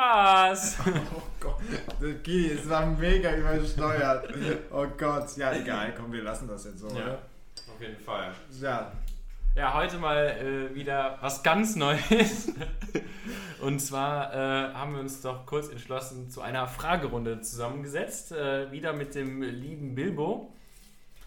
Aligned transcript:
Spaß! 0.00 0.76
Oh 1.14 1.22
Gott, 1.40 1.56
okay, 2.02 2.52
es 2.52 2.68
war 2.68 2.84
mega 2.86 3.34
übersteuert. 3.34 4.28
Oh 4.70 4.86
Gott, 4.98 5.36
ja 5.36 5.52
egal, 5.54 5.94
komm, 5.96 6.12
wir 6.12 6.22
lassen 6.22 6.48
das 6.48 6.64
jetzt 6.64 6.80
so, 6.80 6.88
Ja, 6.88 6.94
oder? 6.94 7.18
auf 7.74 7.80
jeden 7.80 7.98
Fall. 7.98 8.32
Ja, 8.60 8.92
Ja, 9.54 9.74
heute 9.74 9.98
mal 9.98 10.26
äh, 10.26 10.74
wieder 10.74 11.18
was 11.20 11.42
ganz 11.42 11.76
Neues. 11.76 12.52
Und 13.62 13.80
zwar 13.80 14.32
äh, 14.34 14.74
haben 14.74 14.94
wir 14.94 15.00
uns 15.00 15.20
doch 15.22 15.44
kurz 15.46 15.68
entschlossen 15.68 16.30
zu 16.30 16.40
einer 16.42 16.66
Fragerunde 16.66 17.40
zusammengesetzt. 17.40 18.32
Äh, 18.32 18.70
wieder 18.72 18.92
mit 18.92 19.14
dem 19.14 19.42
lieben 19.42 19.94
Bilbo. 19.94 20.52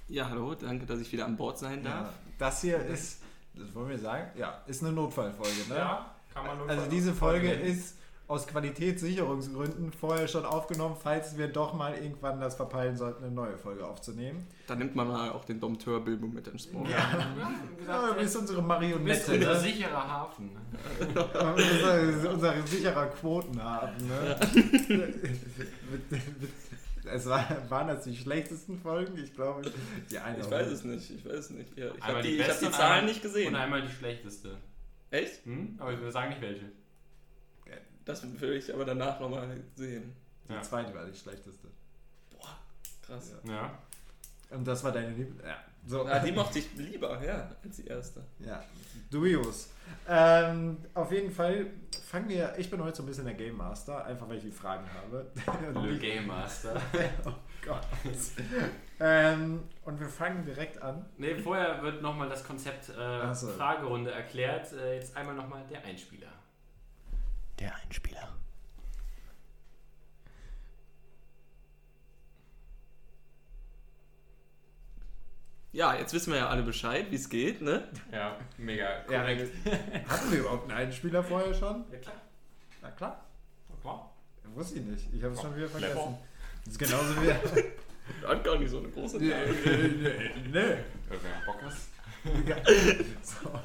Ja, 0.08 0.30
hallo, 0.30 0.54
danke, 0.56 0.86
dass 0.86 1.00
ich 1.00 1.12
wieder 1.12 1.26
an 1.26 1.38
Bord 1.38 1.58
sein 1.58 1.84
darf. 1.84 2.08
ja, 2.08 2.14
das 2.38 2.62
hier 2.62 2.80
ist, 2.80 3.22
das 3.56 3.74
wollen 3.74 3.90
wir 3.90 4.00
sagen, 4.00 4.32
ja, 4.36 4.62
ist 4.68 4.84
eine 4.84 4.94
Notfallfolge, 4.94 5.70
ne? 5.70 5.98
kann 6.34 6.46
man 6.48 6.58
nur 6.58 6.70
Also 6.70 6.88
diese 6.90 7.14
Folge 7.14 7.52
ist 7.52 7.98
aus 8.28 8.48
Qualitätssicherungsgründen 8.48 9.92
vorher 9.92 10.28
schon 10.28 10.46
aufgenommen, 10.46 10.96
falls 11.02 11.38
wir 11.38 11.48
doch 11.50 11.74
mal 11.74 11.94
irgendwann 11.96 12.40
das 12.40 12.56
verpeilen 12.56 12.96
sollten, 12.98 13.24
eine 13.26 13.34
neue 13.34 13.58
Folge 13.58 13.86
aufzunehmen. 13.86 14.48
Da 14.66 14.76
nimmt 14.76 14.96
man 14.96 15.08
mal 15.10 15.30
auch 15.32 15.44
den 15.46 15.60
Dompteur 15.60 16.00
Bilbo 16.00 16.28
mit 16.28 16.48
ins 16.48 16.66
Boot. 16.68 16.88
Ja, 16.90 17.28
wie 17.78 17.86
Ja, 17.86 18.08
du 18.08 18.16
bist 18.16 18.36
unsere 18.38 18.62
du 18.62 18.68
bist 18.68 18.68
Marionette, 18.68 19.32
unser 19.34 19.54
ne? 19.54 19.60
sicherer 19.60 20.08
Hafen. 20.10 20.52
unser, 21.00 22.32
unser 22.34 22.68
sicherer 22.68 23.08
Quotenhaben, 23.08 24.08
ne? 24.08 24.36
Es 27.06 27.26
war, 27.28 27.46
waren 27.70 27.88
das 27.90 28.06
die 28.06 28.16
schlechtesten 28.16 28.80
Folgen? 28.80 29.18
Ich 29.22 29.34
glaube, 29.34 29.70
die 30.10 30.18
eine. 30.18 30.40
Ich 30.40 30.50
weiß 30.50 30.68
es 30.68 30.84
nicht, 30.86 31.10
ich 31.12 31.26
weiß 31.26 31.34
es 31.34 31.50
nicht. 31.50 31.78
Ja, 31.78 31.88
ich 31.88 31.94
Einmal 31.96 32.10
habe 32.16 32.22
die, 32.22 32.36
ich 32.38 32.50
hab 32.50 32.60
die 32.60 32.66
und 32.66 32.74
Zahlen 32.74 32.92
einmal- 32.94 33.06
nicht 33.06 33.22
gesehen. 33.22 33.48
Und 33.50 33.56
einmal 33.56 33.82
die 33.82 33.92
schlechteste. 33.92 34.58
Echt? 35.12 35.46
Hm? 35.46 35.76
Aber 35.80 36.00
wir 36.02 36.12
sagen 36.12 36.30
nicht 36.30 36.42
welche. 36.42 36.72
Das 38.06 38.24
will 38.42 38.54
ich 38.54 38.74
aber 38.74 38.86
danach 38.86 39.20
nochmal 39.20 39.48
sehen. 39.76 40.14
Die 40.48 40.54
Ja. 40.54 40.62
zweite 40.62 40.94
war 40.94 41.06
die 41.06 41.18
schlechteste. 41.18 41.68
Boah, 42.32 42.58
krass. 43.06 43.34
Ja. 43.44 43.72
Und 44.50 44.66
das 44.68 44.84
war 44.84 44.92
deine 44.92 45.12
Liebe. 45.12 45.42
Ja. 45.46 45.58
So. 45.86 46.06
Ah, 46.06 46.20
die 46.20 46.32
mochte 46.32 46.60
ich 46.60 46.74
lieber, 46.76 47.22
ja, 47.24 47.50
als 47.64 47.76
die 47.76 47.88
erste. 47.88 48.22
Ja, 48.40 48.64
dubios. 49.10 49.70
Ähm, 50.08 50.78
auf 50.94 51.12
jeden 51.12 51.30
Fall 51.32 51.66
fangen 52.06 52.30
wir. 52.30 52.54
Ich 52.58 52.70
bin 52.70 52.82
heute 52.82 52.98
so 52.98 53.04
ein 53.04 53.06
bisschen 53.08 53.26
der 53.26 53.34
Game 53.34 53.58
Master, 53.58 54.06
einfach 54.06 54.30
weil 54.30 54.38
ich 54.38 54.44
die 54.44 54.52
Fragen 54.52 54.86
habe. 54.94 55.26
Le 55.88 55.98
Game 55.98 56.28
Master. 56.28 56.82
oh 57.26 57.34
Gott. 57.66 57.82
ähm, 59.02 59.64
und 59.84 60.00
wir 60.00 60.08
fangen 60.08 60.46
direkt 60.46 60.82
an. 60.82 61.06
Ne, 61.18 61.38
vorher 61.38 61.82
wird 61.84 62.02
nochmal 62.02 62.30
das 62.30 62.46
Konzept 62.46 62.90
äh, 62.90 63.34
so. 63.34 63.48
Fragerunde 63.50 64.12
erklärt. 64.12 64.72
Äh, 64.74 64.96
jetzt 64.96 65.18
einmal 65.18 65.36
nochmal 65.36 65.64
der 65.70 65.84
Einspieler. 65.84 66.30
Der 67.60 67.76
Einspieler. 67.76 68.34
Ja, 75.72 75.96
jetzt 75.96 76.14
wissen 76.14 76.32
wir 76.32 76.40
ja 76.40 76.50
alle 76.50 76.62
Bescheid, 76.62 77.10
wie 77.10 77.16
es 77.16 77.30
geht, 77.30 77.62
ne? 77.62 77.88
Ja, 78.12 78.38
mega 78.58 79.04
Ja, 79.10 79.22
korrekt. 79.22 79.52
Hatten 80.08 80.32
wir 80.32 80.40
überhaupt 80.40 80.70
einen 80.70 80.80
Einspieler 80.80 81.24
vorher 81.24 81.52
schon? 81.52 81.84
Ja, 81.92 81.98
klar. 81.98 82.22
Na 82.84 82.92
klar. 82.92 83.26
klar. 83.82 84.14
Wusste 84.54 84.80
ich 84.80 84.86
nicht. 84.86 85.08
Ich 85.12 85.24
habe 85.24 85.34
es 85.34 85.42
schon 85.42 85.56
wieder 85.56 85.68
vergessen. 85.68 86.18
Das 86.66 86.74
ist 86.74 86.80
genauso 86.80 87.16
wie. 87.22 87.32
Hat 88.28 88.44
gar 88.44 88.58
nicht 88.60 88.70
so 88.70 88.80
eine 88.80 88.90
große 88.90 89.18
nee. 89.18 89.32
Wer 90.52 90.78
Bock 91.46 91.62
hast. 91.64 91.88
so. 93.24 93.60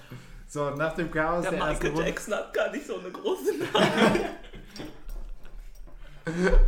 So, 0.48 0.70
nach 0.70 0.94
dem 0.94 1.10
Chaos 1.10 1.42
Der 1.42 1.50
der, 1.52 1.60
ersten 1.60 1.72
Michael 1.74 1.90
Runde. 1.90 2.06
Jackson 2.08 2.34
hat 2.34 2.54
gar 2.54 2.70
nicht 2.70 2.86
so 2.86 2.98
eine 2.98 3.10
große 3.10 3.54
Nase. 3.56 4.20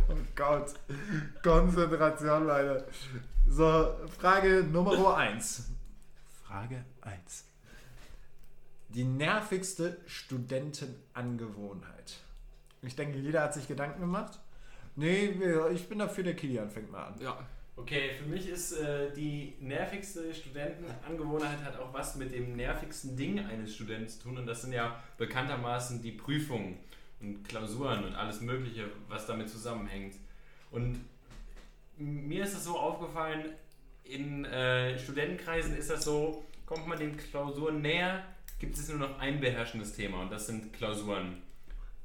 Oh 0.09 0.15
Gott. 0.35 0.73
Konzentration, 1.43 2.47
Leute. 2.47 2.83
So, 3.47 3.93
Frage 4.19 4.63
Nummer 4.63 5.15
1. 5.17 5.69
Frage 6.43 6.83
1. 7.01 7.45
Die 8.89 9.03
nervigste 9.03 9.97
Studentenangewohnheit. 10.07 12.15
Ich 12.81 12.95
denke, 12.95 13.19
jeder 13.19 13.43
hat 13.43 13.53
sich 13.53 13.67
Gedanken 13.67 14.01
gemacht. 14.01 14.39
Nee, 14.95 15.39
ich 15.73 15.87
bin 15.87 15.99
dafür, 15.99 16.23
der 16.23 16.35
Kilian 16.35 16.71
fängt 16.71 16.91
mal 16.91 17.03
an. 17.05 17.21
Ja, 17.21 17.37
Okay, 17.81 18.11
für 18.15 18.29
mich 18.29 18.47
ist 18.47 18.73
äh, 18.73 19.11
die 19.11 19.55
nervigste 19.59 20.31
Studentenangewohnheit 20.35 21.63
hat 21.63 21.79
auch 21.79 21.91
was 21.91 22.15
mit 22.15 22.31
dem 22.31 22.55
nervigsten 22.55 23.17
Ding 23.17 23.39
eines 23.39 23.73
Studenten 23.73 24.07
zu 24.07 24.21
tun 24.21 24.37
und 24.37 24.45
das 24.45 24.61
sind 24.61 24.73
ja 24.73 25.01
bekanntermaßen 25.17 25.99
die 25.99 26.11
Prüfungen 26.11 26.77
und 27.19 27.43
Klausuren 27.43 28.03
und 28.03 28.13
alles 28.13 28.39
Mögliche, 28.41 28.85
was 29.07 29.25
damit 29.25 29.49
zusammenhängt. 29.49 30.13
Und 30.69 31.03
mir 31.97 32.43
ist 32.43 32.53
es 32.53 32.65
so 32.65 32.77
aufgefallen, 32.77 33.45
in 34.03 34.45
äh, 34.45 34.97
Studentenkreisen 34.99 35.75
ist 35.75 35.89
das 35.89 36.03
so, 36.03 36.45
kommt 36.67 36.87
man 36.87 36.99
den 36.99 37.17
Klausuren 37.17 37.81
näher, 37.81 38.23
gibt 38.59 38.77
es 38.77 38.89
nur 38.89 38.99
noch 38.99 39.19
ein 39.19 39.39
beherrschendes 39.39 39.93
Thema 39.93 40.21
und 40.21 40.31
das 40.31 40.45
sind 40.45 40.71
Klausuren. 40.71 41.41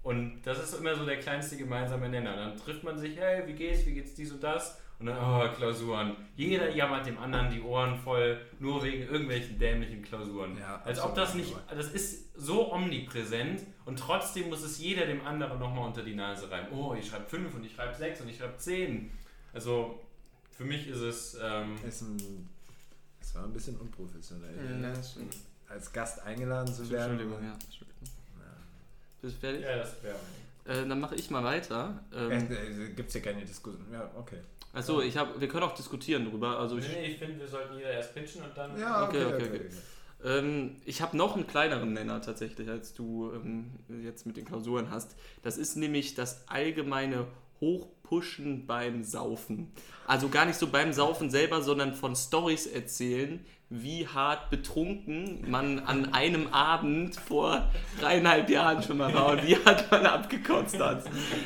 Und 0.03 0.41
das 0.43 0.59
ist 0.59 0.79
immer 0.79 0.97
so 0.97 1.05
der 1.05 1.19
kleinste 1.19 1.59
gemeinsame 1.59 2.09
Nenner. 2.09 2.35
Dann 2.35 2.57
trifft 2.57 2.83
man 2.83 2.99
sich, 2.99 3.19
hey, 3.19 3.47
wie 3.47 3.53
geht's, 3.53 3.85
wie 3.85 3.93
geht's 3.93 4.15
dies 4.15 4.33
und 4.33 4.43
das? 4.43 4.79
Und 4.99 5.07
dann, 5.07 5.19
oh, 5.19 5.55
Klausuren. 5.55 6.17
Jeder 6.37 6.71
jammert 6.75 7.07
dem 7.07 7.19
anderen 7.19 7.51
die 7.51 7.61
Ohren 7.61 7.99
voll, 7.99 8.41
nur 8.61 8.83
wegen 8.83 9.03
irgendwelchen 9.03 9.59
dämlichen 9.59 10.03
Klausuren. 10.03 10.57
Ja, 10.57 10.81
Als 10.85 11.01
ob 11.01 11.15
das 11.15 11.35
nicht, 11.35 11.55
das 11.69 11.93
ist 11.93 12.35
so 12.35 12.73
omnipräsent 12.73 13.61
und 13.85 13.99
trotzdem 13.99 14.49
muss 14.49 14.63
es 14.63 14.79
jeder 14.79 15.05
dem 15.05 15.25
anderen 15.27 15.59
nochmal 15.59 15.87
unter 15.87 16.03
die 16.03 16.15
Nase 16.15 16.51
reiben. 16.51 16.69
Oh, 16.73 16.95
ich 16.99 17.07
schreibe 17.09 17.27
5 17.27 17.55
und 17.55 17.65
ich 17.65 17.75
schreibe 17.75 17.95
6 17.95 18.23
und 18.23 18.29
ich 18.31 18.39
schreibe 18.39 18.57
10. 18.57 19.11
Also, 19.53 20.01
für 20.51 20.65
mich 20.65 20.89
ist 20.89 21.01
es, 21.01 21.37
ähm, 21.43 21.77
Ist 21.87 22.01
ein, 22.01 22.49
das 23.21 23.35
war 23.35 23.45
ein 23.45 23.53
bisschen 23.53 23.77
unprofessionell. 23.77 24.81
ja 24.83 24.91
das 24.95 25.13
stimmt. 25.13 25.37
Als 25.69 25.93
Gast 25.93 26.23
eingeladen 26.23 26.73
zu 26.73 26.89
werden. 26.89 27.13
Entschuldigung, 27.19 27.45
ja. 27.45 27.53
Entschuldigung. 27.53 27.87
Bist 29.21 29.37
du 29.37 29.41
fertig? 29.41 29.63
ja, 29.63 29.77
das 29.77 29.95
wäre. 30.03 30.17
Äh, 30.65 30.89
dann 30.89 31.01
mache 31.01 31.15
ich 31.17 31.31
mal 31.31 31.45
weiter. 31.45 32.03
Ähm, 32.15 32.31
Äh, 32.31 32.37
äh, 32.55 32.89
Gibt 32.95 33.09
es 33.09 33.13
hier 33.15 33.23
keine 33.23 33.45
Diskussion. 33.45 33.85
Ja, 33.93 34.11
okay. 34.17 34.39
Achso, 34.77 35.01
ich 35.01 35.17
hab, 35.17 35.41
wir 35.41 35.49
können 35.49 35.65
auch 35.65 35.75
diskutieren 35.75 36.29
drüber. 36.31 36.59
Also 36.59 36.79
ich, 36.79 36.87
Nee, 36.89 36.95
nee, 37.01 37.07
ich 37.09 37.19
finde, 37.19 37.41
wir 37.41 37.49
sollten 37.49 37.77
jeder 37.77 37.91
erst 37.91 38.15
pitchen 38.15 38.43
und 38.43 38.57
dann. 38.57 38.79
Ja, 38.79 39.05
okay, 39.09 39.25
Okay, 39.25 39.35
okay. 39.35 39.45
okay, 39.47 39.61
okay. 39.67 39.77
Ähm, 40.25 40.77
ich 40.85 41.03
habe 41.03 41.17
noch 41.17 41.35
einen 41.37 41.47
kleineren 41.47 41.93
Nenner 41.93 42.23
tatsächlich, 42.23 42.69
als 42.69 42.95
du 42.95 43.33
ähm, 43.35 43.71
jetzt 44.03 44.27
mit 44.27 44.37
den 44.37 44.45
Klausuren 44.45 44.91
hast. 44.91 45.15
Das 45.43 45.59
ist 45.59 45.77
nämlich 45.77 46.15
das 46.15 46.49
allgemeine 46.49 47.27
Hochpushen 48.07 48.67
beim 48.67 49.03
Saufen. 49.03 49.73
Also 50.07 50.29
gar 50.29 50.45
nicht 50.45 50.59
so 50.59 50.69
beim 50.69 50.93
Saufen 50.93 51.31
selber, 51.31 51.63
sondern 51.63 51.95
von 51.95 52.15
Stories 52.15 52.67
erzählen, 52.67 53.45
wie 53.69 54.07
hart 54.07 54.49
betrunken 54.49 55.51
man 55.51 55.81
an 55.81 56.15
einem 56.15 56.47
Abend 56.53 57.17
vor 57.17 57.69
dreieinhalb 58.01 58.49
Jahren 58.49 58.81
schon 58.85 58.99
mal 58.99 59.13
war 59.13 59.33
und 59.33 59.45
wie 59.45 59.57
hart 59.57 59.91
man 59.91 60.07
abgekotzt 60.07 60.79
hat. 60.79 61.03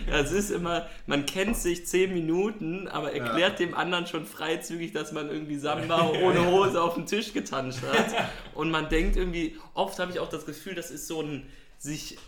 Das 0.07 0.31
ist 0.31 0.51
immer, 0.51 0.87
man 1.07 1.25
kennt 1.25 1.57
sich 1.57 1.87
zehn 1.87 2.13
Minuten, 2.13 2.89
aber 2.89 3.15
erklärt 3.15 3.59
dem 3.59 3.75
anderen 3.75 4.07
schon 4.07 4.27
freizügig, 4.27 4.93
dass 4.93 5.13
man 5.13 5.31
irgendwie 5.31 5.57
Samba 5.57 6.11
ohne 6.23 6.47
Hose 6.47 6.83
auf 6.83 6.95
den 6.95 7.07
Tisch 7.07 7.33
getanscht 7.33 7.81
hat. 7.91 8.29
Und 8.55 8.71
man 8.71 8.91
denkt 8.91 9.17
irgendwie, 9.17 9.57
oft 9.73 9.99
habe 9.99 10.13
ich 10.13 10.19
auch 10.19 10.29
das 10.29 10.45
Gefühl, 10.45 10.75
das 10.75 10.91
ist 10.91 11.07
so 11.07 11.23
ein 11.23 11.47
sich 11.79 12.19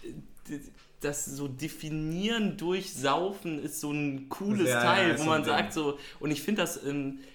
das 1.05 1.25
so 1.27 1.49
definieren 1.49 2.57
durch 2.57 2.93
Saufen 2.95 3.63
ist 3.63 3.81
so 3.81 3.91
ein 3.93 4.29
cooles 4.29 4.69
Ja, 4.69 4.75
ja, 4.77 4.83
Teil, 4.83 5.11
ist 5.11 5.21
wo 5.21 5.25
man 5.25 5.39
ein 5.41 5.45
Ding. 5.45 5.53
sagt 5.53 5.73
so 5.73 5.99
und 6.21 6.31
ich 6.31 6.43
finde 6.43 6.63
das 6.63 6.81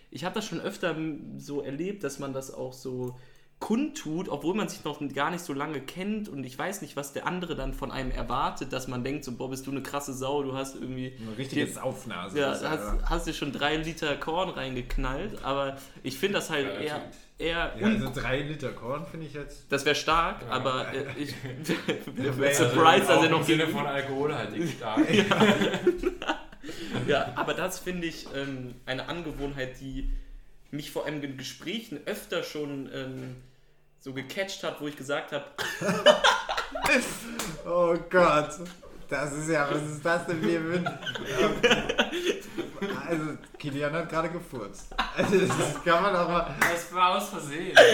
ich 0.09 0.24
habe 0.24 0.36
das 0.36 0.45
schon 0.45 0.59
öfter 0.62 0.95
so 1.38 1.62
erlebt, 1.62 2.03
dass 2.03 2.18
man 2.19 2.33
das 2.33 2.53
auch 2.53 2.74
so 2.74 3.15
kundtut, 3.59 4.30
obwohl 4.30 4.53
man 4.53 4.69
sich 4.69 4.83
noch 4.83 5.00
gar 5.15 5.31
nicht 5.31 5.44
so 5.44 5.51
lange 5.51 5.81
kennt 5.81 6.30
und 6.30 6.44
ich 6.44 6.57
weiß 6.57 6.81
nicht, 6.83 6.95
was 6.95 7.12
der 7.13 7.25
andere 7.25 7.56
dann 7.56 7.74
von 7.74 7.91
einem 7.91 8.12
erwartet, 8.12 8.71
dass 8.71 8.88
man 8.88 9.03
denkt 9.03 9.24
so, 9.25 9.31
boah, 9.31 9.50
bist 9.50 9.65
du 9.65 9.71
eine 9.71 9.81
krasse 9.81 10.13
Sau, 10.13 10.44
du 10.44 10.53
hast 10.53 10.75
irgendwie 10.75 11.13
Eine 11.19 11.38
richtige 11.38 11.65
Hier- 11.65 11.74
Saufnase. 11.74 12.39
ja, 12.39 12.53
ja- 12.53 12.69
hast, 12.69 13.09
hast 13.09 13.27
dir 13.27 13.33
schon 13.33 13.51
drei 13.51 13.77
Liter 13.77 14.15
Korn 14.15 14.50
reingeknallt, 14.50 15.44
aber 15.44 15.77
ich 16.03 16.18
finde 16.19 16.36
das 16.36 16.51
halt 16.51 16.68
Ja, 16.68 16.74
eher, 16.80 16.94
natürlich. 17.00 17.15
Eher 17.39 17.74
Ja, 17.80 17.86
un- 17.88 18.01
also 18.07 18.19
drei 18.22 18.42
Liter 18.42 18.69
Korn 18.72 19.06
finde 19.06 19.25
ich 19.28 19.34
jetzt. 19.34 19.66
das 19.72 19.86
wäre 19.86 19.95
stark, 19.95 20.42
Ja. 20.42 20.50
aber 20.50 20.94
äh, 20.94 21.06
ich 21.18 21.34
wär- 22.38 22.54
surprise, 22.54 23.06
dass 23.07 23.19
er 23.19 23.25
im 23.25 23.31
noch 23.31 23.44
Sinne 23.44 23.66
gegen- 23.66 23.78
von 23.78 23.88
alkoholhaltig 23.88 24.69
stark. 24.78 25.01
Ja, 27.07 27.31
aber 27.36 27.54
das 27.54 27.80
finde 27.80 28.07
ich 28.07 28.28
ähm, 28.36 28.75
eine 28.86 29.07
Angewohnheit, 29.07 29.80
die 29.80 30.10
mich 30.72 30.92
vor 30.92 31.06
allem 31.06 31.24
in 31.24 31.38
Gesprächen 31.38 32.00
öfter 32.06 32.44
schon 32.44 32.89
ähm, 32.94 33.36
so 34.00 34.13
gecatcht 34.13 34.63
hat, 34.63 34.81
wo 34.81 34.88
ich 34.88 34.98
gesagt 34.98 35.31
habe, 35.31 35.45
Oh 37.66 37.95
Gott. 38.10 38.50
Das 39.09 39.31
ist 39.33 39.50
ja, 39.50 39.68
was 39.71 39.81
ist 39.81 40.06
das 40.06 40.25
denn 40.25 40.42
hier 40.42 40.59
mit? 40.59 40.86
Also, 43.09 43.38
Kilian 43.57 43.92
hat 43.94 44.09
gerade 44.09 44.30
gefurzt. 44.30 44.94
Also, 45.15 45.39
das 45.39 45.83
kann 45.83 46.04
man 46.04 46.15
auch 46.15 46.27
mal. 46.30 46.56
Das 46.59 46.94
war 46.94 47.15
aus 47.18 47.30
Versehen. 47.30 47.75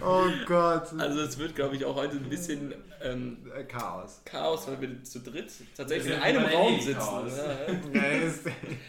Oh 0.00 0.24
Gott. 0.46 0.88
Also 0.98 1.20
es 1.20 1.38
wird, 1.38 1.54
glaube 1.54 1.76
ich, 1.76 1.84
auch 1.84 1.94
heute 1.94 2.16
ein 2.16 2.28
bisschen 2.28 2.74
ähm, 3.02 3.38
Äh, 3.54 3.64
Chaos. 3.64 4.20
Chaos, 4.24 4.66
weil 4.66 4.80
wir 4.80 5.04
zu 5.04 5.20
dritt 5.20 5.52
tatsächlich 5.76 6.14
in 6.14 6.20
einem 6.20 6.44
Raum 6.44 6.74
eh 6.74 6.80
sitzen. 6.80 7.30
Ja, 7.92 8.02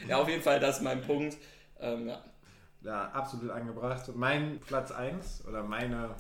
ja, 0.07 0.17
auf 0.17 0.27
jeden 0.27 0.41
Fall, 0.41 0.59
das 0.59 0.77
ist 0.77 0.83
mein 0.83 1.01
Punkt. 1.01 1.37
Ähm, 1.79 2.07
ja. 2.07 2.21
ja, 2.83 3.11
absolut 3.11 3.51
angebracht. 3.51 4.09
Mein 4.15 4.59
Platz 4.59 4.91
1 4.91 5.43
oder 5.47 5.63
meine, 5.63 6.15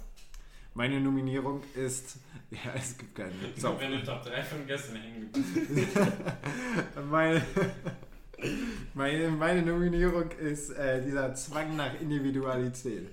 meine 0.77 1.01
Nominierung 1.01 1.61
ist. 1.75 2.19
Ja, 2.49 2.71
es 2.77 2.97
gibt 2.97 3.13
keine. 3.13 3.33
So, 3.57 3.77
Wenn 3.77 3.91
du 3.91 4.01
Top 4.05 4.23
3 4.23 4.41
von 4.41 4.65
gestern 4.65 4.95
hängen 4.95 5.29
meine, 7.11 7.41
meine, 8.93 9.27
meine 9.31 9.63
Nominierung 9.63 10.31
ist 10.31 10.69
äh, 10.69 11.03
dieser 11.03 11.33
Zwang 11.33 11.75
nach 11.75 11.99
Individualität, 11.99 13.09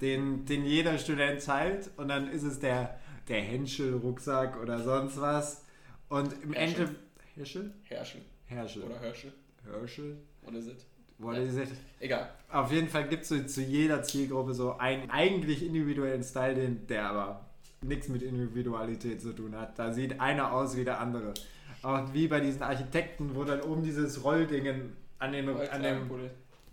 den, 0.00 0.44
den 0.44 0.64
jeder 0.64 0.96
Student 0.96 1.44
teilt 1.44 1.90
und 1.96 2.06
dann 2.06 2.30
ist 2.30 2.44
es 2.44 2.60
der, 2.60 3.00
der 3.26 3.40
Henschel-Rucksack 3.40 4.62
oder 4.62 4.80
sonst 4.80 5.20
was. 5.20 5.64
Und 6.08 6.32
im 6.44 6.52
Herschel. 6.52 6.86
Ende. 6.86 6.96
Herschel? 7.34 7.74
Herrschen 7.82 8.20
Herschel. 8.46 8.82
oder 8.84 9.00
Herrsche. 9.00 9.32
Herschel? 9.64 10.18
What 10.42 10.54
is 10.54 10.68
it? 10.68 10.86
What 11.18 11.36
Ja. 11.36 11.42
it? 11.42 11.68
Egal. 12.00 12.30
Auf 12.50 12.70
jeden 12.72 12.88
Fall 12.88 13.08
gibt 13.08 13.22
es 13.24 13.28
so 13.28 13.42
zu 13.42 13.60
jeder 13.60 14.02
Zielgruppe 14.02 14.54
so 14.54 14.76
einen 14.78 15.10
eigentlich 15.10 15.64
individuellen 15.64 16.22
Style, 16.22 16.54
den, 16.54 16.86
der 16.86 17.08
aber 17.10 17.44
nichts 17.82 18.08
mit 18.08 18.22
Individualität 18.22 19.20
zu 19.20 19.32
tun 19.34 19.54
hat. 19.56 19.78
Da 19.78 19.92
sieht 19.92 20.20
einer 20.20 20.52
aus 20.52 20.76
wie 20.76 20.84
der 20.84 21.00
andere. 21.00 21.34
Auch 21.82 22.12
wie 22.12 22.26
bei 22.28 22.40
diesen 22.40 22.62
Architekten, 22.62 23.34
wo 23.34 23.44
dann 23.44 23.60
oben 23.62 23.82
dieses 23.82 24.22
Rolldingen 24.24 24.96
an, 25.18 25.32
den, 25.32 25.48
an 25.48 25.82
dem. 25.82 26.10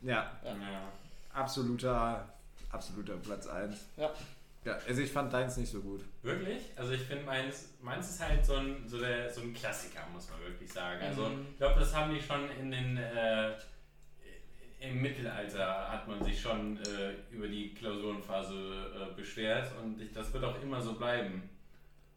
Ja, 0.02 0.32
Ja. 0.44 0.50
Ja. 0.52 0.92
absoluter, 1.34 2.28
absoluter 2.72 3.18
Platz 3.18 3.48
1. 3.48 3.76
Ja. 3.98 4.12
Ja, 4.64 4.78
also 4.88 5.02
ich 5.02 5.12
fand 5.12 5.32
deins 5.32 5.58
nicht 5.58 5.70
so 5.72 5.80
gut. 5.80 6.02
Wirklich? 6.24 6.72
Also 6.76 6.94
ich 6.94 7.02
finde 7.02 7.24
meins, 7.24 7.70
meins 7.84 8.10
ist 8.10 8.20
halt 8.24 8.44
so 8.44 8.56
ein, 8.56 8.78
so, 8.88 8.98
der, 8.98 9.32
so 9.32 9.42
ein 9.42 9.54
Klassiker, 9.54 10.00
muss 10.12 10.28
man 10.32 10.40
wirklich 10.42 10.72
sagen. 10.74 11.02
Also 11.04 11.30
Mhm. 11.30 11.46
ich 11.52 11.58
glaube, 11.58 11.80
das 11.80 11.96
haben 11.96 12.12
die 12.14 12.20
schon 12.20 12.50
in 12.60 12.72
den 12.72 12.98
äh, 12.98 13.52
im 14.90 15.02
Mittelalter 15.02 15.92
hat 15.92 16.08
man 16.08 16.24
sich 16.24 16.40
schon 16.42 16.78
äh, 16.78 17.14
über 17.34 17.48
die 17.48 17.74
Klausurenphase 17.74 18.54
äh, 18.54 19.16
beschwert 19.16 19.72
und 19.82 20.02
ich, 20.02 20.12
das 20.14 20.34
wird 20.34 20.44
auch 20.44 20.62
immer 20.62 20.82
so 20.82 20.94
bleiben. 20.94 21.50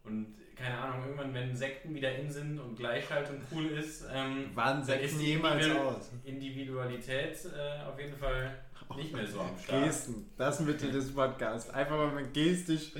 Und 0.05 0.35
keine 0.57 0.77
Ahnung, 0.79 1.05
irgendwann, 1.05 1.35
wenn 1.35 1.55
Sekten 1.55 1.95
wieder 1.95 2.15
in 2.17 2.31
sind 2.31 2.59
und 2.59 2.77
Gleichschaltung 2.77 3.37
cool 3.53 3.67
ist, 3.67 4.05
ähm, 4.13 4.51
Waren 4.55 4.79
dann 4.79 4.85
Sekten 4.85 5.05
ist 5.07 5.21
die 5.21 5.27
jemals 5.27 5.65
Individu- 5.67 5.79
aus? 5.79 6.11
Individualität 6.25 7.39
äh, 7.57 7.83
auf 7.89 7.99
jeden 8.01 8.17
Fall 8.17 8.59
nicht 8.97 9.13
mehr 9.13 9.27
so 9.27 9.41
am 9.41 9.57
Start. 9.63 9.85
Gesten, 9.85 10.31
das 10.37 10.61
Mitte 10.61 10.91
des 10.91 11.15
Podcasts. 11.15 11.69
Einfach 11.71 11.97
mal 11.97 12.11
mit 12.11 12.33
gestisch 12.33 12.93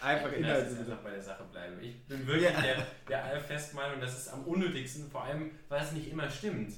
einfach 0.00 0.30
Inhalte. 0.32 0.70
uns 0.70 0.78
einfach 0.80 0.98
bei 0.98 1.10
der 1.12 1.22
Sache 1.22 1.44
bleiben. 1.50 1.76
Ich 1.80 2.04
bin 2.06 2.26
wirklich 2.26 2.50
Ja. 2.52 2.60
der, 2.60 2.86
der 3.08 3.24
allfesten 3.24 3.76
Meinung, 3.76 4.00
das 4.00 4.18
ist 4.18 4.28
am 4.28 4.44
unnötigsten, 4.44 5.10
vor 5.10 5.24
allem, 5.24 5.50
weil 5.68 5.82
es 5.82 5.92
nicht 5.92 6.10
immer 6.12 6.28
stimmt. 6.30 6.74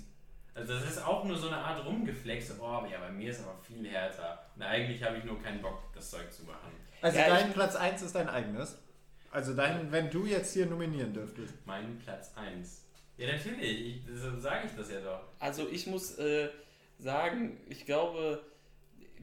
Also 0.54 0.74
das 0.74 0.84
ist 0.84 1.04
auch 1.04 1.24
nur 1.24 1.36
so 1.36 1.48
eine 1.48 1.56
Art 1.56 1.84
Rumgeflex, 1.84 2.52
oh 2.60 2.84
ja, 2.90 2.98
bei 2.98 3.10
mir 3.10 3.30
ist 3.30 3.42
aber 3.42 3.56
viel 3.62 3.88
härter. 3.88 4.46
Und 4.54 4.62
eigentlich 4.62 5.02
habe 5.02 5.16
ich 5.16 5.24
nur 5.24 5.40
keinen 5.42 5.62
Bock, 5.62 5.82
das 5.94 6.10
Zeug 6.10 6.30
zu 6.30 6.44
machen. 6.44 6.72
Also 7.00 7.18
Ja, 7.18 7.28
dein 7.28 7.52
Platz 7.52 7.74
1 7.74 8.02
ist 8.02 8.14
dein 8.14 8.28
eigenes. 8.28 8.78
Also 9.30 9.54
dein, 9.54 9.90
wenn 9.90 10.10
du 10.10 10.26
jetzt 10.26 10.52
hier 10.52 10.66
nominieren 10.66 11.14
dürftest. 11.14 11.54
Mein 11.64 11.98
Platz 11.98 12.32
1. 12.36 12.84
Ja, 13.16 13.32
natürlich, 13.32 13.96
ich, 13.96 14.02
so 14.14 14.38
sage 14.38 14.66
ich 14.66 14.76
das 14.76 14.90
ja 14.90 15.00
doch. 15.00 15.20
Also 15.38 15.68
ich 15.68 15.86
muss 15.86 16.18
äh, 16.18 16.50
sagen, 16.98 17.58
ich 17.68 17.86
glaube, 17.86 18.42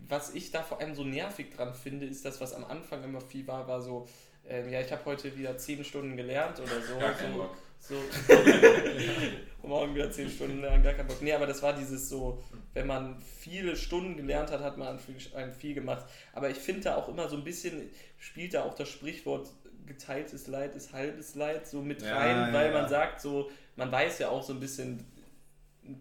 was 0.07 0.33
ich 0.33 0.51
da 0.51 0.63
vor 0.63 0.79
allem 0.79 0.95
so 0.95 1.03
nervig 1.03 1.55
dran 1.55 1.73
finde, 1.75 2.07
ist 2.07 2.25
das, 2.25 2.41
was 2.41 2.53
am 2.53 2.65
Anfang 2.65 3.03
immer 3.03 3.21
viel 3.21 3.45
war, 3.47 3.67
war 3.67 3.81
so, 3.81 4.07
ähm, 4.47 4.69
ja, 4.69 4.81
ich 4.81 4.91
habe 4.91 5.05
heute 5.05 5.35
wieder 5.37 5.57
10 5.57 5.83
Stunden 5.83 6.17
gelernt 6.17 6.59
oder 6.59 6.81
so. 6.81 6.97
Gar 6.99 7.13
keinen 7.13 7.33
so, 7.33 7.43
Bock. 7.43 7.57
So 7.79 7.95
morgen 9.63 9.95
wieder 9.95 10.11
10 10.11 10.29
Stunden 10.29 10.61
lernen, 10.61 10.83
gar 10.83 10.93
keinen 10.93 11.07
Bock. 11.07 11.21
Nee, 11.21 11.33
aber 11.33 11.45
das 11.45 11.61
war 11.61 11.73
dieses 11.73 12.09
so, 12.09 12.41
wenn 12.73 12.87
man 12.87 13.21
viele 13.21 13.75
Stunden 13.75 14.17
gelernt 14.17 14.51
hat, 14.51 14.61
hat 14.61 14.77
man 14.77 14.87
an 15.35 15.51
viel, 15.53 15.73
gemacht. 15.73 16.05
Aber 16.33 16.49
ich 16.49 16.57
finde 16.57 16.81
da 16.81 16.95
auch 16.95 17.07
immer 17.07 17.27
so 17.29 17.37
ein 17.37 17.43
bisschen, 17.43 17.89
spielt 18.17 18.53
da 18.53 18.63
auch 18.63 18.75
das 18.75 18.89
Sprichwort 18.89 19.49
geteiltes 19.85 20.47
Leid 20.47 20.75
ist 20.75 20.93
halbes 20.93 21.35
Leid 21.35 21.67
so 21.67 21.81
mit 21.81 22.01
Ja, 22.01 22.15
rein, 22.15 22.37
ja, 22.47 22.53
weil 22.53 22.67
ja. 22.71 22.81
man 22.81 22.89
sagt 22.89 23.21
so, 23.21 23.49
man 23.75 23.91
weiß 23.91 24.19
ja 24.19 24.29
auch 24.29 24.43
so 24.43 24.53
ein 24.53 24.59
bisschen, 24.59 25.03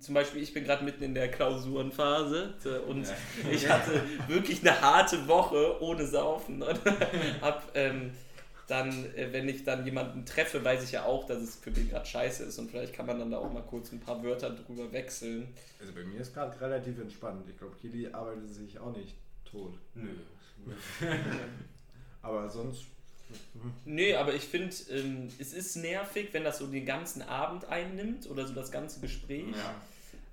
zum 0.01 0.15
Beispiel 0.15 0.43
ich 0.43 0.53
bin 0.53 0.65
gerade 0.65 0.85
mitten 0.85 1.03
in 1.03 1.15
der 1.15 1.31
Klausurenphase 1.31 2.55
und 2.87 3.07
Ja. 3.07 3.15
ich 3.51 3.69
hatte 3.69 4.03
wirklich 4.27 4.61
eine 4.61 4.79
harte 4.81 5.27
Woche 5.27 5.83
ohne 5.83 6.07
Saufen 6.07 6.63
und 6.63 6.81
hab 7.41 7.71
ähm, 7.75 8.13
dann, 8.69 8.91
äh, 9.17 9.33
wenn 9.33 9.49
ich 9.49 9.65
dann 9.65 9.85
jemanden 9.85 10.25
treffe, 10.25 10.63
weiß 10.63 10.85
ich 10.85 10.93
ja 10.93 11.05
auch, 11.05 11.27
dass 11.27 11.43
es 11.43 11.57
für 11.57 11.71
den 11.71 11.89
gerade 11.89 12.07
scheiße 12.07 12.45
ist 12.45 12.59
und 12.59 12.71
vielleicht 12.71 12.93
kann 12.93 13.07
man 13.07 13.19
dann 13.19 13.31
da 13.31 13.39
auch 13.39 13.53
mal 13.53 13.63
kurz 13.63 13.91
ein 13.93 14.01
paar 14.01 14.23
Wörter 14.23 14.51
drüber 14.51 14.93
wechseln. 14.93 15.49
Also 15.81 15.93
bei 15.95 16.05
mir 16.05 16.21
ist 16.21 16.35
gerade 16.35 16.61
relativ 16.61 16.99
entspannt. 17.01 17.49
Ich 17.49 17.59
glaube, 17.59 17.75
Kili 17.81 18.09
arbeitet 18.09 18.53
sich 18.53 18.79
auch 18.79 18.95
nicht 18.95 19.17
tot. 19.45 19.75
Nö. 19.95 20.11
Aber 22.23 22.49
sonst. 22.49 22.85
Nee, 23.85 24.15
aber 24.15 24.35
ich 24.35 24.45
finde, 24.45 24.75
ähm, 24.91 25.29
es 25.39 25.53
ist 25.53 25.77
nervig, 25.77 26.29
wenn 26.33 26.45
das 26.45 26.59
so 26.59 26.67
den 26.67 26.87
ganzen 26.87 27.21
Abend 27.21 27.67
einnimmt 27.67 28.29
oder 28.31 28.47
so 28.47 28.55
das 28.55 28.71
ganze 28.71 29.01
Gespräch. 29.01 29.51
Ja. 29.55 29.75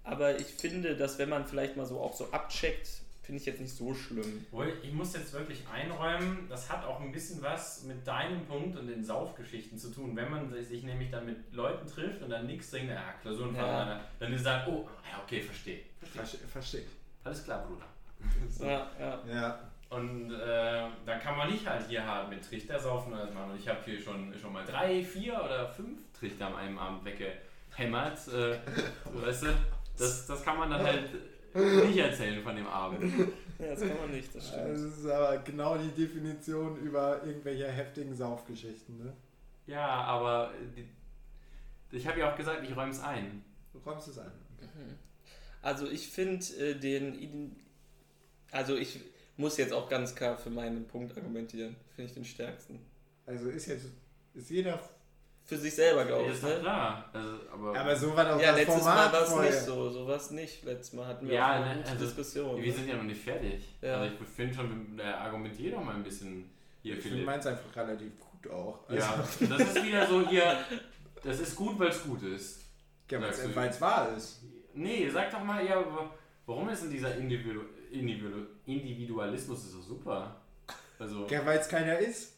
Aber 0.04 0.40
ich 0.40 0.48
finde, 0.48 0.96
dass 0.96 1.18
wenn 1.20 1.28
man 1.28 1.46
vielleicht 1.46 1.76
mal 1.76 1.86
so 1.86 2.00
auch 2.00 2.16
so 2.16 2.32
abcheckt, 2.32 3.02
finde 3.26 3.40
ich 3.42 3.46
jetzt 3.46 3.60
nicht 3.60 3.76
so 3.76 3.94
schlimm. 3.94 4.46
Ich 4.84 4.94
muss 4.94 5.14
jetzt 5.14 5.34
wirklich 5.34 5.64
einräumen, 5.68 6.46
das 6.48 6.70
hat 6.70 6.86
auch 6.86 7.02
ein 7.02 7.12
bisschen 7.12 7.42
was 7.42 7.84
mit 7.84 8.06
deinem 8.08 8.46
Punkt 8.46 8.78
und 8.78 8.88
den 8.88 9.04
Saufgeschichten 9.04 9.78
zu 9.78 9.92
tun. 9.92 10.16
Wenn 10.16 10.30
man 10.32 10.54
sich 10.64 10.84
nämlich 10.84 11.10
dann 11.12 11.26
mit 11.26 11.54
Leuten 11.54 11.88
trifft 11.88 12.22
und 12.22 12.30
dann 12.30 12.46
nichts 12.46 12.70
trinkt, 12.70 12.92
ja, 12.92 13.14
Klausurenphase, 13.22 13.92
Ja. 13.92 14.02
dann 14.20 14.34
ist 14.34 14.46
dann, 14.46 14.68
oh, 14.68 14.88
ja, 15.12 15.22
okay, 15.24 15.42
verstehe. 15.42 15.80
Verstehe. 16.02 16.40
Verstehe. 16.48 16.84
Alles 17.24 17.44
klar, 17.44 17.66
Bruder. 17.68 17.86
Ja, 18.66 18.90
ja. 19.00 19.20
Ja. 19.28 19.60
Und 19.90 20.32
äh, 20.32 20.88
da 21.06 21.18
kann 21.22 21.38
man 21.38 21.52
nicht 21.52 21.66
halt 21.68 21.88
hier 21.88 22.06
hart 22.06 22.30
mit 22.30 22.44
Trichter 22.44 22.80
saufen 22.80 23.14
oder 23.14 23.28
so 23.28 23.34
machen. 23.34 23.52
Und 23.52 23.60
ich 23.60 23.68
habe 23.68 23.80
hier 23.86 24.00
schon, 24.02 24.34
schon 24.40 24.52
mal 24.54 24.66
drei, 24.66 25.04
vier 25.04 25.34
oder 25.44 25.68
fünf 25.70 26.00
Trichter 26.18 26.48
an 26.48 26.56
einem 26.56 26.78
Abend 26.78 27.06
weggehämmert. 27.06 28.28
Äh, 28.28 28.58
weißt 29.14 29.44
du, 29.44 29.48
das, 29.98 30.26
das 30.28 30.44
kann 30.44 30.58
man 30.58 30.70
dann 30.72 30.84
halt 30.84 31.10
nicht 31.88 31.98
erzählen 31.98 32.44
von 32.44 32.56
dem 32.56 32.68
Abend. 32.68 33.02
ja, 33.60 33.68
das 33.68 33.80
kann 33.80 33.98
man 33.98 34.12
nicht, 34.12 34.34
das 34.36 34.50
stimmt. 34.50 34.70
Das 34.70 34.82
ist 34.82 35.06
aber 35.06 35.38
genau 35.38 35.78
die 35.78 35.90
Definition 35.90 36.78
über 36.78 37.24
irgendwelche 37.24 37.68
heftigen 37.72 38.14
Saufgeschichten, 38.14 38.98
ne? 38.98 39.14
Ja, 39.68 39.88
aber 39.88 40.52
die, 40.76 40.88
ich 41.96 42.06
habe 42.08 42.20
ja 42.20 42.32
auch 42.32 42.38
gesagt, 42.38 42.64
ich 42.64 42.76
räume 42.76 42.92
es 42.92 43.00
ein. 43.00 43.44
Du 43.72 43.80
räumst 43.80 44.08
es 44.08 44.18
ein. 44.18 44.32
Also 45.62 45.90
ich 45.90 46.10
finde 46.10 46.46
äh, 46.58 46.76
den, 46.76 47.56
also 48.52 48.76
ich 48.76 49.00
muss 49.38 49.58
jetzt 49.58 49.74
auch 49.74 49.90
ganz 49.90 50.14
klar 50.14 50.38
für 50.38 50.50
meinen 50.50 50.86
Punkt 50.86 51.18
argumentieren, 51.18 51.76
finde 51.96 52.10
ich 52.10 52.14
den 52.14 52.26
stärksten. 52.26 52.80
Also 53.26 53.50
ist 53.50 53.68
jetzt. 53.68 53.88
Ist 54.34 54.50
jeder. 54.50 54.80
Für 55.48 55.58
sich 55.58 55.76
selber, 55.76 56.06
glaube 56.06 56.32
ich, 56.32 56.42
ne? 56.42 56.58
klar. 56.60 57.08
Also, 57.14 57.30
aber, 57.54 57.80
Aber 57.80 57.96
so 57.96 58.16
war 58.16 58.26
doch 58.26 58.42
Ja, 58.42 58.48
das 58.52 58.62
letztes 58.62 58.80
Format 58.82 59.12
Mal 59.12 59.14
war 59.14 59.22
es 59.46 59.52
nicht 59.52 59.62
so, 59.66 59.90
so 59.92 60.08
war 60.08 60.16
es 60.16 60.32
nicht. 60.32 60.64
Letztes 60.66 60.94
Mal 60.94 61.06
hatten 61.06 61.28
wir 61.28 61.36
Ja, 61.36 61.46
auch 61.52 61.56
eine 61.58 61.66
ne, 61.68 61.76
gute 61.78 61.90
also, 61.92 62.06
Diskussion. 62.06 62.58
wir 62.64 62.72
ne? 62.72 62.78
sind 62.78 62.88
ja 62.90 62.96
noch 62.96 63.04
nicht 63.04 63.22
fertig. 63.22 63.64
Ja. 63.82 63.98
Also 64.02 64.16
ich 64.22 64.28
finde 64.30 64.56
schon, 64.56 64.98
der 64.98 65.22
argumentiert 65.22 65.76
doch 65.76 65.84
mal 65.84 65.94
ein 65.96 66.04
bisschen 66.04 66.50
hier, 66.82 66.94
Ich 66.96 67.02
finde 67.02 67.16
Philipp. 67.18 67.26
meins 67.28 67.46
einfach 67.46 67.76
relativ 67.76 68.12
gut 68.20 68.52
auch. 68.52 68.80
Also, 68.90 69.00
Ja, 69.02 69.18
das 69.58 69.60
ist 69.76 69.84
wieder 69.86 70.08
so 70.08 70.28
hier, 70.28 70.58
das 71.24 71.40
ist 71.40 71.56
gut, 71.56 71.78
weil 71.80 71.90
es 71.90 72.04
gut 72.04 72.24
ist. 72.24 72.62
Ja, 73.12 73.22
weil 73.22 73.70
es 73.70 73.82
wahr 73.82 74.10
ist. 74.18 74.42
Nee, 74.74 75.08
sag 75.12 75.30
doch 75.30 75.44
mal, 75.44 75.64
ja, 75.64 75.78
wa- 75.78 76.10
warum 76.48 76.68
ist 76.70 76.82
denn 76.84 76.92
dieser 76.92 77.16
Individu 77.18 77.62
Individu 77.92 78.48
Individualismus 78.66 79.64
ist 79.66 79.76
doch 79.76 79.84
super? 79.84 80.42
Also, 80.98 81.28
Ja, 81.28 81.46
weil 81.46 81.60
es 81.60 81.68
keiner 81.70 82.00
ist. 82.00 82.35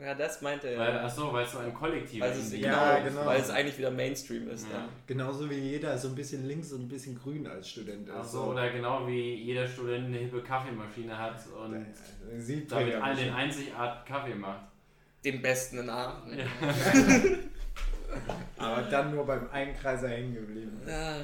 Ja, 0.00 0.14
das 0.14 0.40
meinte 0.40 0.68
er. 0.68 0.78
weil, 0.78 0.98
achso, 1.00 1.32
weil 1.32 1.44
es 1.44 1.52
so 1.52 1.58
ein 1.58 1.74
weil, 1.80 1.92
es, 1.98 2.12
Individuum 2.12 2.62
Ja, 2.72 2.98
genau, 2.98 3.08
genau. 3.10 3.26
weil 3.26 3.40
es 3.40 3.50
eigentlich 3.50 3.76
wieder 3.78 3.90
Mainstream 3.90 4.48
ist. 4.48 4.66
Ja. 4.70 4.78
Ja. 4.78 4.88
Genauso 5.06 5.50
wie 5.50 5.54
jeder 5.58 5.98
so 5.98 6.08
ein 6.08 6.14
bisschen 6.14 6.48
links 6.48 6.72
und 6.72 6.82
ein 6.82 6.88
bisschen 6.88 7.18
grün 7.18 7.46
als 7.46 7.68
Student 7.68 8.08
ist. 8.08 8.14
Achso, 8.14 8.50
oder 8.52 8.70
genau 8.70 9.06
wie 9.06 9.34
jeder 9.34 9.68
Student 9.68 10.06
eine 10.06 10.16
hippe 10.18 10.42
Kaffeemaschine 10.42 11.16
hat 11.16 11.36
und 11.46 11.84
Sieht 12.40 12.72
damit 12.72 12.94
man 12.94 13.02
all 13.02 13.18
ja 13.18 13.24
den 13.24 13.34
einzigartigen 13.34 14.04
Kaffee 14.14 14.34
macht. 14.34 14.62
Den 15.24 15.42
besten 15.42 15.78
in 15.80 15.90
Aachen. 15.90 16.38
Ja. 16.38 16.46
Aber 18.58 18.82
dann 18.82 19.14
nur 19.14 19.24
beim 19.26 19.48
Einkreiser 19.50 20.08
hängen 20.08 20.34
geblieben. 20.34 20.80
Ja. 20.86 21.16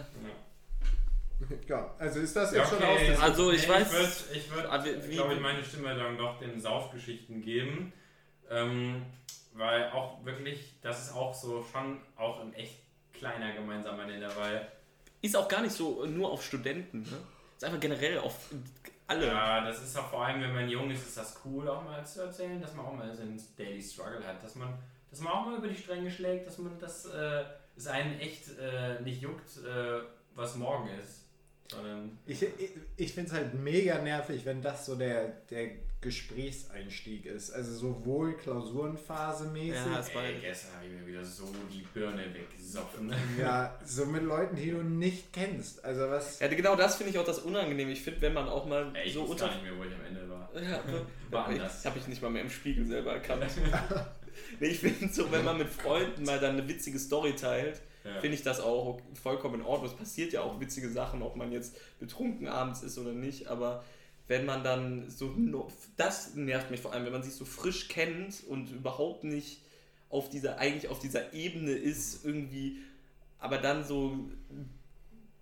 Ja, 1.69 1.95
also 1.99 2.21
ist 2.21 2.35
das 2.35 2.53
jetzt 2.53 2.69
schon 2.69 2.79
okay. 2.79 2.87
ausdiskutiert? 2.87 3.23
Also 3.23 3.53
ich 3.53 3.67
Nee, 3.69 3.75
weiß- 3.75 3.83
Ich 3.85 3.93
würde, 3.93 4.13
ich 4.39 4.51
würd, 4.53 4.67
Ah, 4.71 4.79
glaube 4.79 5.35
ich, 5.35 5.41
meine 5.41 5.63
Stimme 5.65 5.95
dann 5.97 6.19
doch 6.19 6.39
den 6.39 6.61
Saufgeschichten 6.61 7.41
geben. 7.43 7.93
Ähm, 8.51 9.05
weil 9.53 9.91
auch 9.91 10.25
wirklich, 10.25 10.75
das 10.81 11.05
ist 11.05 11.15
auch 11.15 11.35
so 11.35 11.63
schon 11.65 12.01
auch 12.17 12.41
ein 12.41 12.55
echt 12.55 12.79
kleiner 13.13 13.53
gemeinsamer 13.53 14.07
Nenner, 14.07 14.31
weil 14.37 14.69
Ist 15.21 15.37
auch 15.37 15.49
gar 15.49 15.63
nicht 15.63 15.75
so 15.75 16.07
nur 16.07 16.31
auf 16.31 16.45
Studenten. 16.45 17.03
Ne? 17.03 17.19
Ist 17.57 17.65
einfach 17.65 17.81
generell 17.81 18.19
auf 18.19 18.51
Alle. 19.09 19.27
Ja, 19.27 19.65
das 19.65 19.83
ist 19.83 19.97
auch 19.97 20.09
vor 20.11 20.25
allem, 20.25 20.41
wenn 20.41 20.55
man 20.55 20.69
jung 20.69 20.91
ist, 20.91 21.07
ist 21.07 21.17
das 21.17 21.41
cool, 21.45 21.69
auch 21.69 21.83
mal 21.83 22.05
zu 22.07 22.23
erzählen, 22.23 22.61
dass 22.61 22.75
man 22.75 22.87
auch 22.87 22.95
mal 22.95 23.13
seinen 23.15 23.43
Daily 23.57 23.83
Struggle 23.83 24.25
hat, 24.25 24.43
dass 24.43 24.55
man, 24.55 24.79
dass 25.11 25.21
man 25.21 25.33
auch 25.33 25.47
mal 25.47 25.57
über 25.57 25.69
die 25.69 25.77
Stränge 25.77 26.11
schlägt, 26.11 26.47
dass 26.47 26.59
man 26.59 26.79
das, 26.79 27.07
äh, 27.07 27.45
es 27.77 27.87
einen 27.87 28.21
echt 28.21 28.59
äh, 28.59 29.01
nicht 29.03 29.23
juckt, 29.23 29.57
äh, 29.65 30.01
was 30.35 30.57
morgen 30.57 30.89
ist. 31.01 31.28
Sondern, 31.71 32.19
Ich, 32.27 32.43
ich, 32.43 32.51
ich 32.97 33.13
finde 33.13 33.29
es 33.31 33.37
halt 33.37 33.53
mega 33.55 33.99
nervig, 33.99 34.45
wenn 34.47 34.63
das 34.63 34.87
so 34.87 34.95
der, 34.97 35.29
der 35.51 35.73
Gesprächseinstieg 36.01 37.27
ist. 37.27 37.51
Also 37.51 37.75
sowohl 37.75 38.37
Klausurenphase 38.37 39.49
mäßig, 39.49 39.75
Ja, 39.75 39.93
ja, 39.93 39.99
es 40.01 40.15
war- 40.15 40.25
ey, 40.25 40.41
gestern 40.41 40.77
habe 40.77 40.87
ich 40.87 40.93
mir 40.93 41.07
wieder 41.07 41.25
so 41.25 41.45
die 41.73 41.85
Birne 41.93 42.25
weggesoffen. 42.33 43.13
so 43.85 44.07
mit 44.07 44.23
Leuten, 44.23 44.57
die 44.57 44.71
du 44.71 44.83
nicht 44.83 45.33
kennst. 45.33 45.85
Also 45.85 46.09
was. 46.09 46.41
Ja, 46.41 46.49
genau 46.49 46.77
das 46.77 46.97
finde 46.97 47.11
ich 47.13 47.19
auch 47.19 47.25
das 47.25 47.41
unangenehm. 47.41 47.89
Ich 47.91 48.03
finde, 48.03 48.21
wenn 48.23 48.35
man 48.35 48.49
auch 48.49 48.67
mal 48.67 48.91
Ey, 48.95 49.09
ich 49.09 49.15
so 49.15 49.23
weiß 49.25 49.31
unter. 49.31 49.47
gar 49.49 49.55
nicht 49.55 49.65
mehr, 49.65 49.77
wo 49.79 49.85
ich 49.85 49.93
am 49.95 50.05
Ende 50.07 50.29
war. 50.29 50.51
Ja, 50.63 50.83
War 51.31 51.47
anders. 51.47 51.85
Habe 51.85 51.99
ich 51.99 52.07
nicht 52.07 52.23
mal 52.23 52.31
mehr 52.31 52.43
im 52.43 52.51
Spiegel 52.51 52.87
selber 52.87 53.13
erkannt. 53.15 53.45
nee, 54.61 54.69
ich 54.69 54.79
finde 54.79 55.13
so, 55.13 55.31
wenn 55.31 55.45
man 55.45 55.59
mit 55.59 55.69
Freunden 55.69 56.25
mal 56.25 56.39
dann 56.39 56.57
eine 56.57 56.69
witzige 56.69 56.99
Story 56.99 57.35
teilt, 57.35 57.81
Ja. 58.05 58.21
finde 58.21 58.37
ich 58.37 58.43
das 58.43 58.61
auch 58.61 59.01
vollkommen 59.21 59.57
in 59.57 59.67
Ordnung. 59.67 59.91
Es 59.91 59.97
passiert 59.97 60.33
ja 60.33 60.43
auch 60.43 60.61
witzige 60.61 60.89
Sachen, 60.89 61.23
ob 61.23 61.37
man 61.37 61.53
jetzt 61.53 61.77
betrunken 61.99 62.49
abends 62.49 62.83
ist 62.83 62.99
oder 62.99 63.13
nicht, 63.13 63.49
aber 63.49 63.85
wenn 64.29 64.45
man 64.45 64.63
dann 64.63 65.09
so, 65.11 65.35
das 65.97 66.35
nervt 66.35 66.71
mich 66.71 66.81
vor 66.81 66.93
allem, 66.93 67.05
wenn 67.07 67.13
man 67.13 67.23
sich 67.23 67.35
so 67.35 67.45
frisch 67.45 67.89
kennt 67.89 68.45
und 68.47 68.71
überhaupt 68.71 69.25
nicht 69.25 69.63
auf 70.11 70.29
dieser, 70.29 70.59
eigentlich 70.59 70.91
auf 70.91 71.01
dieser 71.01 71.33
Ebene 71.33 71.73
ist, 71.73 72.25
irgendwie, 72.25 72.79
aber 73.39 73.59
dann 73.59 73.85
so 73.85 74.31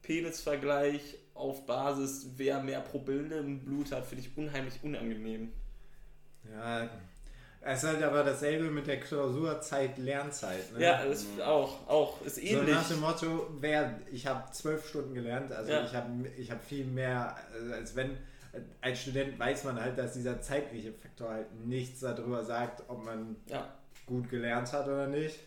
Penisvergleich 0.02 1.16
auf 1.34 1.66
Basis, 1.66 2.28
wer 2.36 2.62
mehr 2.62 2.80
Probille 2.80 3.38
im 3.38 3.60
Blut 3.60 3.92
hat, 3.92 4.06
finde 4.06 4.24
ich 4.24 4.36
unheimlich 4.36 4.74
unangenehm. 4.82 5.52
Ja. 6.50 6.88
Es 7.68 7.82
ist 7.82 7.88
halt 7.88 8.02
aber 8.02 8.22
dasselbe 8.22 8.70
mit 8.70 8.86
der 8.86 9.00
Klausurzeit, 9.00 9.98
Lernzeit. 9.98 10.72
Ne? 10.72 10.84
Ja, 10.84 11.04
das 11.04 11.26
auch, 11.44 11.88
auch, 11.88 12.22
ist 12.24 12.36
So 12.36 12.40
ähnlich. 12.42 12.74
nach 12.74 12.86
dem 12.88 13.00
Motto, 13.00 13.48
wer, 13.60 13.98
ich 14.12 14.26
habe 14.26 14.50
zwölf 14.52 14.88
Stunden 14.88 15.14
gelernt, 15.14 15.50
also 15.52 15.72
Ja. 15.72 15.84
ich 15.84 15.94
habe 15.94 16.28
ich 16.36 16.50
hab 16.50 16.62
viel 16.62 16.84
mehr, 16.84 17.36
äh, 17.70 17.72
als 17.74 17.96
wenn, 17.96 18.16
als 18.80 19.02
Student 19.02 19.38
weiß 19.38 19.64
man 19.64 19.80
halt, 19.80 19.98
dass 19.98 20.12
dieser 20.12 20.40
zeitliche 20.40 20.92
Faktor 20.92 21.30
halt 21.30 21.54
nichts 21.66 22.00
darüber 22.00 22.44
sagt, 22.44 22.84
ob 22.88 23.04
man 23.04 23.36
ja, 23.48 23.68
gut 24.06 24.30
gelernt 24.30 24.72
hat 24.72 24.86
oder 24.86 25.08
nicht. 25.08 25.38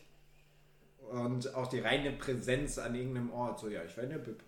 Und 1.10 1.56
auch 1.56 1.68
die 1.68 1.80
reine 1.80 2.12
Präsenz 2.12 2.78
an 2.78 2.94
irgendeinem 2.96 3.32
Ort, 3.32 3.60
so 3.60 3.68
ja, 3.70 3.82
ich 3.84 3.96
war 3.98 4.04
in 4.04 4.10
der 4.12 4.18
Bib. 4.20 4.44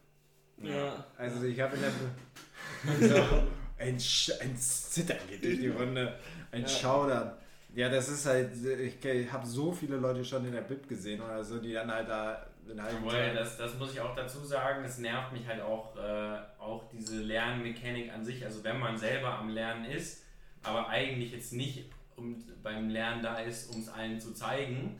ja. 0.62 1.06
Also 1.18 1.44
ich 1.46 1.60
habe 1.60 1.75
in 1.75 1.82
der 1.82 1.90
Bib. 1.90 3.10
So, 3.16 3.44
ein, 3.80 4.00
Sch 4.00 4.32
ein 4.42 4.56
Zittern 4.58 5.18
geht 5.28 5.44
durch 5.44 5.60
die 5.60 5.70
Runde, 5.70 6.13
ein 6.51 6.62
Ja. 6.63 6.68
Schaudern. 6.68 7.32
Ja, 7.74 7.88
das 7.90 8.10
ist 8.10 8.25
halt, 8.25 8.51
ich 8.66 9.32
habe 9.32 9.46
so 9.46 9.72
viele 9.72 9.98
Leute 9.98 10.25
schon 10.25 10.46
in 10.46 10.51
der 10.51 10.62
Bib 10.62 10.88
gesehen 10.90 11.22
oder 11.22 11.44
so, 11.44 11.60
die 11.60 11.72
dann 11.74 11.90
halt 11.92 12.10
da 12.10 12.46
den 12.68 12.82
halben 12.82 13.04
Tag- 13.08 13.34
das, 13.34 13.58
das 13.58 13.78
muss 13.78 13.94
ich 13.94 14.00
auch 14.01 14.16
dazu 14.16 14.40
sagen, 14.40 14.84
es 14.84 14.98
nervt 14.98 15.32
mich 15.32 15.48
halt 15.48 15.62
auch, 15.62 15.96
äh, 15.96 16.38
auch 16.60 16.84
diese 16.92 17.22
Lernmechanik 17.22 18.13
an 18.13 18.24
sich. 18.25 18.44
Also 18.44 18.63
wenn 18.63 18.80
man 18.80 18.98
selber 18.98 19.34
am 19.40 19.50
Lernen 19.50 19.86
ist, 19.86 20.24
aber 20.63 20.90
eigentlich 20.90 21.32
jetzt 21.32 21.54
nicht 21.54 21.90
um, 22.18 22.44
beim 22.62 22.90
Lernen 22.90 23.24
da 23.24 23.40
ist, 23.40 23.74
um 23.74 23.82
es 23.82 23.90
allen 23.90 24.20
zu 24.20 24.34
zeigen, 24.34 25.00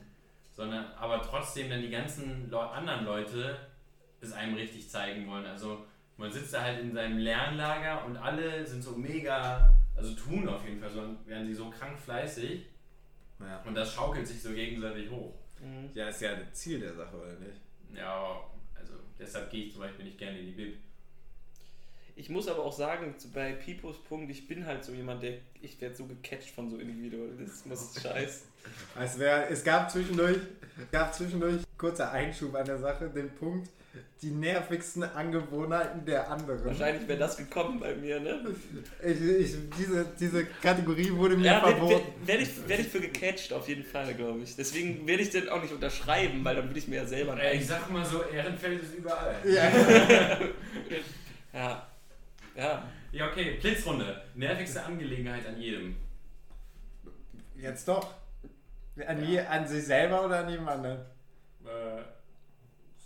sondern 0.50 0.86
aber 0.98 1.22
trotzdem 1.22 1.70
dann 1.70 1.82
die 1.82 1.90
ganzen 1.90 2.50
Leu 2.50 2.62
anderen 2.62 3.04
Leute 3.04 3.56
es 4.20 4.32
einem 4.32 4.54
richtig 4.54 4.88
zeigen 4.88 5.26
wollen. 5.28 5.46
Also 5.46 5.84
man 6.16 6.30
sitzt 6.32 6.54
da 6.54 6.62
halt 6.62 6.80
in 6.80 6.92
seinem 6.92 7.18
Lernlager 7.18 8.04
und 8.04 8.16
alle 8.16 8.66
sind 8.66 8.82
so 8.82 8.92
mega, 8.92 9.72
also 9.96 10.14
tun 10.14 10.48
auf 10.48 10.64
jeden 10.66 10.80
Fall, 10.80 10.90
so 10.90 11.02
werden 11.26 11.46
sie 11.46 11.54
so 11.54 11.70
krank 11.70 11.98
fleißig 11.98 12.66
Ja. 13.40 13.62
und 13.66 13.74
das 13.74 13.92
schaukelt 13.92 14.26
sich 14.26 14.40
so 14.42 14.50
gegenseitig 14.52 15.10
hoch. 15.10 15.34
Mhm. 15.60 15.90
ja, 15.94 16.08
ist 16.08 16.20
ja 16.20 16.34
das 16.34 16.52
Ziel 16.54 16.80
der 16.80 16.94
Sache, 16.94 17.16
oder 17.16 17.34
nicht? 17.38 17.60
Ja, 17.94 18.40
also 18.74 18.94
deshalb 19.18 19.50
gehe 19.50 19.66
ich 19.66 19.72
zum 19.72 19.82
Beispiel 19.82 20.04
nicht 20.06 20.18
gerne 20.18 20.38
in 20.38 20.46
die 20.46 20.52
Bib. 20.52 20.76
Ich 22.14 22.28
muss 22.28 22.46
aber 22.48 22.62
auch 22.64 22.72
sagen, 22.72 23.16
zu- 23.18 23.30
bei 23.30 23.52
Pipos 23.52 23.96
Punkt, 24.04 24.30
ich 24.30 24.46
bin 24.46 24.66
halt 24.66 24.84
so 24.84 24.92
jemand, 24.92 25.22
der, 25.22 25.38
ich 25.62 25.80
werde 25.80 25.94
so 25.94 26.04
gecatcht 26.06 26.50
von 26.50 26.68
so 26.68 26.76
Individuen. 26.78 27.38
Das 27.44 27.64
muss 27.64 27.94
scheiß. 28.02 28.44
Es, 29.00 29.18
wär, 29.18 29.50
es 29.50 29.64
gab 29.64 29.90
zwischendurch, 29.90 30.38
gab 30.90 31.14
zwischendurch, 31.14 31.62
kurzer 31.78 32.12
Einschub 32.12 32.54
an 32.54 32.66
der 32.66 32.78
Sache, 32.78 33.08
den 33.08 33.30
Punkt, 33.34 33.70
die 34.22 34.30
nervigsten 34.30 35.02
Angewohnheiten 35.02 36.04
der 36.06 36.30
anderen. 36.30 36.64
Wahrscheinlich 36.64 37.06
wäre 37.08 37.18
das 37.18 37.36
gekommen 37.36 37.80
bei 37.80 37.94
mir, 37.94 38.20
ne? 38.20 38.40
Ich, 39.02 39.20
ich, 39.20 39.56
diese, 39.78 40.06
diese 40.18 40.46
Kategorie 40.46 41.10
wurde 41.12 41.36
mir 41.36 41.46
Ja, 41.46 41.62
werde 41.64 41.76
verboten. 41.76 42.26
werd 42.26 42.40
ich, 42.40 42.68
werd 42.68 42.80
ich 42.80 42.88
für 42.88 43.00
gecatcht, 43.00 43.52
auf 43.52 43.68
jeden 43.68 43.84
Fall, 43.84 44.14
glaube 44.14 44.40
ich. 44.40 44.56
Deswegen 44.56 45.06
werde 45.06 45.22
ich 45.22 45.30
den 45.30 45.48
auch 45.48 45.60
nicht 45.60 45.74
unterschreiben, 45.74 46.44
weil 46.44 46.56
dann 46.56 46.68
würde 46.68 46.78
ich 46.78 46.88
mir 46.88 46.96
ja 46.96 47.06
selber 47.06 47.38
Ey, 47.38 47.58
ich 47.58 47.66
sag 47.66 47.90
mal 47.90 48.04
so, 48.04 48.22
Ehrenfeld 48.22 48.82
ist 48.82 48.94
überall. 48.94 49.36
Ja. 49.44 49.70
Ja. 51.52 51.86
Ja. 52.56 52.88
Ja, 53.12 53.28
okay, 53.30 53.58
Blitzrunde. 53.60 54.22
Nervigste 54.34 54.82
Angelegenheit 54.82 55.46
an 55.46 55.60
jedem. 55.60 55.96
Jetzt 57.56 57.86
doch. 57.86 58.14
An, 59.06 59.22
je, 59.22 59.40
an 59.40 59.66
sich 59.68 59.84
selber 59.84 60.24
oder 60.24 60.38
an 60.40 60.48
jedem 60.48 60.66
anderen? 60.66 60.98
Äh, 61.64 62.00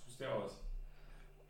suchst 0.04 0.20
dir 0.20 0.32
aus. 0.32 0.55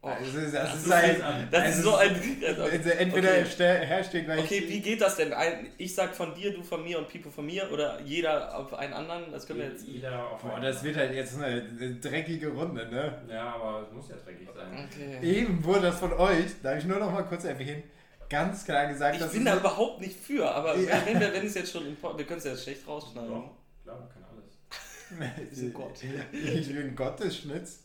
Oh, 0.07 0.11
Also, 0.11 0.41
das, 0.41 0.53
das 0.53 0.73
du 0.73 0.79
ist 0.79 0.95
halt. 0.95 1.21
das 1.51 1.63
also 1.63 1.79
ist 1.79 1.83
so 1.85 1.97
ein. 1.97 2.21
Also 2.47 2.63
entweder 2.91 3.29
Okay. 3.31 3.87
herrscht 3.87 4.11
gleich. 4.13 4.39
Okay, 4.41 4.65
wie 4.69 4.81
geht 4.81 5.01
das 5.01 5.17
denn? 5.17 5.33
Ein, 5.33 5.67
ich 5.79 5.95
sag 5.95 6.15
von 6.15 6.35
dir, 6.35 6.53
du 6.55 6.63
von 6.63 6.83
mir 6.85 6.99
und 6.99 7.09
Pipo 7.09 7.31
von 7.31 7.45
mir 7.45 7.71
oder 7.73 8.01
jeder 8.03 8.57
auf 8.57 8.73
einen 8.75 8.93
anderen? 8.93 9.33
Das 9.33 9.47
können 9.47 9.59
wir 9.61 9.67
jetzt. 9.69 9.87
Jeder 9.87 10.31
auf 10.31 10.41
Boah, 10.43 10.55
einen. 10.55 10.63
das 10.65 10.83
wird 10.85 10.97
halt 10.97 11.13
jetzt 11.15 11.35
eine, 11.37 11.47
eine 11.47 11.95
dreckige 11.97 12.49
Runde, 12.49 12.87
ne? 12.89 13.19
Ja, 13.29 13.55
aber 13.55 13.83
es 13.89 13.93
muss 13.93 14.09
ja 14.09 14.17
dreckig 14.25 14.49
sein. 14.55 14.89
Okay. 14.91 15.19
Eben 15.23 15.65
wurde 15.65 15.83
das 15.83 15.99
von 15.99 16.13
euch, 16.13 16.47
darf 16.63 16.79
ich 16.79 16.85
nur 16.85 16.99
noch 16.99 17.11
mal 17.13 17.23
kurz 17.25 17.45
erwähnen, 17.45 17.83
ganz 18.31 18.65
klar 18.65 18.87
gesagt, 18.87 19.17
Ich 19.17 19.23
dass 19.23 19.33
bin 19.33 19.45
da 19.45 19.57
überhaupt 19.57 20.01
nicht 20.01 20.17
für, 20.19 20.49
aber 20.51 20.77
Ja. 20.77 21.03
wenn, 21.05 21.19
wir, 21.21 21.33
wenn 21.33 21.47
es 21.47 21.55
jetzt 21.55 21.73
schon 21.73 21.85
wir 21.85 22.25
können 22.25 22.39
es 22.39 22.45
ja 22.45 22.57
schlecht 22.57 22.87
rausschneiden. 22.87 23.29
Doch, 23.31 23.51
klar, 23.83 23.99
man 23.99 24.09
kann 24.09 24.25
alles. 24.31 25.51
ist 25.53 25.63
ein 25.63 25.73
Gott. 25.73 25.99
Ich 26.33 26.69
bin 26.69 26.95
Gottesschnitz. 26.97 27.85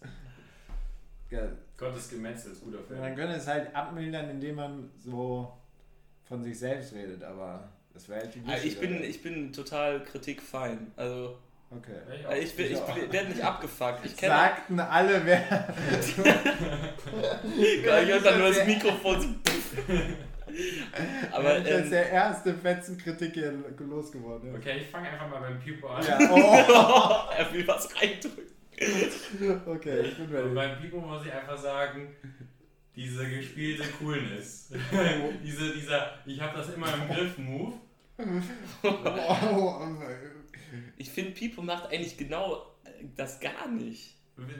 Ja, 1.30 1.44
Gottes 1.82 2.10
Gemetzel 2.10 2.52
ist 2.54 2.64
guter 2.64 2.78
Man 2.78 2.88
Film. 2.88 3.16
könnte 3.16 3.36
es 3.36 3.48
halt 3.48 3.76
abmildern, 3.76 4.30
indem 4.30 4.56
man 4.56 4.90
so 4.98 5.52
von 6.24 6.42
sich 6.44 6.58
selbst 6.58 6.94
redet, 6.94 7.22
aber 7.24 7.68
das 7.94 8.08
wäre 8.08 8.22
halt 8.22 8.34
die 8.36 8.42
Ah, 8.48 8.56
Ich 8.64 8.80
bin, 8.80 9.04
ich 9.04 9.22
bin 9.22 9.52
total 9.52 10.04
kritikfein. 10.04 10.92
Also 10.96 11.38
Okay. 11.74 11.96
Ich 12.36 12.44
ich, 12.50 12.56
bin- 12.58 12.66
ich, 12.66 12.72
Ja. 12.78 13.12
werde 13.14 13.30
nicht 13.30 13.42
abgefuckt. 13.44 14.06
Ich 14.06 14.16
Sagten 14.18 14.78
alle, 14.80 15.26
wer. 15.26 15.40
ich 17.58 18.14
hab 18.14 18.24
dann 18.24 18.40
nur 18.40 18.50
das 18.50 18.66
Mikrofon. 18.68 19.40
Aber 21.32 21.60
ich 21.60 21.66
als 21.74 21.86
ähm, 21.86 21.90
der 21.92 22.10
erste 22.10 22.54
Fetzenkritik 22.56 23.34
hier 23.36 23.54
losgeworden. 23.80 24.54
Okay, 24.54 24.80
ich 24.80 24.88
fange 24.88 25.10
einfach 25.10 25.30
mal 25.30 25.40
beim 25.40 25.60
Pipo 25.60 25.88
an. 25.88 26.06
Ja, 26.06 26.18
oh, 26.30 27.32
er 27.38 27.54
will 27.54 27.66
was 27.66 27.88
reindrücken. 28.02 28.51
okay, 29.66 30.02
ich 30.02 30.18
bin 30.18 30.26
Und 30.28 30.34
ready. 30.36 30.56
beim 30.56 30.80
Pipo 30.80 31.00
muss 31.00 31.26
ich 31.26 31.32
einfach 31.32 31.58
sagen, 31.58 32.16
diese 32.96 33.30
gespielte 33.30 33.84
Coolness. 34.00 34.72
diese, 35.44 35.74
dieser, 35.74 36.18
ich 36.26 36.42
habe 36.42 36.58
das 36.58 36.74
immer 36.74 36.88
im 36.94 37.08
Griff 37.08 37.38
Move. 37.38 37.74
Ich 40.98 41.10
finde, 41.12 41.32
Pipo 41.32 41.62
macht 41.62 41.92
eigentlich 41.92 42.18
genau 42.18 42.76
äh, 42.84 43.06
das 43.16 43.40
gar 43.40 43.68
nicht. 43.68 44.16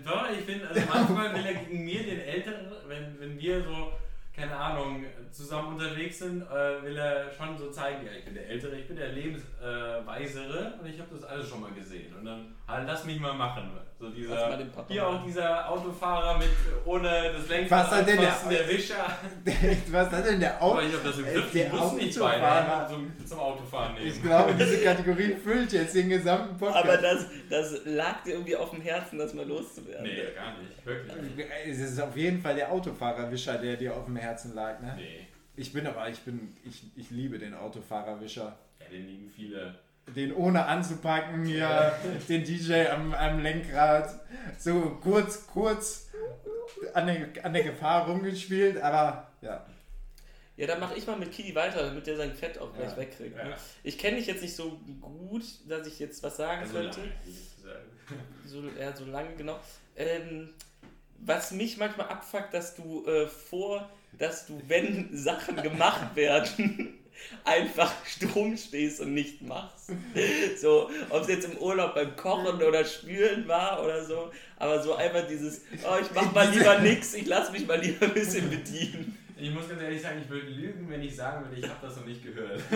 Doch, 0.06 0.30
ich 0.30 0.46
finde, 0.46 0.68
also 0.68 0.82
manchmal 0.88 1.34
will 1.34 1.46
er 1.46 1.54
gegen 1.56 1.84
mir, 1.84 2.04
den 2.04 2.20
Älteren, 2.20 2.72
wenn, 2.88 3.20
wenn 3.20 3.40
wir 3.40 3.64
so, 3.64 3.92
keine 4.36 4.56
Ahnung, 4.56 5.06
zusammen 5.32 5.74
unterwegs 5.76 6.20
sind, 6.20 6.44
äh, 6.44 6.84
will 6.84 6.98
er 6.98 7.32
schon 7.32 7.58
so 7.58 7.72
zeigen, 7.72 8.06
ja, 8.06 8.12
ich 8.12 8.26
bin 8.26 8.36
der 8.36 8.48
Ältere, 8.48 8.78
ich 8.78 8.88
bin 8.88 8.98
der 8.98 9.12
Lebensweisere 9.14 10.76
äh, 10.78 10.80
und 10.80 10.88
ich 10.88 11.00
habe 11.00 11.10
das 11.16 11.24
alles 11.24 11.50
schon 11.50 11.62
mal 11.62 11.72
gesehen. 11.72 12.14
Und 12.16 12.26
dann, 12.26 12.54
halt, 12.68 12.86
lass 12.88 13.06
mich 13.06 13.20
mal 13.20 13.34
machen. 13.34 13.72
So 14.02 14.10
dieser, 14.10 14.58
hier 14.88 15.08
auch 15.08 15.24
dieser 15.24 15.70
Autofahrer 15.70 16.40
mit, 16.40 16.48
ohne 16.86 17.34
das 17.38 17.48
Lenkrad 17.48 17.86
Was 17.86 17.92
hat 18.00 18.08
denn 18.08 18.18
der- 18.20 18.36
der 18.50 18.68
Wischer. 18.68 18.96
Was 19.92 20.10
hat 20.12 20.26
denn 20.26 20.40
der 20.40 20.60
Auto? 20.60 20.80
Ich 20.82 20.94
habe 20.94 21.04
das 21.08 21.18
im 21.20 21.26
Äh, 21.26 21.34
Griff, 21.34 21.52
der 21.52 21.68
ich 21.68 21.74
muss 21.74 21.94
nicht 21.94 22.20
Autofahrer. 22.20 22.88
beide 22.88 22.94
zum, 22.94 23.26
zum 23.28 23.40
Autofahren 23.40 23.94
nehmen. 23.94 24.08
Ich 24.08 24.24
glaube, 24.24 24.54
diese 24.56 24.78
Kategorie 24.84 25.36
füllt 25.36 25.72
jetzt 25.72 25.94
den 25.94 26.10
gesamten 26.10 26.58
Podcast. 26.58 26.84
Aber 26.84 26.98
das, 26.98 27.26
das 27.50 27.82
lag 27.86 28.24
dir 28.24 28.32
irgendwie 28.32 28.56
auf 28.56 28.72
dem 28.72 28.82
Herzen, 28.82 29.20
das 29.20 29.36
mal 29.36 29.46
loszuwerden. 29.48 30.04
Nee, 30.04 30.24
gar 30.36 30.58
nicht, 30.58 30.84
wirklich 30.84 31.36
nicht. 31.38 31.48
es 31.68 31.80
ist 31.92 32.02
auf 32.02 32.18
jeden 32.18 32.42
Fall 32.42 32.56
der 32.56 32.72
Autofahrerwischer, 32.72 33.60
der 33.60 33.76
dir 33.78 33.96
auf 33.96 34.06
dem 34.06 34.16
Herzen 34.16 34.56
lag, 34.56 34.80
ne? 34.82 34.94
Nee, 34.98 35.28
Ich 35.56 35.72
bin 35.72 35.86
aber, 35.86 36.10
ich 36.10 36.20
bin, 36.22 36.56
ich, 36.64 36.82
ich 36.96 37.12
liebe 37.12 37.38
den 37.38 37.54
Autofahrerwischer. 37.54 38.58
ja, 38.80 38.86
den 38.92 39.06
lieben 39.06 39.32
viele. 39.36 39.76
Den 40.16 40.34
ohne 40.34 40.66
anzupacken 40.66 41.46
hier, 41.46 41.94
den 42.28 42.44
DJ 42.44 42.88
am, 42.88 43.14
am 43.14 43.40
Lenkrad, 43.40 44.10
so 44.58 44.98
kurz, 45.02 45.48
kurz 45.48 46.10
an 46.94 47.08
der, 47.08 47.28
an 47.44 47.54
der 47.54 47.64
Gefahr 47.64 48.08
rumgespielt, 48.08 48.82
aber 48.82 49.28
ja. 49.42 49.66
Ja, 50.58 50.68
dann 50.68 50.80
mache 50.80 50.96
ich 50.96 51.08
mal 51.08 51.18
mit 51.18 51.32
Kili 51.32 51.56
weiter, 51.56 51.86
damit 51.88 52.06
der 52.06 52.18
sein 52.18 52.34
Fett 52.36 52.60
auch 52.60 52.74
gleich 52.74 52.92
Ja. 52.92 52.98
wegkriegt. 52.98 53.38
Ja. 53.38 53.46
Ne? 53.46 53.56
Ich 53.84 53.98
kenne 53.98 54.18
dich 54.18 54.28
jetzt 54.28 54.42
nicht 54.42 54.56
so 54.56 54.80
gut, 55.02 55.44
dass 55.68 55.88
ich 55.88 55.98
jetzt 56.00 56.22
was 56.24 56.38
sagen 56.38 56.62
Also 56.62 56.74
könnte. 56.74 57.00
So, 58.46 58.64
ja, 58.78 58.94
so 58.94 59.06
lange, 59.06 59.34
genau. 59.38 59.58
Ähm, 59.96 60.50
was 61.20 61.52
mich 61.52 61.78
manchmal 61.78 62.08
abfuckt, 62.10 62.54
dass 62.54 62.76
du 62.76 63.06
äh, 63.06 63.26
vor, 63.28 63.90
dass 64.18 64.46
du, 64.48 64.62
wenn 64.68 65.16
Sachen 65.16 65.56
gemacht 65.62 66.14
werden, 66.16 67.00
einfach 67.46 67.94
stumm 68.06 68.56
stehst 68.58 69.02
und 69.02 69.14
nicht 69.14 69.42
machst. 69.42 69.92
So, 70.60 70.90
ob 71.10 71.22
es 71.24 71.28
jetzt 71.28 71.46
im 71.46 71.58
Urlaub 71.58 71.96
beim 71.96 72.16
Kochen 72.16 72.62
oder 72.62 72.84
Spülen 72.86 73.48
war 73.48 73.84
oder 73.84 74.04
so, 74.04 74.32
aber 74.58 74.82
so 74.82 74.96
einfach 74.96 75.28
dieses, 75.28 75.62
oh, 75.84 75.98
ich 76.02 76.08
mach 76.14 76.32
mal 76.34 76.50
lieber 76.50 76.80
nix, 76.80 77.14
ich 77.14 77.26
lass 77.28 77.52
mich 77.52 77.66
mal 77.68 77.80
lieber 77.80 78.06
ein 78.06 78.14
bisschen 78.14 78.50
bedienen. 78.50 79.18
Ich 79.44 79.50
muss 79.52 79.68
ganz 79.68 79.82
ehrlich 79.82 80.00
sagen, 80.00 80.22
ich 80.24 80.30
würde 80.30 80.48
lügen, 80.50 80.88
wenn 80.88 81.02
ich 81.02 81.16
sagen 81.16 81.44
würde, 81.44 81.60
ich 81.60 81.68
habe 81.68 81.80
das 81.88 81.96
noch 81.96 82.06
nicht 82.06 82.24
gehört. 82.24 82.62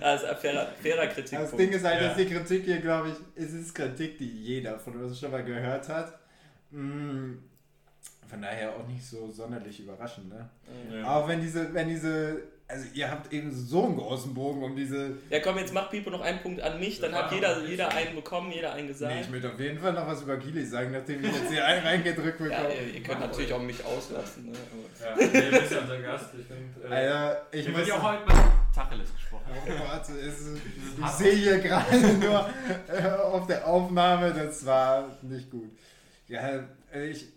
Das 0.00 0.22
ist 0.22 0.28
ein 0.28 0.36
fairer, 0.36 0.66
fairer 0.82 1.06
Das 1.06 1.14
Kritikpunkt. 1.14 1.58
Ding 1.58 1.70
ist 1.72 1.84
halt, 1.84 2.00
Ja. 2.02 2.08
dass 2.08 2.16
die 2.16 2.26
Kritik 2.26 2.64
hier, 2.64 2.78
glaube 2.80 3.08
ich, 3.10 3.42
es 3.42 3.52
ist 3.52 3.74
Kritik, 3.74 4.18
die 4.18 4.28
jeder 4.28 4.78
von 4.78 5.00
uns 5.02 5.18
schon 5.18 5.30
mal 5.30 5.42
gehört 5.44 5.88
hat. 5.88 6.18
Mm, 6.70 7.34
Von 8.28 8.42
daher 8.42 8.70
auch 8.74 8.86
nicht 8.88 9.04
so 9.04 9.30
sonderlich 9.30 9.80
überraschend, 9.80 10.28
ne? 10.28 10.50
Auch 11.06 11.28
wenn 11.28 11.40
diese, 11.40 11.72
wenn 11.72 11.88
diese, 11.88 12.42
also 12.66 12.86
ihr 12.94 13.10
habt 13.10 13.32
eben 13.32 13.52
so 13.52 13.84
einen 13.84 13.96
großen 13.96 14.32
Bogen 14.32 14.62
um 14.62 14.74
diese. 14.74 15.18
Ja 15.28 15.40
komm, 15.40 15.58
jetzt 15.58 15.74
macht 15.74 15.90
Pipo 15.90 16.10
noch 16.10 16.22
einen 16.22 16.40
Punkt 16.40 16.62
an 16.62 16.80
mich, 16.80 16.98
dann 16.98 17.14
hat 17.14 17.30
jeder, 17.30 17.62
jeder 17.64 17.90
einen 17.92 18.14
bekommen, 18.14 18.50
jeder 18.50 18.72
einen 18.72 18.88
gesagt. 18.88 19.14
Nee, 19.14 19.20
ich 19.20 19.28
möchte 19.28 19.52
auf 19.52 19.60
jeden 19.60 19.78
Fall 19.78 19.92
noch 19.92 20.06
was 20.06 20.22
über 20.22 20.38
Kili 20.38 20.64
sagen, 20.64 20.92
nachdem 20.92 21.22
ich 21.24 21.32
jetzt 21.32 21.50
hier 21.50 21.64
einen 21.66 21.86
reingedrückt 21.86 22.40
ja, 22.40 22.46
bekomme. 22.46 22.74
ihr, 22.74 22.94
ihr 22.94 23.02
könnt 23.02 23.20
natürlich 23.20 23.52
auch 23.52 23.62
mich 23.62 23.84
auslassen. 23.84 24.46
Ne? 24.46 24.52
Ja, 25.00 25.16
nee, 25.16 25.58
bist 25.58 25.72
ja 25.72 25.80
unser 25.80 25.98
Gast. 25.98 26.26
Ich, 26.38 26.46
find, 26.46 26.84
äh, 26.84 26.94
Alter, 26.94 27.46
ich 27.52 27.68
muss. 27.68 27.76
würde 27.76 27.88
ja 27.88 27.96
auch 27.96 28.02
heute 28.02 28.26
mal 28.26 28.52
Tacheles 28.74 29.14
gesprochen. 29.14 29.44
Oh, 29.66 29.88
warte, 29.88 30.12
es 30.18 30.48
ich 30.98 31.06
sehe 31.12 31.32
hier 31.32 31.58
gerade 31.58 31.98
nur 32.20 32.48
äh, 32.88 33.08
auf 33.08 33.46
der 33.46 33.66
Aufnahme, 33.66 34.32
das 34.32 34.64
war 34.64 35.16
nicht 35.20 35.50
gut. 35.50 35.70
Ja, 36.28 36.64
äh, 36.92 37.08
ich 37.10 37.28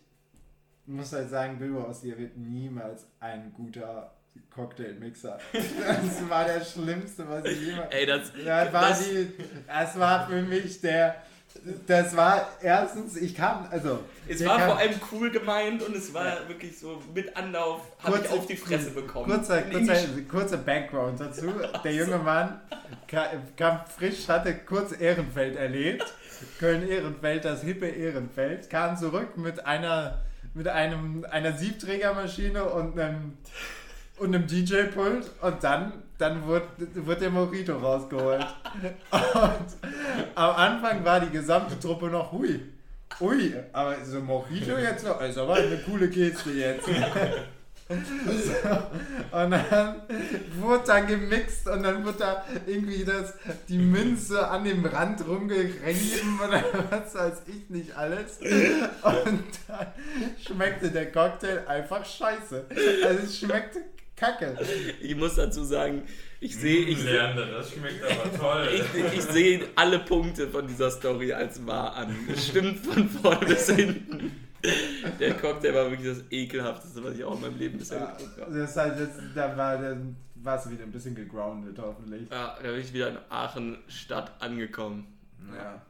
muss 0.86 1.12
halt 1.12 1.30
sagen, 1.30 1.60
Bilbo 1.60 1.82
aus 1.82 2.00
dir 2.00 2.18
wird 2.18 2.38
niemals 2.38 3.06
ein 3.20 3.52
guter 3.54 4.17
Cocktailmixer. 4.54 5.38
Das 5.54 6.30
war 6.30 6.46
der 6.46 6.62
schlimmste, 6.64 7.28
was 7.30 7.46
ich 7.46 7.62
jemals. 7.68 7.94
Ey, 7.94 8.06
das, 8.06 8.32
Das 8.46 8.74
war, 8.74 8.90
das, 8.90 9.04
die, 9.10 9.32
das 9.68 10.00
war 10.00 10.28
für 10.28 10.42
mich 10.42 10.82
der. 10.82 11.16
Das 11.88 12.16
war 12.16 12.48
erstens, 12.62 13.16
ich 13.16 13.34
kam, 13.34 13.68
also. 13.72 14.00
es 14.28 14.46
war 14.46 14.58
kam- 14.60 14.68
vor 14.70 14.78
allem 14.78 14.94
cool 15.12 15.32
gemeint 15.32 15.82
und 15.82 15.96
es 15.96 16.14
war 16.14 16.48
wirklich 16.48 16.78
so 16.78 17.02
mit 17.16 17.36
Anlauf, 17.36 17.82
habe 18.04 18.20
ich 18.24 18.30
auf 18.30 18.46
die 18.46 18.56
Fresse 18.58 18.92
bekommen. 18.92 19.26
Kurzer, 19.26 19.64
kurzer, 19.64 19.96
kurzer 20.30 20.58
Background 20.58 21.20
dazu. 21.20 21.52
Der 21.84 21.94
junge 21.94 22.20
Mann 22.20 22.62
ka- 23.08 23.32
kam 23.56 23.80
frisch, 23.88 24.28
hatte 24.28 24.54
kurz 24.56 24.92
Ehrenfeld 25.00 25.56
erlebt. 25.56 26.06
Köln-Ehrenfeld, 26.60 27.44
das 27.46 27.64
hippe 27.64 27.88
Ehrenfeld, 27.88 28.70
kam 28.70 28.96
zurück 28.96 29.36
mit 29.38 29.66
einer, 29.66 30.20
mit 30.54 30.68
einem, 30.68 31.26
einer 31.30 31.54
Siebträgermaschine 31.54 32.66
und 32.66 33.00
einem, 33.00 33.38
und 34.18 34.34
einem 34.34 34.48
DJ-Pult 34.48 35.32
und 35.42 35.64
dann, 35.64 35.94
dann 36.18 36.46
wurde, 36.46 36.68
wurde 36.96 37.20
der 37.22 37.30
Mojito 37.30 37.78
rausgeholt. 37.78 38.46
Und 39.12 40.34
am 40.36 40.56
Anfang 40.56 41.06
war 41.06 41.20
die 41.20 41.30
gesamte 41.30 41.80
Truppe 41.80 42.08
noch 42.08 42.32
hui. 42.32 42.60
Ui, 43.20 43.54
aber 43.74 43.96
so 44.04 44.22
Mojito 44.22 44.78
jetzt 44.78 45.06
noch, 45.06 45.22
ist 45.22 45.38
aber 45.38 45.56
eine 45.56 45.78
coole 45.80 46.10
Geste 46.10 46.52
jetzt. 46.52 46.88
So, 47.90 47.94
und 49.38 49.52
dann 49.52 50.02
wurde 50.60 50.84
da 50.86 51.00
gemixt 51.00 51.68
und 51.70 51.84
dann 51.84 52.04
wurde 52.04 52.18
da 52.18 52.46
irgendwie 52.66 53.06
das, 53.06 53.34
die 53.70 53.78
Münze 53.78 54.46
an 54.46 54.66
dem 54.66 54.86
Rand 54.86 55.26
rumgerieben 55.26 56.40
oder 56.46 56.64
was 56.90 57.16
weiß 57.16 57.44
ich 57.48 57.70
nicht 57.70 57.96
alles. 57.96 58.40
Und 58.42 59.44
dann 59.68 59.88
schmeckte 60.46 60.92
der 60.92 61.12
Cocktail 61.14 61.66
einfach 61.66 62.04
scheiße. 62.04 62.66
Also 63.06 63.24
es 63.24 63.40
schmeckte 63.40 63.80
kacke. 64.18 64.58
Ich 65.02 65.16
muss 65.16 65.36
dazu 65.36 65.64
sagen, 65.64 66.04
ich 66.42 66.56
sehe 66.58 66.86
ich 66.86 67.00
seh, 67.00 67.12
Leander, 67.14 67.46
das 67.48 67.72
schmeckt 67.72 68.04
aber 68.04 68.38
toll. 68.38 68.70
ich, 68.74 69.14
ich 69.18 69.22
sehe 69.24 69.70
alle 69.76 70.00
Punkte 70.00 70.50
von 70.50 70.68
dieser 70.68 70.92
Story 70.92 71.32
als 71.32 71.66
wahr 71.66 71.96
an. 71.96 72.14
Es 72.32 72.48
stimmt 72.50 72.80
von 72.80 73.08
vorne 73.10 73.46
bis 73.46 73.70
hinten. 73.70 74.32
Der 75.20 75.36
Cocktail 75.36 75.74
war 75.74 75.90
wirklich 75.92 76.18
das 76.18 76.24
ekelhafteste, 76.32 77.04
was 77.04 77.16
ich 77.16 77.24
auch 77.24 77.36
in 77.36 77.42
meinem 77.42 77.58
Leben 77.58 77.78
bisher 77.78 78.00
Ja, 78.00 78.12
getrunken 78.12 78.42
habe. 78.42 78.58
das 78.60 78.76
jetzt, 78.76 79.20
da 79.36 79.56
war, 79.56 79.78
dann 79.78 80.18
warst 80.36 80.66
du 80.66 80.72
wieder 80.72 80.84
ein 80.84 80.92
bisschen 80.92 81.16
gegroundet 81.16 81.78
hoffentlich. 81.80 82.30
Ja, 82.30 82.58
da 82.62 82.72
bin 82.72 82.82
ich 82.82 82.92
wieder 82.92 83.10
in 83.10 83.18
Aachen 83.30 83.78
Stadt 83.88 84.32
angekommen. 84.42 85.16
Ja, 85.56 85.82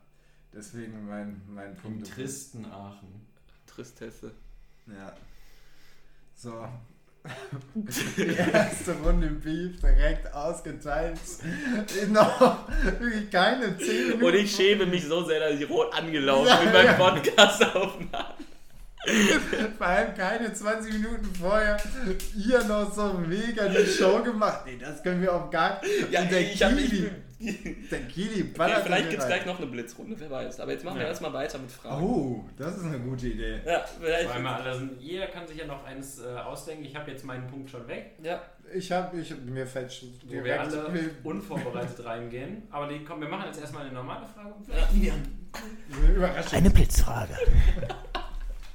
deswegen 0.53 1.07
mein, 1.07 1.41
mein 1.47 1.71
Im 1.71 1.77
Punkt. 1.77 2.07
tristen 2.13 2.65
Aachen. 2.65 3.25
Tristesse. 3.65 4.31
Ja. 4.87 5.13
So. 6.35 6.67
Die 7.75 8.35
erste 8.35 8.93
Runde 9.03 9.27
Beef 9.27 9.79
direkt 9.79 10.33
ausgeteilt. 10.33 11.19
Noch 12.09 12.67
wirklich 12.83 13.29
keine 13.29 13.77
10 13.77 13.87
Minuten. 13.87 14.23
Und 14.23 14.33
ich 14.35 14.55
schäme 14.55 14.85
mich 14.85 15.05
so 15.05 15.23
sehr, 15.23 15.39
dass 15.39 15.59
ich 15.59 15.69
rot 15.69 15.93
angelaufen 15.93 16.47
Ja, 16.47 16.57
bin 16.57 16.71
beim 16.71 16.85
ja. 16.85 16.93
Podcast 16.93 17.63
aufnahmen. 17.75 18.45
Vor 19.77 19.87
allem 19.87 20.13
keine 20.15 20.53
20 20.53 20.93
Minuten 20.93 21.25
vorher 21.35 21.77
hier 22.35 22.63
noch 22.65 22.93
so 22.93 23.13
mega 23.13 23.67
die 23.67 23.85
Show 23.85 24.21
gemacht. 24.23 24.61
Nee, 24.65 24.77
das 24.79 25.01
können 25.03 25.21
wir 25.21 25.33
auch 25.33 25.49
gar 25.49 25.81
nicht. 25.81 26.11
Ja, 26.11 26.23
der 26.25 26.41
ich 26.41 26.61
hab 26.61 26.71
Kili, 26.75 27.09
ich, 27.39 27.89
der 27.91 27.99
Kili 28.07 28.41
okay, 28.41 28.53
ballert 28.57 28.83
Vielleicht 28.83 29.01
hier 29.03 29.09
gibt 29.11 29.21
es 29.21 29.27
gleich 29.27 29.45
noch 29.45 29.57
eine 29.57 29.67
Blitzrunde, 29.67 30.15
wer 30.19 30.29
weiß. 30.29 30.59
Aber 30.59 30.71
jetzt 30.71 30.83
machen 30.83 30.95
wir 30.97 31.03
Ja. 31.03 31.09
erstmal 31.09 31.33
weiter 31.33 31.57
mit 31.59 31.71
Fragen. 31.71 32.03
Oh, 32.03 32.43
das 32.57 32.77
ist 32.77 32.83
eine 32.83 32.99
gute 32.99 33.27
Idee. 33.27 33.59
Ja, 33.65 33.85
vielleicht. 33.99 34.25
Vor 34.25 34.35
allem 34.35 34.47
alle 34.47 34.75
sind, 34.77 35.01
jeder 35.01 35.27
kann 35.27 35.47
sich 35.47 35.57
ja 35.57 35.65
noch 35.67 35.85
eins 35.85 36.19
äh, 36.19 36.25
ausdenken. 36.39 36.83
Ich 36.85 36.95
habe 36.95 37.09
jetzt 37.11 37.23
meinen 37.23 37.47
Punkt 37.47 37.69
schon 37.69 37.87
weg, 37.87 38.15
Ja, 38.23 38.41
Ich 38.73 38.91
habe, 38.91 39.17
ich, 39.19 39.33
mir 39.45 39.65
fällt 39.67 39.93
schon 39.93 40.09
wo 40.25 40.43
wir 40.43 40.59
alle 40.59 40.89
mir- 40.91 41.11
unvorbereitet 41.23 42.03
reingehen. 42.03 42.63
Aber 42.71 42.87
die, 42.87 43.03
komm, 43.05 43.21
wir 43.21 43.29
machen 43.29 43.45
jetzt 43.47 43.61
erstmal 43.61 43.83
eine 43.85 43.93
normale 43.93 44.25
Frage 44.25 44.53
vielleicht 44.65 45.15
Überraschung. 46.15 46.53
Eine 46.59 46.69
Blitzfrage. 46.69 47.33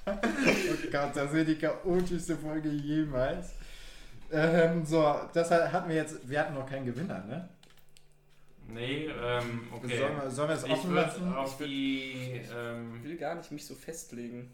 Oh 0.07 0.91
Gott, 0.91 1.15
das 1.17 1.33
ist 1.33 1.49
die 1.49 1.55
chaotischste 1.57 2.37
Folge 2.37 2.69
jemals. 2.69 3.53
Ähm, 4.31 4.85
so, 4.85 5.15
das 5.33 5.51
hatten 5.51 5.89
wir 5.89 5.97
jetzt. 5.97 6.29
Wir 6.29 6.41
hatten 6.41 6.55
noch 6.55 6.69
keinen 6.69 6.87
Gewinner, 6.87 7.25
ne? 7.25 7.49
Nee, 8.69 9.07
ähm, 9.23 9.69
okay. 9.73 9.99
Sollen, 9.99 10.17
wir, 10.23 10.31
sollen 10.31 10.49
wir 10.49 10.57
es 10.57 10.65
ich 10.65 10.73
offen 10.73 10.95
lassen? 10.95 11.35
auf 11.35 11.59
die. 11.59 12.41
ich 12.43 12.49
Ähm, 12.57 13.03
will 13.05 13.17
gar 13.17 13.35
nicht 13.35 13.53
mich 13.53 13.67
so 13.67 13.75
festlegen. 13.75 14.51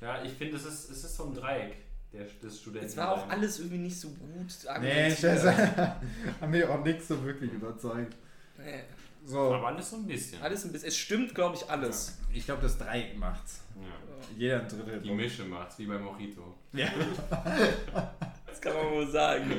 ja, 0.00 0.22
ich 0.22 0.32
finde, 0.32 0.56
es 0.56 0.64
ist, 0.64 0.90
es 0.90 1.04
ist 1.04 1.16
so 1.16 1.24
ein 1.24 1.34
Dreieck 1.34 1.76
der, 2.12 2.26
des 2.42 2.60
Studenten. 2.60 2.86
Es 2.86 2.96
war 2.96 3.12
auch 3.12 3.28
alles 3.28 3.58
irgendwie 3.58 3.78
nicht 3.78 3.98
so 3.98 4.10
gut 4.10 4.48
Nee, 4.80 5.08
ich 5.08 5.22
weiß, 5.22 5.44
haben 6.40 6.50
mich 6.50 6.64
auch 6.64 6.84
nichts 6.84 7.08
so 7.08 7.24
wirklich 7.24 7.52
überzeugt. 7.52 8.14
Nee, 8.58 8.82
So, 9.24 9.54
Aber 9.54 9.68
alles 9.68 9.90
so 9.90 9.96
ein 9.96 10.06
bisschen. 10.06 10.42
Alles 10.42 10.64
ein 10.64 10.72
bisschen. 10.72 10.88
Es 10.88 10.96
stimmt, 10.96 11.34
glaube 11.34 11.56
ich, 11.56 11.68
alles. 11.70 12.18
ich 12.32 12.44
glaube, 12.44 12.62
das 12.62 12.76
Dreieck 12.78 13.16
macht's. 13.16 13.60
Ja. 13.76 14.36
Jeder 14.36 14.60
ein 14.60 14.68
Drittel. 14.68 15.00
Die 15.00 15.10
Mische 15.10 15.44
macht's, 15.44 15.78
wie 15.78 15.86
bei 15.86 15.98
Mojito. 15.98 16.54
Ja. 16.72 16.88
Das 18.52 18.60
kann 18.60 18.74
man 18.74 18.92
wohl 18.92 19.10
sagen. 19.10 19.50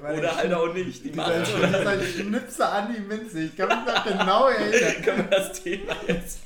Oder 0.00 0.20
der 0.20 0.36
halt 0.36 0.54
auch 0.54 0.72
nicht. 0.72 1.04
Die 1.04 1.10
Dieser, 1.10 1.26
Macht. 1.26 1.54
Oder 1.56 1.96
dieser 1.96 2.04
Schnipser 2.04 2.72
an 2.72 2.94
die 2.94 3.00
Minze. 3.00 3.40
Ich 3.40 3.56
kann 3.56 3.66
mich 3.66 3.94
noch 3.94 4.04
genau 4.04 4.46
erinnern. 4.46 5.02
können 5.04 5.28
wir 5.28 5.38
das 5.38 5.60
Thema 5.60 5.92
jetzt. 6.06 6.38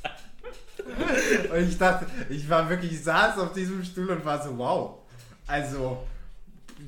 Und 1.53 1.69
ich 1.69 1.77
dachte, 1.77 2.07
ich 2.31 2.49
war 2.49 2.67
wirklich, 2.71 2.93
ich 2.93 3.05
saß 3.05 3.39
auf 3.39 3.53
diesem 3.53 3.85
Stuhl 3.85 4.09
und 4.09 4.25
war 4.25 4.43
so, 4.43 4.57
wow. 4.57 5.01
Also, 5.47 6.03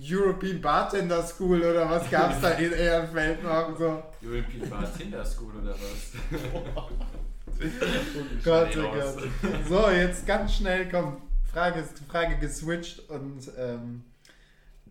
European 0.01 0.61
Bartender 0.61 1.23
School 1.23 1.63
oder 1.63 1.89
was 1.89 2.09
gab's 2.11 2.41
da 2.41 2.51
in 2.51 2.73
Ehrenfeld 2.73 3.43
noch? 3.43 3.77
So, 3.79 4.03
European 4.23 4.69
Bar 4.69 4.93
Tinder 4.97 5.25
School 5.25 5.53
oder 5.63 5.75
was? 5.75 6.13
Gott, 8.45 8.69
oh 8.69 8.73
Schnell 8.73 8.85
raus. 8.85 9.17
Gott. 9.17 9.53
So, 9.69 9.91
jetzt 9.91 10.27
ganz 10.27 10.55
schnell, 10.55 10.89
komm, 10.89 11.23
Frage, 11.53 11.85
Frage 12.09 12.39
geswitcht 12.39 13.09
und 13.11 13.51
ähm, 13.59 14.05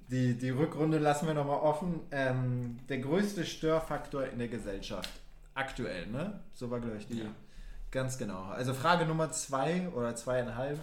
die, 0.10 0.38
die 0.38 0.50
Rückrunde 0.50 0.98
lassen 0.98 1.28
wir 1.28 1.34
nochmal 1.34 1.60
offen. 1.60 2.02
Ähm, 2.12 2.80
der 2.90 3.00
größte 3.00 3.46
Störfaktor 3.46 4.26
in 4.26 4.40
der 4.40 4.50
Gesellschaft. 4.50 5.10
Aktuell, 5.54 6.08
ne? 6.08 6.40
So 6.54 6.70
war, 6.70 6.80
glaube 6.80 6.98
ich, 6.98 7.08
die. 7.08 7.20
Ja. 7.20 7.30
Ganz 7.92 8.18
genau. 8.18 8.44
Also 8.44 8.74
Frage 8.74 9.06
Nummer 9.06 9.32
zwei 9.32 9.90
oder 9.90 10.16
zweieinhalb. 10.16 10.80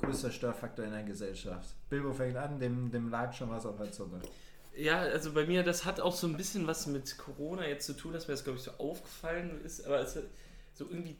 Größter 0.00 0.30
Störfaktor 0.30 0.84
in 0.84 0.92
der 0.92 1.02
Gesellschaft. 1.02 1.68
Bilbo 1.88 2.12
fängt 2.12 2.36
an, 2.36 2.58
dem, 2.58 2.90
dem 2.90 3.10
lag 3.10 3.32
schon 3.32 3.50
was 3.50 3.66
auf 3.66 3.76
der 3.76 3.90
Zunge. 3.92 4.20
Ja, 4.76 5.00
also 5.00 5.32
bei 5.32 5.44
mir, 5.46 5.64
das 5.64 5.84
hat 5.84 6.00
auch 6.00 6.14
so 6.14 6.26
ein 6.28 6.36
bisschen 6.36 6.66
was 6.66 6.86
mit 6.86 7.18
Corona 7.18 7.66
jetzt 7.66 7.86
zu 7.86 7.94
tun, 7.94 8.12
dass 8.12 8.28
mir 8.28 8.34
das, 8.34 8.44
glaube 8.44 8.58
ich, 8.58 8.64
so 8.64 8.70
aufgefallen 8.78 9.60
ist. 9.64 9.84
Aber 9.86 10.00
es 10.00 10.14
hat 10.14 10.24
so 10.74 10.84
irgendwie 10.88 11.16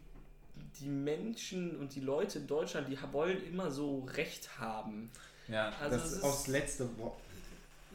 die 0.81 0.88
Menschen 0.88 1.77
und 1.79 1.95
die 1.95 2.01
Leute 2.01 2.38
in 2.38 2.47
Deutschland, 2.47 2.88
die 2.88 2.99
wollen 3.12 3.43
immer 3.45 3.71
so 3.71 4.05
Recht 4.14 4.59
haben. 4.61 5.11
Ja, 5.49 5.73
Also 5.81 5.97
das 5.97 6.12
ist- 6.12 6.23
aufs 6.23 6.47
letzte 6.47 6.97
Wort. 6.99 7.21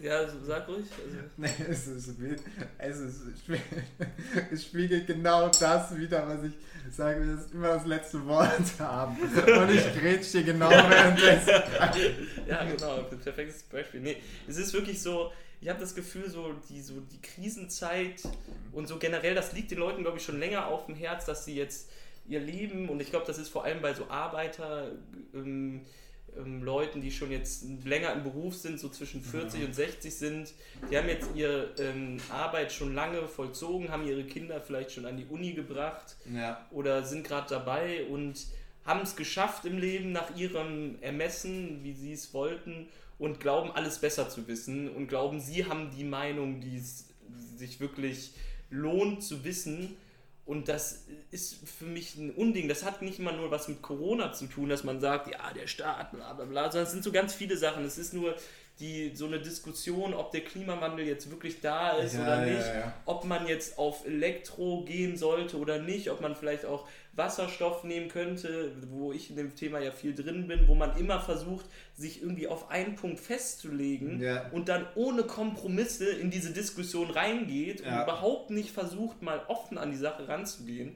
Ja, 0.03 0.27
sag 0.43 0.67
ruhig. 0.67 0.85
Also, 1.01 1.17
Nee, 1.37 1.49
es 1.69 1.87
ist, 1.87 2.09
es 2.77 2.99
ist, 2.99 3.21
es 4.51 4.65
spiegelt 4.65 5.07
genau 5.07 5.47
das 5.47 5.97
wieder, 5.97 6.27
was 6.27 6.43
ich 6.43 6.53
sage, 6.91 7.21
wir 7.21 7.27
müssen 7.27 7.53
immer 7.53 7.69
das 7.69 7.85
letzte 7.85 8.25
Wort 8.25 8.79
haben. 8.79 9.17
Und 9.17 9.69
ich 9.69 9.93
grätsch 9.97 10.33
dir 10.33 10.43
genau 10.43 10.69
währenddessen. 10.71 11.53
ja, 12.45 12.65
genau, 12.65 13.03
perfektes 13.03 13.63
Beispiel. 13.63 14.01
Nee, 14.01 14.17
es 14.45 14.57
ist 14.57 14.73
wirklich 14.73 15.01
so, 15.01 15.31
ich 15.61 15.69
habe 15.69 15.79
das 15.79 15.95
Gefühl, 15.95 16.29
so 16.29 16.51
die, 16.69 16.81
so 16.81 16.99
die 16.99 17.21
Krisenzeit 17.21 18.23
und 18.73 18.87
so 18.89 18.99
generell, 18.99 19.35
das 19.35 19.53
liegt 19.53 19.71
den 19.71 19.77
Leuten, 19.77 20.01
glaube 20.01 20.17
ich, 20.17 20.25
schon 20.25 20.37
länger 20.37 20.67
auf 20.67 20.87
dem 20.87 20.95
Herz, 20.95 21.25
dass 21.25 21.45
sie 21.45 21.55
jetzt 21.55 21.89
ihr 22.27 22.41
Leben, 22.41 22.89
und 22.89 23.01
ich 23.01 23.09
glaube, 23.09 23.25
das 23.25 23.37
ist 23.37 23.47
vor 23.47 23.63
allem 23.63 23.81
bei 23.81 23.93
so 23.93 24.09
Arbeiter, 24.09 24.91
ähm, 25.33 25.85
ähm, 26.37 26.63
Leuten, 26.63 27.01
die 27.01 27.11
schon 27.11 27.31
jetzt 27.31 27.65
länger 27.85 28.13
im 28.13 28.23
Beruf 28.23 28.55
sind, 28.55 28.79
so 28.79 28.89
zwischen 28.89 29.21
40 29.23 29.65
und 29.65 29.75
60 29.75 30.13
sind, 30.13 30.53
die 30.89 30.97
haben 30.97 31.07
jetzt 31.07 31.29
ihre 31.35 31.71
ähm, 31.79 32.17
Arbeit 32.29 32.71
schon 32.71 32.93
lange 32.93 33.27
vollzogen, 33.27 33.89
haben 33.89 34.07
ihre 34.07 34.23
Kinder 34.23 34.61
vielleicht 34.61 34.91
schon 34.91 35.05
an 35.05 35.17
die 35.17 35.25
Uni 35.25 35.53
gebracht 35.53 36.15
Ja, 36.33 36.65
oder 36.71 37.03
sind 37.03 37.25
gerade 37.25 37.49
dabei 37.49 38.05
und 38.05 38.47
haben 38.85 39.01
es 39.01 39.15
geschafft 39.15 39.65
im 39.65 39.77
Leben 39.77 40.11
nach 40.11 40.35
ihrem 40.35 40.95
Ermessen, 41.01 41.83
wie 41.83 41.93
sie 41.93 42.13
es 42.13 42.33
wollten 42.33 42.87
und 43.19 43.39
glauben 43.39 43.71
alles 43.71 43.99
besser 43.99 44.29
zu 44.29 44.47
wissen 44.47 44.89
und 44.89 45.07
glauben, 45.07 45.39
sie 45.39 45.65
haben 45.65 45.89
die 45.95 46.03
Meinung, 46.03 46.59
die 46.59 46.77
es 46.77 47.05
sich 47.55 47.79
wirklich 47.79 48.33
lohnt 48.69 49.23
zu 49.23 49.43
wissen. 49.43 49.95
Und 50.45 50.67
das 50.67 51.05
ist 51.31 51.67
für 51.67 51.85
mich 51.85 52.15
ein 52.15 52.31
Unding. 52.31 52.67
Das 52.67 52.83
hat 52.83 53.01
nicht 53.01 53.17
immer 53.19 53.31
nur 53.31 53.49
was 53.49 53.69
mit 53.69 53.81
Corona 53.81 54.33
zu 54.33 54.47
tun, 54.47 54.67
dass 54.67 54.83
man 54.83 54.99
sagt, 54.99 55.31
ja, 55.31 55.53
der 55.53 55.67
Staat, 55.67 56.11
bla 56.11 56.33
bla 56.33 56.45
bla, 56.45 56.63
sondern 56.69 56.85
es 56.85 56.91
sind 56.91 57.03
so 57.03 57.13
ganz 57.13 57.33
viele 57.33 57.55
Sachen. 57.55 57.85
Es 57.85 57.97
ist 57.97 58.13
nur 58.13 58.35
die, 58.79 59.15
so 59.15 59.27
eine 59.27 59.39
Diskussion, 59.39 60.13
ob 60.13 60.31
der 60.31 60.41
Klimawandel 60.41 61.05
jetzt 61.05 61.29
wirklich 61.29 61.61
da 61.61 61.91
ist 61.91 62.15
Ja, 62.15 62.23
oder 62.23 62.45
ja, 62.45 62.53
nicht, 62.53 62.67
ja. 62.67 62.93
ob 63.05 63.23
man 63.23 63.47
jetzt 63.47 63.77
auf 63.77 64.05
Elektro 64.05 64.83
gehen 64.83 65.15
sollte 65.15 65.57
oder 65.57 65.79
nicht, 65.79 66.09
ob 66.09 66.21
man 66.21 66.35
vielleicht 66.35 66.65
auch 66.65 66.87
Wasserstoff 67.15 67.83
nehmen 67.83 68.07
könnte, 68.09 68.71
wo 68.89 69.13
ich 69.13 69.29
in 69.29 69.35
dem 69.35 69.55
Thema 69.55 69.79
ja 69.79 69.91
viel 69.91 70.15
drin 70.15 70.47
bin, 70.47 70.67
wo 70.67 70.73
man 70.75 70.97
immer 70.97 71.19
versucht, 71.19 71.65
sich 71.95 72.21
irgendwie 72.21 72.47
auf 72.47 72.71
einen 72.71 72.95
Punkt 72.95 73.19
festzulegen 73.19 74.19
Ja. 74.21 74.49
und 74.49 74.67
dann 74.69 74.87
ohne 74.95 75.23
Kompromisse 75.23 76.09
in 76.09 76.31
diese 76.31 76.51
Diskussion 76.51 77.11
reingeht 77.11 77.81
und 77.81 77.87
Ja. 77.87 78.03
überhaupt 78.03 78.49
nicht 78.49 78.71
versucht, 78.71 79.21
mal 79.21 79.41
offen 79.47 79.77
an 79.77 79.91
die 79.91 79.97
Sache 79.97 80.27
ranzugehen. 80.27 80.95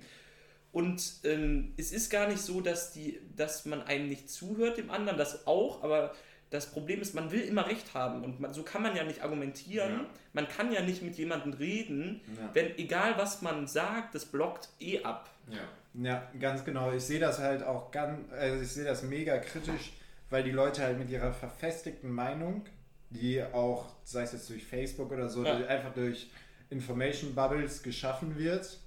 Und 0.71 1.01
ähm, 1.23 1.73
es 1.77 1.91
ist 1.91 2.09
gar 2.09 2.27
nicht 2.27 2.39
so, 2.41 2.61
dass, 2.61 2.91
die, 2.93 3.19
dass 3.35 3.65
man 3.65 3.81
einem 3.83 4.09
nicht 4.09 4.29
zuhört, 4.29 4.77
dem 4.77 4.89
anderen, 4.91 5.17
das 5.17 5.47
auch, 5.47 5.83
aber 5.83 6.13
das 6.49 6.71
Problem 6.71 7.01
ist, 7.01 7.13
man 7.13 7.31
will 7.31 7.41
immer 7.41 7.67
Recht 7.67 7.93
haben 7.93 8.23
und 8.23 8.39
man, 8.39 8.53
so 8.53 8.63
kann 8.63 8.81
man 8.81 8.95
ja 8.95 9.03
nicht 9.03 9.21
argumentieren. 9.21 9.91
Ja. 9.91 10.05
Man 10.33 10.47
kann 10.47 10.71
ja 10.71 10.81
nicht 10.81 11.01
mit 11.01 11.15
jemandem 11.17 11.53
reden, 11.53 12.21
Ja. 12.37 12.49
wenn 12.53 12.77
egal 12.77 13.17
was 13.17 13.41
man 13.41 13.67
sagt, 13.67 14.15
das 14.15 14.25
blockt 14.25 14.69
eh 14.79 15.03
ab. 15.03 15.29
Ja. 15.49 15.59
Ja, 15.99 16.23
ganz 16.39 16.63
genau. 16.63 16.91
Ich 16.91 17.03
sehe 17.03 17.19
das 17.19 17.39
halt 17.39 17.63
auch 17.63 17.89
ganz, 17.91 18.31
also 18.31 18.61
ich 18.61 18.67
sehe 18.71 18.83
das 18.85 19.01
mega 19.03 19.37
kritisch, 19.39 19.93
weil 20.29 20.43
die 20.43 20.51
Leute 20.51 20.83
halt 20.83 20.99
mit 20.99 21.09
ihrer 21.09 21.31
verfestigten 21.31 22.11
Meinung, 22.11 22.65
die 23.09 23.41
auch, 23.41 23.85
sei 24.03 24.23
es 24.23 24.33
jetzt 24.33 24.49
durch 24.49 24.65
Facebook 24.65 25.11
oder 25.11 25.27
so, 25.29 25.43
Ja. 25.45 25.55
einfach 25.67 25.93
durch 25.93 26.29
Information 26.69 27.33
Bubbles 27.33 27.81
geschaffen 27.81 28.37
wird, 28.37 28.79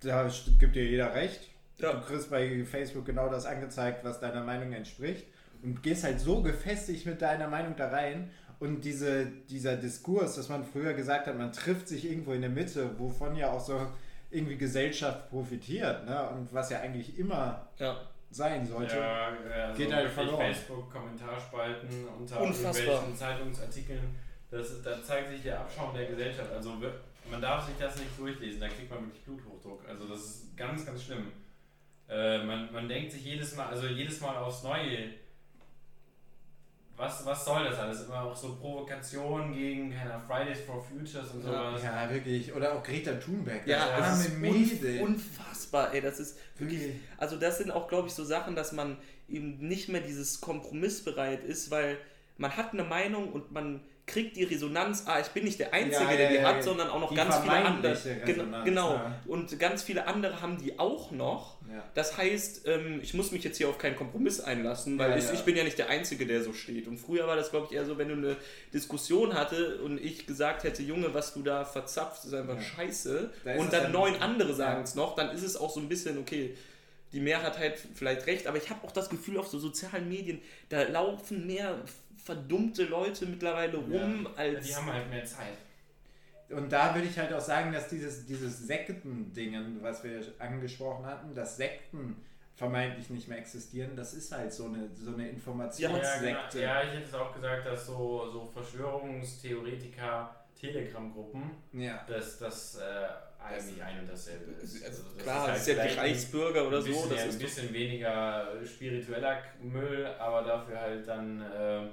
da 0.00 0.28
gibt 0.58 0.76
dir 0.76 0.84
jeder 0.84 1.14
recht. 1.14 1.48
Ja. 1.78 1.92
Du 1.94 2.00
kriegst 2.02 2.30
bei 2.30 2.64
Facebook 2.64 3.06
genau 3.06 3.28
das 3.28 3.46
angezeigt, 3.46 4.04
was 4.04 4.20
deiner 4.20 4.44
Meinung 4.44 4.72
entspricht 4.72 5.26
und 5.62 5.82
gehst 5.82 6.04
halt 6.04 6.20
so 6.20 6.42
gefestigt 6.42 7.06
mit 7.06 7.22
deiner 7.22 7.48
Meinung 7.48 7.76
da 7.76 7.88
rein. 7.88 8.30
Und 8.58 8.84
diese, 8.84 9.24
dieser 9.48 9.76
Diskurs, 9.76 10.36
dass 10.36 10.50
man 10.50 10.64
früher 10.64 10.92
gesagt 10.92 11.26
hat, 11.26 11.38
man 11.38 11.50
trifft 11.52 11.88
sich 11.88 12.04
irgendwo 12.04 12.32
in 12.32 12.42
der 12.42 12.50
Mitte, 12.50 12.98
wovon 12.98 13.34
ja 13.36 13.50
auch 13.50 13.64
so 13.64 13.86
irgendwie 14.30 14.56
Gesellschaft 14.56 15.28
profitiert, 15.30 16.04
ne? 16.06 16.28
Und 16.30 16.52
was 16.52 16.70
ja 16.70 16.80
eigentlich 16.80 17.18
immer 17.18 17.66
Ja. 17.78 18.00
sein 18.30 18.64
sollte. 18.66 18.96
Ja, 18.96 19.28
also 19.66 19.76
Geht 19.76 19.92
halt 19.92 20.10
verloren. 20.10 20.38
Facebook-Kommentarspalten 20.54 21.88
unter 22.18 22.40
Unfassbar. 22.40 22.74
irgendwelchen 22.84 23.16
Zeitungsartikeln. 23.16 24.16
Das, 24.50 24.82
da 24.82 25.02
zeigt 25.02 25.30
sich 25.30 25.42
der 25.42 25.60
Abschaum 25.60 25.94
der 25.94 26.06
Gesellschaft. 26.06 26.52
Also 26.52 26.74
man 27.30 27.40
darf 27.40 27.66
sich 27.66 27.74
das 27.78 27.96
nicht 27.96 28.18
durchlesen, 28.18 28.60
da 28.60 28.68
kriegt 28.68 28.90
man 28.90 29.00
wirklich 29.06 29.22
Bluthochdruck. 29.24 29.82
Also 29.88 30.06
das 30.08 30.20
ist 30.20 30.56
ganz, 30.56 30.84
ganz 30.86 31.04
schlimm. 31.04 31.30
Äh, 32.08 32.42
man, 32.44 32.72
man 32.72 32.88
denkt 32.88 33.12
sich 33.12 33.24
jedes 33.24 33.54
Mal, 33.56 33.66
also 33.68 33.86
jedes 33.86 34.20
Mal 34.20 34.36
aufs 34.36 34.64
Neue, 34.64 35.10
was, 37.00 37.24
was 37.24 37.44
soll 37.44 37.64
das 37.64 37.78
alles? 37.78 38.04
Immer 38.04 38.22
auch 38.22 38.36
so 38.36 38.54
Provokationen 38.56 39.52
gegen 39.54 39.90
keine 39.92 40.20
Fridays 40.20 40.60
for 40.60 40.84
Futures 40.84 41.30
und 41.32 41.42
sowas. 41.42 41.82
Ja, 41.82 42.10
wirklich. 42.10 42.54
Oder 42.54 42.74
auch 42.74 42.82
Greta 42.82 43.12
Thunberg. 43.14 43.66
Ja, 43.66 43.98
das 43.98 44.08
das 44.08 44.26
ist 44.26 44.38
Mädel. 44.38 45.00
unf 45.00 45.40
unfassbar, 45.70 45.94
ey, 45.94 46.00
das 46.00 46.20
ist 46.20 46.38
wirklich, 46.58 46.94
also 47.16 47.36
das 47.36 47.58
sind 47.58 47.70
auch, 47.70 47.88
glaube 47.88 48.08
ich, 48.08 48.14
so 48.14 48.24
Sachen, 48.24 48.54
dass 48.54 48.72
man 48.72 48.96
eben 49.28 49.58
nicht 49.66 49.88
mehr 49.88 50.00
dieses 50.00 50.40
Kompromissbereit 50.40 51.44
ist, 51.44 51.70
weil 51.70 51.98
man 52.36 52.56
hat 52.56 52.72
eine 52.72 52.84
Meinung 52.84 53.32
und 53.32 53.52
man 53.52 53.80
kriegt 54.10 54.36
die 54.36 54.44
Resonanz, 54.44 55.04
ah, 55.06 55.20
ich 55.20 55.28
bin 55.28 55.44
nicht 55.44 55.58
der 55.58 55.72
Einzige, 55.72 56.04
Ja, 56.04 56.10
ja, 56.10 56.16
der 56.16 56.28
die 56.30 56.34
ja, 56.36 56.42
hat, 56.48 56.62
sondern 56.62 56.88
auch 56.90 57.00
noch 57.00 57.10
Die 57.10 57.14
ganz 57.16 57.38
viele 57.38 57.52
andere. 57.54 57.92
Resonanz, 58.26 58.64
Genau, 58.64 59.00
und 59.26 59.58
ganz 59.58 59.82
viele 59.82 60.06
andere 60.06 60.42
haben 60.42 60.58
die 60.58 60.78
auch 60.78 61.10
noch. 61.10 61.56
Das 61.94 62.16
heißt, 62.18 62.66
ähm, 62.66 63.00
ich 63.02 63.14
muss 63.14 63.30
mich 63.30 63.44
jetzt 63.44 63.56
hier 63.58 63.68
auf 63.68 63.78
keinen 63.78 63.96
Kompromiss 63.96 64.40
einlassen, 64.40 64.98
weil 64.98 65.18
ich, 65.18 65.30
ich 65.32 65.42
bin 65.44 65.56
ja 65.56 65.62
nicht 65.64 65.78
der 65.78 65.88
Einzige, 65.88 66.26
der 66.26 66.42
so 66.42 66.52
steht. 66.52 66.88
Und 66.88 66.98
früher 66.98 67.26
war 67.28 67.36
das, 67.36 67.50
glaube 67.50 67.68
ich, 67.70 67.76
eher 67.76 67.84
so, 67.86 67.96
wenn 67.96 68.08
du 68.08 68.14
eine 68.14 68.36
Diskussion 68.74 69.34
hatte 69.34 69.80
und 69.82 69.98
ich 70.00 70.26
gesagt 70.26 70.64
hätte, 70.64 70.82
Junge, 70.82 71.14
was 71.14 71.32
du 71.34 71.42
da 71.42 71.64
verzapfst, 71.64 72.24
ist 72.26 72.34
einfach 72.34 72.60
scheiße. 72.60 73.30
Da 73.44 73.52
ist 73.52 73.60
und 73.60 73.72
dann 73.72 73.92
neun 73.92 74.16
andere 74.20 74.50
Ja. 74.50 74.54
sagen 74.56 74.82
es 74.82 74.94
noch, 74.94 75.14
dann 75.14 75.30
ist 75.30 75.42
es 75.42 75.56
auch 75.56 75.70
so 75.70 75.80
ein 75.80 75.88
bisschen, 75.88 76.18
okay, 76.18 76.54
die 77.12 77.20
Mehrheit 77.20 77.58
hat 77.58 77.74
vielleicht 77.94 78.26
recht, 78.26 78.46
aber 78.46 78.56
ich 78.58 78.70
habe 78.70 78.86
auch 78.86 78.92
das 78.92 79.08
Gefühl, 79.08 79.38
auf 79.38 79.48
so 79.48 79.58
sozialen 79.58 80.08
Medien, 80.08 80.40
da 80.68 80.82
laufen 80.84 81.46
mehr 81.46 81.76
verdummte 82.24 82.84
Leute 82.84 83.26
mittlerweile 83.26 83.76
rum 83.76 84.26
Ja, 84.26 84.30
als... 84.36 84.66
die 84.66 84.74
haben 84.76 84.92
halt 84.92 85.08
mehr 85.10 85.24
Zeit. 85.24 85.56
Und 86.50 86.70
da 86.72 86.94
würde 86.94 87.06
ich 87.06 87.16
halt 87.18 87.32
auch 87.32 87.40
sagen, 87.40 87.72
dass 87.72 87.88
dieses, 87.88 88.26
dieses 88.26 88.66
Sekten-Dingen, 88.66 89.78
was 89.82 90.02
wir 90.02 90.20
angesprochen 90.40 91.06
hatten, 91.06 91.32
dass 91.34 91.56
Sekten 91.56 92.16
vermeintlich 92.56 93.08
nicht 93.10 93.28
mehr 93.28 93.38
existieren, 93.38 93.94
das 93.96 94.14
ist 94.14 94.32
halt 94.32 94.52
so 94.52 94.66
eine, 94.66 94.88
so 94.94 95.14
eine 95.14 95.24
Ja, 95.26 95.30
Informationssekte. 95.30 96.58
genau. 96.58 96.62
ja, 96.64 96.82
ich 96.82 96.90
hätte 96.90 97.04
es 97.06 97.14
auch 97.14 97.32
gesagt, 97.34 97.66
dass 97.66 97.86
so, 97.86 98.28
so 98.32 98.44
Verschwörungstheoretiker, 98.44 100.34
Telegram-Gruppen, 100.60 101.50
Ja. 101.72 102.04
dass 102.06 102.38
das 102.38 102.76
äh, 102.78 102.82
eigentlich 103.42 103.82
ein 103.82 104.00
und 104.00 104.10
dasselbe 104.10 104.50
ist. 104.60 104.84
also 104.84 105.04
das 105.14 105.22
klar, 105.22 105.42
halt 105.42 105.54
das 105.56 105.68
ist 105.68 105.76
ja 105.76 105.82
ein- 105.82 105.98
Reichsbürger 105.98 106.66
oder 106.68 106.78
ein 106.78 106.82
so, 106.84 107.06
das 107.08 107.16
ja, 107.16 107.22
ein 107.22 107.28
ist 107.30 107.36
doch- 107.38 107.42
bisschen 107.46 107.72
weniger 107.72 108.48
spiritueller 108.66 109.38
Müll, 109.62 110.06
aber 110.18 110.42
dafür 110.42 110.80
halt 110.80 111.08
dann 111.08 111.40
äh, 111.40 111.88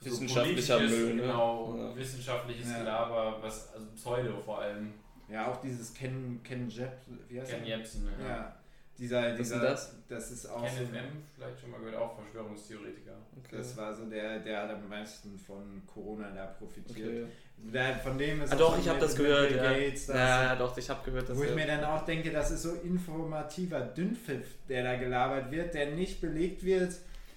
so 0.00 0.10
Wissenschaftlicher 0.10 0.80
Müll, 0.80 1.14
ne? 1.14 1.22
Genau, 1.22 1.76
Ja. 1.78 1.96
wissenschaftliches 1.96 2.70
Ja. 2.70 2.78
Gelaber, 2.78 3.38
was, 3.42 3.72
also 3.74 3.86
Pseudo 3.94 4.40
vor 4.44 4.60
allem. 4.62 4.92
ja, 5.28 5.46
auch 5.50 5.60
dieses 5.60 5.92
Ken, 5.94 6.40
Ken 6.42 6.68
Jeb, 6.68 6.90
wie 7.28 7.40
heißt 7.40 7.50
Ken 7.52 7.62
er? 7.64 7.76
Jebsen, 7.78 8.04
ne? 8.04 8.12
Ja. 8.26 8.56
Dieser, 8.98 9.30
ist 9.32 9.38
dieser, 9.38 9.60
das? 9.60 9.94
das 10.08 10.30
ist 10.30 10.46
auch 10.46 10.62
Ken 10.62 10.72
so, 10.76 10.84
FM, 10.84 11.04
vielleicht 11.34 11.58
schon 11.60 11.70
mal 11.70 11.78
gehört, 11.80 11.96
auch 11.96 12.14
Verschwörungstheoretiker. 12.16 13.12
Okay. 13.38 13.56
das 13.56 13.74
war 13.76 13.94
so 13.94 14.04
der, 14.06 14.40
der 14.40 14.62
hat 14.62 14.70
am 14.70 14.86
meisten 14.88 15.38
von 15.38 15.80
Corona 15.86 16.30
da 16.34 16.46
profitiert. 16.46 16.90
Okay. 17.08 17.24
Der, 17.72 17.94
von 17.96 18.18
dem 18.18 18.42
ist 18.42 18.52
Ah, 18.52 18.56
auch 18.56 18.58
doch, 18.58 18.74
so 18.74 18.80
ich 18.80 18.88
habe 18.88 18.98
das 19.00 19.14
gehört. 19.16 19.50
Ja. 19.52 19.72
Gates, 19.72 20.06
das- 20.06 20.16
ja, 20.16 20.56
doch, 20.56 20.76
ich 20.76 20.88
habe 20.90 21.00
gehört, 21.04 21.28
dass 21.28 21.36
Wo 21.38 21.42
ich 21.44 21.54
mir 21.54 21.66
dann 21.66 21.84
auch 21.84 22.04
denke, 22.04 22.30
das 22.30 22.50
ist 22.50 22.62
so 22.62 22.72
informativer 22.74 23.80
Dünnpfiff, 23.80 24.46
der 24.68 24.82
da 24.82 24.96
gelabert 24.96 25.50
wird, 25.50 25.72
der 25.74 25.92
nicht 25.92 26.20
belegt 26.20 26.62
wird. 26.64 26.94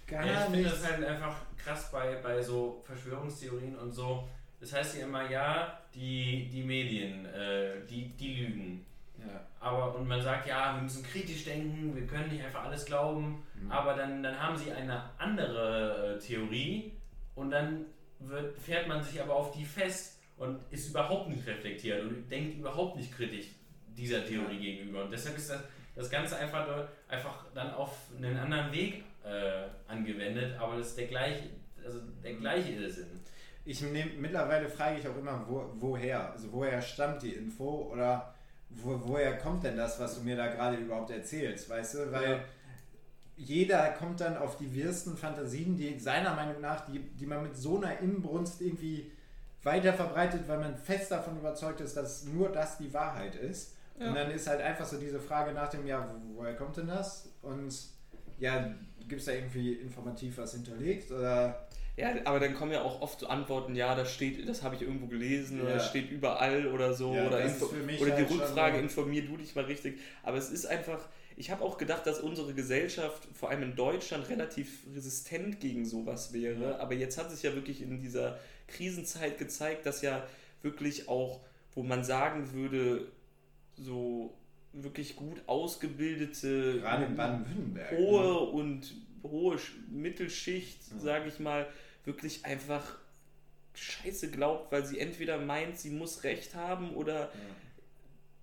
Gar 0.08 0.26
Ja, 0.26 0.46
ich 0.46 0.52
finde 0.52 0.70
das 0.70 0.86
halt 0.86 1.06
einfach 1.06 1.36
krass 1.58 1.92
bei, 1.92 2.16
bei 2.22 2.42
so 2.42 2.82
Verschwörungstheorien 2.86 3.76
und 3.78 3.92
so. 3.92 4.28
Das 4.60 4.74
heißt 4.74 4.98
ja 4.98 5.06
immer, 5.06 5.30
ja, 5.30 5.80
die, 5.94 6.50
die 6.50 6.64
Medien, 6.64 7.26
äh, 7.26 7.86
die, 7.90 8.10
die 8.10 8.36
lügen. 8.36 8.86
Ja. 9.18 9.42
Aber, 9.60 9.96
und 9.96 10.08
man 10.08 10.22
sagt, 10.22 10.48
ja, 10.48 10.76
wir 10.76 10.82
müssen 10.82 11.04
kritisch 11.04 11.46
denken, 11.46 11.96
wir 11.96 12.08
können 12.08 12.30
nicht 12.30 12.44
einfach 12.44 12.64
alles 12.64 12.86
glauben. 12.86 13.44
Mhm. 13.56 13.72
Aber 13.72 13.94
dann, 13.94 14.24
dann 14.24 14.40
haben 14.40 14.58
sie 14.58 14.72
eine 14.72 15.04
andere 15.18 16.16
äh, 16.16 16.20
Theorie 16.20 16.94
und 17.36 17.52
dann 17.52 17.86
wird, 18.20 18.58
fährt 18.60 18.88
man 18.88 19.04
sich 19.04 19.22
aber 19.22 19.36
auf 19.36 19.52
die 19.52 19.66
fest 19.66 20.20
und 20.38 20.60
ist 20.72 20.90
überhaupt 20.90 21.30
nicht 21.30 21.46
reflektiert 21.46 22.02
und 22.02 22.30
denkt 22.30 22.58
überhaupt 22.58 22.98
nicht 22.98 23.16
kritisch 23.16 23.48
dieser 23.88 24.26
Theorie 24.26 24.60
gegenüber. 24.60 25.04
Und 25.04 25.12
deshalb 25.12 25.38
ist 25.38 25.50
das, 25.50 25.64
das 25.96 26.10
Ganze 26.10 26.38
einfach, 26.38 26.88
einfach 27.08 27.46
dann 27.54 27.74
auf 27.74 27.98
einen 28.18 28.38
anderen 28.38 28.72
Weg 28.72 29.04
äh, 29.24 29.64
angewendet, 29.88 30.58
aber 30.60 30.78
das 30.78 30.88
ist 30.90 30.98
der 30.98 31.08
gleiche, 31.08 31.50
also 31.84 32.00
der 32.24 32.34
gleiche 32.36 32.72
Irrsinn. 32.74 33.08
Ich 33.66 33.82
nehm, 33.82 34.20
mittlerweile 34.20 34.68
frage 34.68 35.00
ich 35.00 35.08
auch 35.08 35.18
immer, 35.18 35.46
wo, 35.48 35.70
woher? 35.76 36.32
Also 36.34 36.52
woher 36.52 36.82
stammt 36.82 37.22
die 37.24 37.34
Info 37.34 37.90
oder 37.92 38.34
wo, 38.70 39.00
woher 39.06 39.38
kommt 39.38 39.64
denn 39.64 39.78
das, 39.78 40.00
was 40.00 40.16
du 40.16 40.22
mir 40.22 40.36
da 40.36 40.48
gerade 40.48 40.78
überhaupt 40.78 41.12
erzählst, 41.12 41.70
weißt 41.70 41.94
du? 41.96 42.12
Weil 42.12 42.32
Ja. 42.32 42.40
jeder 43.36 43.90
kommt 43.92 44.20
dann 44.22 44.38
auf 44.38 44.58
die 44.58 44.74
wirsten 44.74 45.16
Fantasien, 45.18 45.76
die 45.76 45.98
seiner 46.00 46.34
Meinung 46.36 46.62
nach, 46.62 46.86
die, 46.86 47.00
die 47.00 47.26
man 47.26 47.44
mit 47.44 47.56
so 47.56 47.78
einer 47.78 48.00
Inbrunst 48.00 48.62
irgendwie 48.62 49.12
weiter 49.64 49.94
verbreitet, 49.94 50.48
weil 50.48 50.60
man 50.60 50.76
fest 50.78 51.10
davon 51.12 51.38
überzeugt 51.38 51.80
ist, 51.82 51.96
dass 51.96 52.26
nur 52.26 52.50
das 52.52 52.78
die 52.78 52.94
Wahrheit 52.94 53.36
ist. 53.36 53.76
Ja. 53.98 54.10
Und 54.10 54.16
dann 54.16 54.32
ist 54.32 54.48
halt 54.48 54.60
einfach 54.62 54.86
so 54.86 55.00
diese 55.00 55.20
Frage 55.20 55.54
nach 55.54 55.70
dem, 55.70 55.86
ja, 55.88 56.06
wo- 56.12 56.40
woher 56.40 56.56
kommt 56.56 56.76
denn 56.78 56.88
das? 56.88 57.30
Und 57.42 57.74
ja, 58.40 58.74
gibt 59.08 59.20
es 59.22 59.26
da 59.26 59.34
irgendwie 59.34 59.74
informativ 59.74 60.38
was 60.38 60.54
hinterlegt? 60.54 61.12
Oder 61.12 61.68
Ja, 61.96 62.14
aber 62.26 62.40
dann 62.40 62.56
kommen 62.56 62.72
ja 62.72 62.82
auch 62.82 63.02
oft 63.02 63.20
so 63.20 63.28
Antworten, 63.28 63.76
ja, 63.76 63.94
das 63.96 64.14
steht, 64.14 64.48
das 64.48 64.64
habe 64.64 64.76
ich 64.76 64.82
irgendwo 64.82 65.08
gelesen 65.08 65.62
oder 65.62 65.70
Ja. 65.72 65.76
das 65.78 65.90
steht 65.90 66.10
überall 66.12 66.68
oder 66.68 66.94
so. 66.94 67.14
Ja, 67.14 67.28
oder 67.28 67.38
oder 67.38 67.46
die 67.46 67.48
halt 67.48 68.30
schon 68.30 68.40
Rückfrage, 68.40 68.80
informier 68.80 69.26
du 69.26 69.38
dich 69.38 69.56
mal 69.56 69.66
richtig. 69.66 70.00
Aber 70.24 70.38
es 70.38 70.50
ist 70.50 70.66
einfach, 70.66 71.08
ich 71.36 71.52
habe 71.52 71.64
auch 71.64 71.78
gedacht, 71.78 72.08
dass 72.08 72.20
unsere 72.20 72.54
Gesellschaft, 72.54 73.28
vor 73.34 73.50
allem 73.50 73.64
in 73.64 73.76
Deutschland, 73.76 74.28
relativ 74.30 74.86
resistent 74.96 75.60
gegen 75.60 75.86
sowas 75.86 76.34
wäre. 76.34 76.80
Aber 76.80 76.94
jetzt 76.94 77.18
hat 77.18 77.30
sich 77.32 77.44
ja 77.44 77.54
wirklich 77.54 77.82
in 77.82 78.02
dieser 78.02 78.40
Krisenzeit 78.68 79.38
gezeigt, 79.38 79.86
dass 79.86 80.02
ja 80.02 80.26
wirklich 80.64 81.08
auch, 81.08 81.42
wo 81.74 81.84
man 81.84 82.04
sagen 82.04 82.54
würde, 82.54 83.12
so 83.76 84.34
wirklich 84.74 85.16
gut 85.16 85.42
ausgebildete 85.48 86.80
gerade 86.80 87.06
in 87.06 87.16
Baden-Württemberg. 87.16 87.92
hohe 87.92 88.24
ne? 88.24 88.40
und 88.40 88.94
hohe 89.24 89.56
Sch- 89.58 89.72
Mittelschicht, 89.90 90.80
Ja. 90.92 91.00
sage 91.00 91.30
ich 91.30 91.40
mal, 91.40 91.68
wirklich 92.06 92.46
einfach 92.46 92.98
Scheiße 93.76 94.30
glaubt, 94.32 94.72
weil 94.72 94.86
sie 94.86 95.00
entweder 95.00 95.40
meint, 95.40 95.78
sie 95.80 95.90
muss 95.90 96.24
Recht 96.24 96.56
haben 96.56 96.94
oder 96.96 97.22
Ja. 97.22 97.30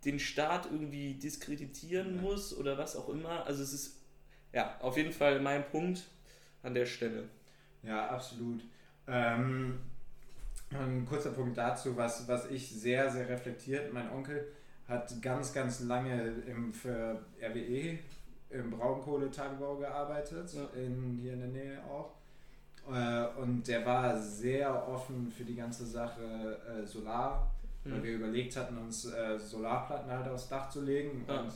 den 0.04 0.18
Staat 0.18 0.66
irgendwie 0.70 1.14
diskreditieren 1.14 2.16
Ja. 2.16 2.22
muss 2.22 2.56
oder 2.56 2.78
was 2.78 2.96
auch 2.96 3.08
immer. 3.08 3.44
Also 3.46 3.62
es 3.62 3.72
ist 3.72 3.96
ja 4.52 4.76
auf 4.80 4.96
jeden 4.96 5.12
Fall 5.12 5.40
mein 5.40 5.64
Punkt 5.68 6.04
an 6.62 6.74
der 6.74 6.86
Stelle. 6.86 7.28
Ja, 7.82 8.08
absolut. 8.08 8.62
Ähm, 9.06 9.78
ein 10.70 11.04
kurzer 11.06 11.30
Punkt 11.32 11.58
dazu, 11.58 11.96
was, 11.96 12.28
was 12.28 12.50
ich 12.50 12.68
sehr, 12.70 13.10
sehr 13.10 13.28
reflektiert. 13.28 13.92
Mein 13.92 14.10
Onkel 14.10 14.46
hat 14.90 15.22
ganz, 15.22 15.53
ganz 15.55 15.81
lange 15.81 16.31
im, 16.46 16.72
für 16.74 17.18
RWE 17.40 17.98
im 18.50 18.70
Braunkohletagebau 18.70 19.76
gearbeitet, 19.76 20.53
Ja. 20.53 20.64
in, 20.79 21.18
hier 21.22 21.33
in 21.35 21.40
der 21.40 21.48
Nähe 21.48 21.79
auch. 21.85 22.11
Äh, 22.92 23.40
und 23.40 23.66
der 23.68 23.87
war 23.87 24.18
sehr 24.18 24.88
offen 24.88 25.31
für 25.31 25.44
die 25.44 25.55
ganze 25.55 25.87
Sache 25.87 26.59
äh, 26.83 26.85
Solar, 26.87 27.50
weil 27.85 27.98
Mhm. 27.98 28.03
wir 28.03 28.12
überlegt 28.16 28.57
hatten, 28.57 28.76
uns 28.76 29.07
äh, 29.07 29.38
Solarplatten 29.38 30.11
halt 30.11 30.29
aufs 30.29 30.48
Dach 30.48 30.68
zu 30.68 30.83
legen. 30.83 31.24
Ja. 31.29 31.40
Und 31.42 31.53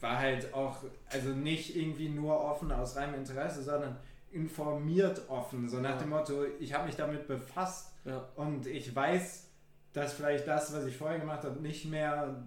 war 0.00 0.18
halt 0.18 0.52
auch, 0.52 0.78
also 1.10 1.28
nicht 1.30 1.76
irgendwie 1.76 2.08
nur 2.08 2.38
offen 2.44 2.72
aus 2.72 2.96
reinem 2.96 3.14
Interesse, 3.14 3.62
sondern 3.62 3.96
informiert 4.32 5.22
offen. 5.28 5.68
So 5.68 5.78
nach 5.78 5.90
Ja. 5.90 5.96
dem 5.98 6.08
Motto, 6.10 6.44
ich 6.58 6.74
habe 6.74 6.86
mich 6.86 6.96
damit 6.96 7.28
befasst 7.28 7.92
und 8.34 8.66
ich 8.66 8.92
weiß, 8.94 9.48
dass 9.92 10.14
vielleicht 10.14 10.48
das, 10.48 10.74
was 10.74 10.84
ich 10.86 10.96
vorher 10.96 11.20
gemacht 11.20 11.44
habe, 11.44 11.60
nicht 11.60 11.84
mehr 11.84 12.42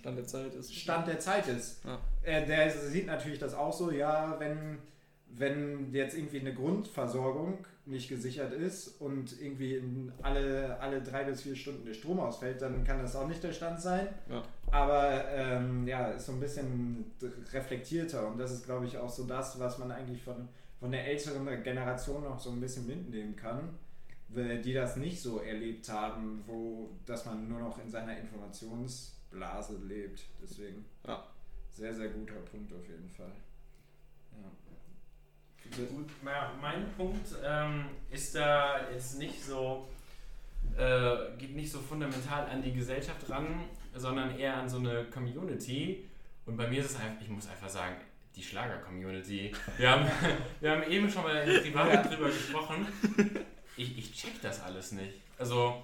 Stand 0.00 0.16
der 0.16 0.26
Zeit 0.26 0.54
ist. 0.54 0.74
Stand 0.74 1.06
der 1.06 1.20
Zeit 1.20 1.48
ist. 1.48 1.84
Ja. 1.84 1.98
Äh, 2.22 2.46
der 2.46 2.70
sieht 2.70 3.06
natürlich 3.06 3.38
das 3.38 3.54
auch 3.54 3.72
so, 3.72 3.90
ja, 3.90 4.36
wenn, 4.38 4.78
wenn 5.28 5.92
jetzt 5.92 6.16
irgendwie 6.16 6.40
eine 6.40 6.54
Grundversorgung 6.54 7.66
nicht 7.84 8.08
gesichert 8.08 8.52
ist 8.52 9.00
und 9.00 9.40
irgendwie 9.40 9.82
alle, 10.22 10.78
alle 10.80 11.02
drei 11.02 11.24
bis 11.24 11.42
vier 11.42 11.56
Stunden 11.56 11.84
der 11.84 11.94
Strom 11.94 12.20
ausfällt, 12.20 12.62
dann 12.62 12.84
kann 12.84 13.02
das 13.02 13.14
auch 13.14 13.28
nicht 13.28 13.42
der 13.42 13.52
Stand 13.52 13.80
sein. 13.80 14.08
Ja. 14.28 14.42
Aber 14.70 15.24
ähm, 15.28 15.86
ja, 15.86 16.08
ist 16.08 16.26
so 16.26 16.32
ein 16.32 16.40
bisschen 16.40 17.12
reflektierter 17.52 18.28
und 18.28 18.38
das 18.38 18.52
ist, 18.52 18.64
glaube 18.64 18.86
ich, 18.86 18.96
auch 18.96 19.10
so 19.10 19.24
das, 19.24 19.58
was 19.58 19.78
man 19.78 19.90
eigentlich 19.90 20.22
von, 20.22 20.48
von 20.78 20.90
der 20.92 21.06
älteren 21.06 21.62
Generation 21.62 22.22
noch 22.22 22.38
so 22.38 22.50
ein 22.50 22.60
bisschen 22.60 22.86
mitnehmen 22.86 23.36
kann, 23.36 23.70
die 24.28 24.72
das 24.72 24.96
nicht 24.96 25.20
so 25.20 25.40
erlebt 25.40 25.88
haben, 25.88 26.42
wo 26.46 26.90
dass 27.04 27.26
man 27.26 27.48
nur 27.48 27.58
noch 27.58 27.82
in 27.82 27.90
seiner 27.90 28.16
Informationsblase 29.32 29.78
lebt. 29.86 30.20
Deswegen 30.42 30.84
Ja. 31.06 31.24
sehr, 31.72 31.94
sehr 31.94 32.08
guter 32.08 32.34
Punkt 32.50 32.72
auf 32.72 32.86
jeden 32.88 33.08
Fall. 33.08 33.32
Ja. 34.32 35.86
Gut, 35.86 36.10
ja, 36.24 36.52
mein 36.60 36.90
Punkt 36.96 37.28
ähm, 37.44 37.86
ist 38.10 38.34
da 38.34 38.90
jetzt 38.90 39.18
nicht 39.18 39.42
so, 39.44 39.88
äh, 40.76 41.36
geht 41.38 41.54
nicht 41.54 41.70
so 41.70 41.78
fundamental 41.80 42.46
an 42.48 42.62
die 42.62 42.72
Gesellschaft 42.72 43.28
ran, 43.30 43.46
sondern 43.94 44.36
eher 44.38 44.56
an 44.56 44.68
so 44.68 44.78
eine 44.78 45.04
Community. 45.06 46.08
Und 46.46 46.56
bei 46.56 46.68
mir 46.68 46.80
ist 46.80 46.90
es 46.92 46.96
einfach, 46.96 47.22
ich 47.22 47.28
muss 47.28 47.48
einfach 47.48 47.68
sagen, 47.68 47.96
die 48.34 48.42
Schlager-Community. 48.42 49.52
Wir 49.76 49.90
haben, 49.90 50.06
wir 50.60 50.70
haben 50.72 50.82
eben 50.90 51.08
schon 51.10 51.22
mal 51.22 51.36
in 51.36 51.62
privat 51.62 51.92
Ja. 51.92 52.02
drüber 52.02 52.26
gesprochen. 52.26 52.86
Ich, 53.76 53.96
ich 53.98 54.12
check 54.14 54.40
das 54.42 54.60
alles 54.62 54.92
nicht. 54.92 55.14
Also, 55.38 55.82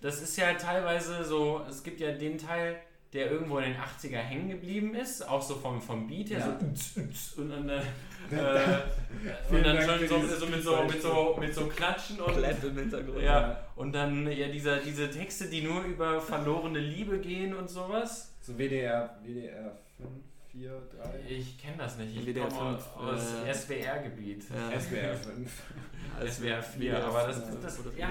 das 0.00 0.22
ist 0.22 0.36
ja 0.36 0.54
teilweise 0.54 1.24
so, 1.24 1.62
es 1.68 1.82
gibt 1.82 2.00
ja 2.00 2.12
den 2.12 2.38
Teil, 2.38 2.76
der 3.12 3.30
irgendwo 3.30 3.58
in 3.58 3.72
den 3.72 3.80
80er 3.80 4.18
hängen 4.18 4.50
geblieben 4.50 4.94
ist, 4.94 5.26
auch 5.26 5.40
so 5.40 5.54
vom, 5.54 5.80
vom 5.80 6.06
Beat 6.06 6.30
her, 6.30 6.38
Ja. 6.38 6.58
so 7.14 7.40
und 7.42 7.48
dann, 7.50 7.68
äh, 7.68 7.76
äh, 8.30 8.78
und 9.50 9.64
dann 9.64 9.76
Dank 9.76 9.82
schon 9.88 10.08
so, 10.08 10.36
so, 10.36 10.46
mit 10.46 10.62
so, 10.62 10.82
mit, 10.84 11.02
so, 11.02 11.36
mit 11.40 11.54
so 11.54 11.66
Klatschen 11.66 12.20
und 12.20 12.36
im 12.36 12.78
Hintergrund. 12.78 13.22
ja, 13.22 13.64
und 13.76 13.92
dann 13.94 14.30
ja 14.30 14.48
dieser, 14.48 14.76
diese 14.78 15.10
Texte, 15.10 15.46
die 15.48 15.62
nur 15.62 15.82
über 15.84 16.20
verlorene 16.20 16.80
Liebe 16.80 17.18
gehen 17.18 17.54
und 17.54 17.70
sowas. 17.70 18.34
So 18.42 18.58
WDR, 18.58 19.18
WDR 19.24 19.78
5, 19.96 20.10
4, 20.58 20.82
3, 21.00 21.20
Ich 21.28 21.58
kenne 21.58 21.76
das 21.78 21.96
nicht. 21.98 22.16
Ich 22.16 22.26
WDR 22.26 22.48
komme 22.48 22.78
fünf, 22.78 22.96
aus 22.96 23.34
äh, 23.46 23.54
SWR-Gebiet. 23.54 24.44
Ja. 24.50 24.80
SWR 24.80 25.16
5. 25.16 25.62
Also 26.18 26.32
SWR 26.32 26.62
4, 26.62 26.80
WDR 26.80 27.04
aber 27.04 27.26
das, 27.28 27.44
fünf 27.44 27.62
das, 27.62 27.78
oder 27.78 27.96
ja, 27.96 28.08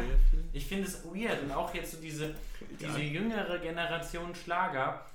ich 0.53 0.65
finde 0.65 0.87
es 0.87 1.03
weird 1.03 1.43
und 1.43 1.51
auch 1.51 1.73
jetzt 1.73 1.91
so 1.91 1.97
diese, 1.97 2.35
diese 2.79 3.01
jüngere 3.01 3.59
Generation 3.59 4.33
Schlager. 4.33 5.05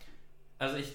Also 0.59 0.77
ich 0.77 0.95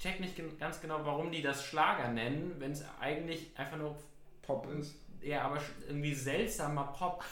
check 0.00 0.18
nicht 0.18 0.34
ganz 0.58 0.80
genau, 0.80 1.04
warum 1.04 1.30
die 1.30 1.42
das 1.42 1.64
Schlager 1.64 2.08
nennen, 2.08 2.56
wenn 2.58 2.72
es 2.72 2.84
eigentlich 2.98 3.50
einfach 3.56 3.76
nur 3.76 3.96
Pop 4.42 4.66
ist. 4.80 4.96
Ja, 5.22 5.42
aber 5.42 5.60
irgendwie 5.86 6.14
seltsamer 6.14 6.92
Pop. 6.96 7.22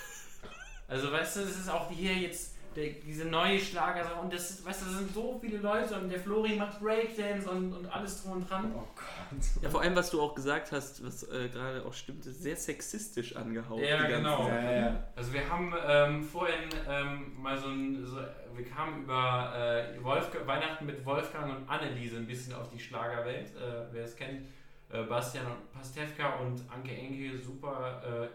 Also, 0.87 1.11
weißt 1.11 1.37
du, 1.37 1.41
das 1.41 1.57
ist 1.57 1.69
auch 1.69 1.91
hier 1.91 2.15
jetzt 2.15 2.56
der, 2.77 2.91
diese 3.05 3.25
neue 3.25 3.59
Schlagersache 3.59 4.21
und 4.21 4.33
das, 4.33 4.51
ist- 4.51 4.67
weißt 4.67 4.83
du, 4.83 4.87
das 4.87 4.95
sind 4.99 5.15
so 5.15 5.39
viele 5.41 5.59
Leute 5.59 5.95
und 5.99 6.09
der 6.11 6.21
Flori 6.21 6.57
macht 6.57 6.79
Breakdance 6.81 7.51
und, 7.51 7.73
und 7.73 7.87
alles 7.87 8.23
drum 8.23 8.33
und 8.33 8.51
dran. 8.51 8.71
Oh 8.77 8.81
Gott. 8.95 9.63
Ja, 9.63 9.71
vor 9.71 9.81
allem, 9.81 9.97
was 9.97 10.11
du 10.11 10.21
auch 10.21 10.35
gesagt 10.35 10.71
hast, 10.73 11.05
was 11.05 11.23
äh, 11.31 11.49
gerade 11.49 11.85
auch 11.85 11.93
stimmt, 11.95 12.25
ist 12.27 12.43
sehr 12.43 12.57
sexistisch 12.57 13.35
angehaucht. 13.35 13.81
Ja, 13.83 14.07
genau. 14.07 14.47
Ja, 14.49 14.71
ja. 14.71 15.05
Also 15.17 15.33
wir 15.33 15.49
haben 15.49 15.75
ähm, 15.89 16.23
vorhin 16.23 16.69
ähm, 16.89 17.33
mal 17.41 17.57
so 17.59 17.69
ein, 17.69 18.05
so, 18.05 18.19
wir 18.55 18.65
kamen 18.65 19.03
über 19.05 19.53
äh, 19.57 20.03
Wolfga 20.05 20.47
Weihnachten 20.47 20.87
mit 20.87 21.05
Wolfgang 21.05 21.57
und 21.57 21.69
Anneliese 21.69 22.19
ein 22.19 22.27
bisschen 22.27 22.55
auf 22.55 22.69
die 22.71 22.79
Schlagerwelt, 22.79 23.49
äh, 23.57 23.87
wer 23.93 24.05
es 24.05 24.15
kennt. 24.15 24.47
Äh, 24.93 25.03
Bastian 25.03 25.47
und 25.47 25.73
Pastewka 25.73 26.37
und 26.37 26.63
Anke 26.73 26.93
Enke, 26.95 27.39
super 27.39 28.03
äh, 28.05 28.29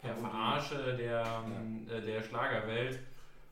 Parodie. 0.00 0.20
Verarsche 0.20 0.94
der, 0.96 1.42
äh, 1.90 2.00
der 2.00 2.22
Schlagerwelt. 2.22 3.00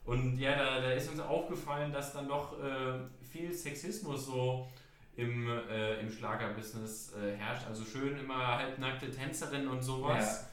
Und 0.04 0.38
ja, 0.38 0.56
da, 0.56 0.80
da 0.80 0.90
ist 0.92 1.10
uns 1.10 1.20
aufgefallen, 1.20 1.92
dass 1.92 2.12
dann 2.12 2.28
doch 2.28 2.58
äh, 2.62 2.98
viel 3.30 3.52
Sexismus 3.52 4.26
so 4.26 4.68
im, 5.16 5.48
äh, 5.48 6.00
im 6.00 6.10
Schlagerbusiness 6.10 7.14
äh, 7.14 7.36
herrscht. 7.36 7.66
Also 7.66 7.84
schön 7.84 8.18
immer 8.18 8.58
halbnackte 8.58 9.10
Tänzerinnen 9.10 9.68
und 9.68 9.82
sowas 9.82 10.46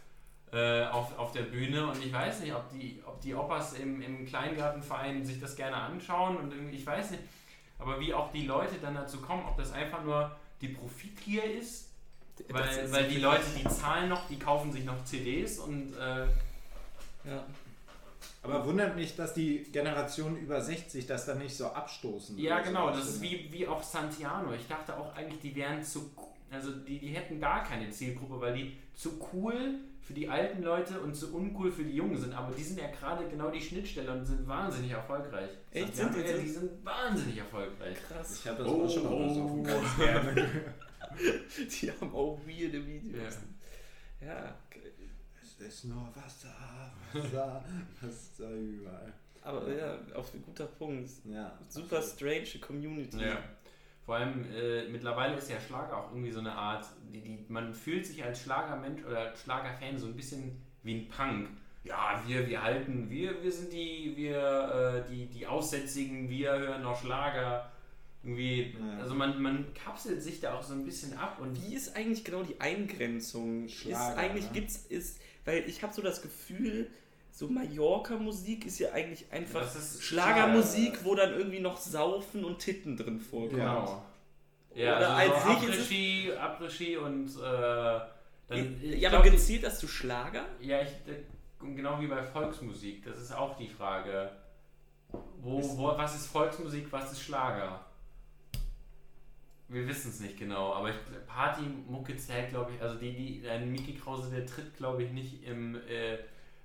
äh, 0.54 0.84
auf, 0.86 1.18
auf 1.18 1.32
der 1.32 1.44
Bühne 1.44 1.88
und 1.88 2.04
ich 2.04 2.12
weiß 2.12 2.42
nicht, 2.42 2.54
ob 2.54 2.70
die, 2.70 3.02
ob 3.06 3.22
die 3.22 3.34
Opas 3.34 3.74
im, 3.74 4.02
im 4.02 4.26
Kleingartenverein 4.26 5.26
sich 5.26 5.40
das 5.40 5.56
gerne 5.56 5.78
anschauen 5.78 6.38
und 6.38 6.54
ich 6.74 6.86
weiß 6.86 7.12
nicht, 7.12 7.24
aber 7.80 8.00
wie 8.00 8.14
auch 8.14 8.32
die 8.32 8.46
Leute 8.46 8.76
dann 8.82 8.96
dazu 8.96 9.22
kommen, 9.22 9.44
ob 9.46 9.58
das 9.58 9.72
einfach 9.72 10.04
nur 10.04 10.36
die 10.62 10.68
Profitgier 10.70 11.44
ist, 11.44 11.90
weil, 12.50 12.68
ist 12.68 12.94
weil 12.94 13.08
die 13.08 13.18
Leute, 13.18 13.46
die 13.58 13.68
zahlen 13.68 14.10
noch, 14.10 14.28
die 14.28 14.38
kaufen 14.38 14.72
sich 14.72 14.86
noch 14.86 15.04
CDs 15.04 15.60
und 15.60 15.94
äh, 15.96 16.26
Ja. 17.24 17.46
Aber 18.44 18.66
wundert 18.66 18.96
mich, 18.96 19.16
dass 19.16 19.34
die 19.34 19.64
Generation 19.72 20.38
über 20.38 20.62
60 20.62 21.06
das 21.06 21.26
dann 21.26 21.38
nicht 21.40 21.56
so 21.56 21.68
abstoßen. 21.68 22.38
ja 22.38 22.56
oder 22.56 22.64
so 22.64 22.70
genau, 22.70 22.90
das 22.92 23.08
ist 23.10 23.22
wie, 23.22 23.48
wie 23.52 23.68
auch 23.68 23.84
Santiano. 23.84 24.54
Ich 24.54 24.68
dachte 24.68 24.98
auch 24.98 25.16
eigentlich, 25.16 25.40
die 25.42 25.56
wären 25.56 25.84
zu, 25.84 26.12
also 26.50 26.72
die, 26.72 27.00
die 27.00 27.10
hätten 27.10 27.40
gar 27.40 27.64
keine 27.64 27.90
Zielgruppe, 27.90 28.40
weil 28.42 28.54
die 28.54 28.78
zu 28.96 29.20
cool 29.34 29.76
für 30.02 30.14
die 30.14 30.28
alten 30.28 30.64
Leute 30.64 31.00
und 31.00 31.16
zu 31.16 31.34
uncool 31.34 31.72
für 31.72 31.84
die 31.84 31.96
Jungen 31.96 32.18
sind. 32.18 32.34
Aber 32.34 32.54
die 32.54 32.64
sind 32.64 32.80
ja 32.80 32.88
gerade 32.88 33.28
genau 33.30 33.50
die 33.50 33.62
Schnittstelle 33.62 34.12
und 34.12 34.26
sind 34.26 34.48
wahnsinnig 34.48 34.92
erfolgreich. 34.92 35.50
Echt? 35.72 35.96
Santiano, 35.96 36.14
Sind 36.14 36.26
die 36.28 36.32
ja, 36.32 36.38
die 36.38 36.50
sind 36.50 36.86
wahnsinnig 36.86 37.38
erfolglich. 37.38 37.98
Krass. 38.08 38.40
Ich 38.40 38.48
habe 38.48 38.64
das 38.64 38.72
Oh, 38.72 38.84
auch 38.86 38.90
schon 38.90 39.04
mal 39.04 39.14
oh. 39.14 39.28
besoffen, 39.28 39.64
ganz 39.64 39.98
gerne. 39.98 40.50
Die 41.82 41.92
haben 41.92 42.14
auch 42.16 42.40
weirde 42.46 42.86
Videos. 42.86 43.38
Ja. 44.22 44.56
es 44.70 44.71
ist 45.68 45.86
nur 45.86 46.08
Wasser, 46.16 46.92
Wasser, 47.14 47.64
Wasser 48.02 48.52
überall. 48.52 49.14
Aber 49.44 49.74
ja, 49.74 49.98
auf 50.16 50.34
ein 50.34 50.44
guter 50.44 50.66
Punkt. 50.66 51.10
Ja. 51.26 51.58
Super 51.68 52.02
strange 52.02 52.60
Community. 52.60 53.20
Ja. 53.24 53.40
Vor 54.06 54.16
allem 54.16 54.46
äh, 54.54 54.88
mittlerweile 54.90 55.36
ist 55.36 55.50
ja 55.50 55.60
Schlager 55.60 55.98
auch 55.98 56.12
irgendwie 56.12 56.32
so 56.32 56.40
eine 56.40 56.52
Art, 56.54 56.86
die, 57.12 57.22
die, 57.22 57.46
man 57.48 57.74
fühlt 57.74 58.06
sich 58.06 58.24
als 58.24 58.42
Schlagermensch 58.42 59.04
oder 59.06 59.36
Schlagerfan 59.36 59.98
so 59.98 60.08
ein 60.08 60.16
bisschen 60.16 60.62
wie 60.84 60.96
ein 60.96 61.08
Punk. 61.08 61.50
Ja, 61.84 62.22
wir, 62.28 62.48
wir 62.48 62.62
halten, 62.62 63.10
wir, 63.10 63.42
wir 63.42 63.52
sind 63.52 63.74
die, 63.74 64.14
wir, 64.16 65.06
äh, 65.08 65.10
die, 65.12 65.26
die 65.28 65.48
Aussätzigen, 65.48 66.30
wir 66.30 66.52
hören 66.52 66.84
noch 66.84 67.00
Schlager. 67.02 67.72
Irgendwie, 68.24 68.76
Ja. 68.80 69.00
also 69.00 69.16
man, 69.16 69.42
man 69.42 69.74
kapselt 69.74 70.22
sich 70.22 70.40
da 70.40 70.54
auch 70.54 70.62
so 70.62 70.74
ein 70.76 70.86
bisschen 70.86 71.18
ab 71.18 71.40
und 71.40 71.60
Wie 71.68 71.74
ist 71.74 71.96
eigentlich 71.96 72.24
genau 72.24 72.44
die 72.44 72.60
Eingrenzung? 72.62 73.68
Schlager, 73.68 74.12
ist 74.12 74.18
eigentlich 74.18 74.46
ne? 74.46 74.52
gibt's 74.54 74.86
ist, 74.88 75.20
weil 75.46 75.68
ich 75.68 75.82
habe 75.84 75.94
so 75.94 76.02
das 76.02 76.22
Gefühl, 76.22 76.90
so 77.32 77.48
Mallorca-Musik 77.48 78.66
ist 78.66 78.80
ja 78.80 78.92
eigentlich 78.92 79.32
einfach 79.32 79.66
Schlagermusik, 80.02 81.04
wo 81.06 81.16
dann 81.16 81.34
irgendwie 81.34 81.60
noch 81.60 81.78
Saufen 81.78 82.44
und 82.44 82.60
Titten 82.60 82.98
drin 82.98 83.20
vorkommen. 83.20 83.60
Genau. 83.60 84.04
Ja, 84.74 84.98
Oder 84.98 85.16
also 85.16 85.34
als 85.34 85.44
so 85.44 85.50
Après-Ski, 85.50 86.32
Après-Ski 86.34 86.98
und 86.98 87.28
äh, 87.28 88.00
dann. 88.48 88.80
ja, 88.82 89.10
glaub, 89.10 89.22
aber 89.22 89.32
gezählt 89.32 89.64
das 89.64 89.80
zu 89.80 89.88
Schlager? 89.88 90.46
Ja, 90.62 90.82
ich, 90.82 90.90
äh, 90.90 91.24
genau 91.74 92.00
wie 92.00 92.08
bei 92.08 92.24
Volksmusik, 92.24 93.04
das 93.04 93.18
ist 93.18 93.32
auch 93.34 93.58
die 93.58 93.68
Frage. 93.68 94.32
Wo, 95.42 95.62
wo, 95.78 95.98
was 95.98 96.16
ist 96.16 96.28
Volksmusik, 96.28 96.88
was 96.92 97.12
ist 97.12 97.22
Schlager? 97.22 97.86
Wir 99.72 99.88
wissen 99.88 100.10
es 100.12 100.20
nicht 100.20 100.38
genau, 100.38 100.74
aber 100.74 100.90
ich, 100.90 100.96
Partymucke 101.28 102.18
zählt, 102.18 102.50
glaube 102.50 102.74
ich, 102.76 102.82
also 102.82 102.98
die, 102.98 103.14
die, 103.42 103.48
ein 103.48 103.72
Mickey 103.72 103.94
Krause, 103.96 104.30
der 104.30 104.46
tritt, 104.46 104.76
glaube 104.76 105.04
ich, 105.04 105.12
nicht 105.12 105.44
im, 105.46 105.76
äh, 105.88 106.16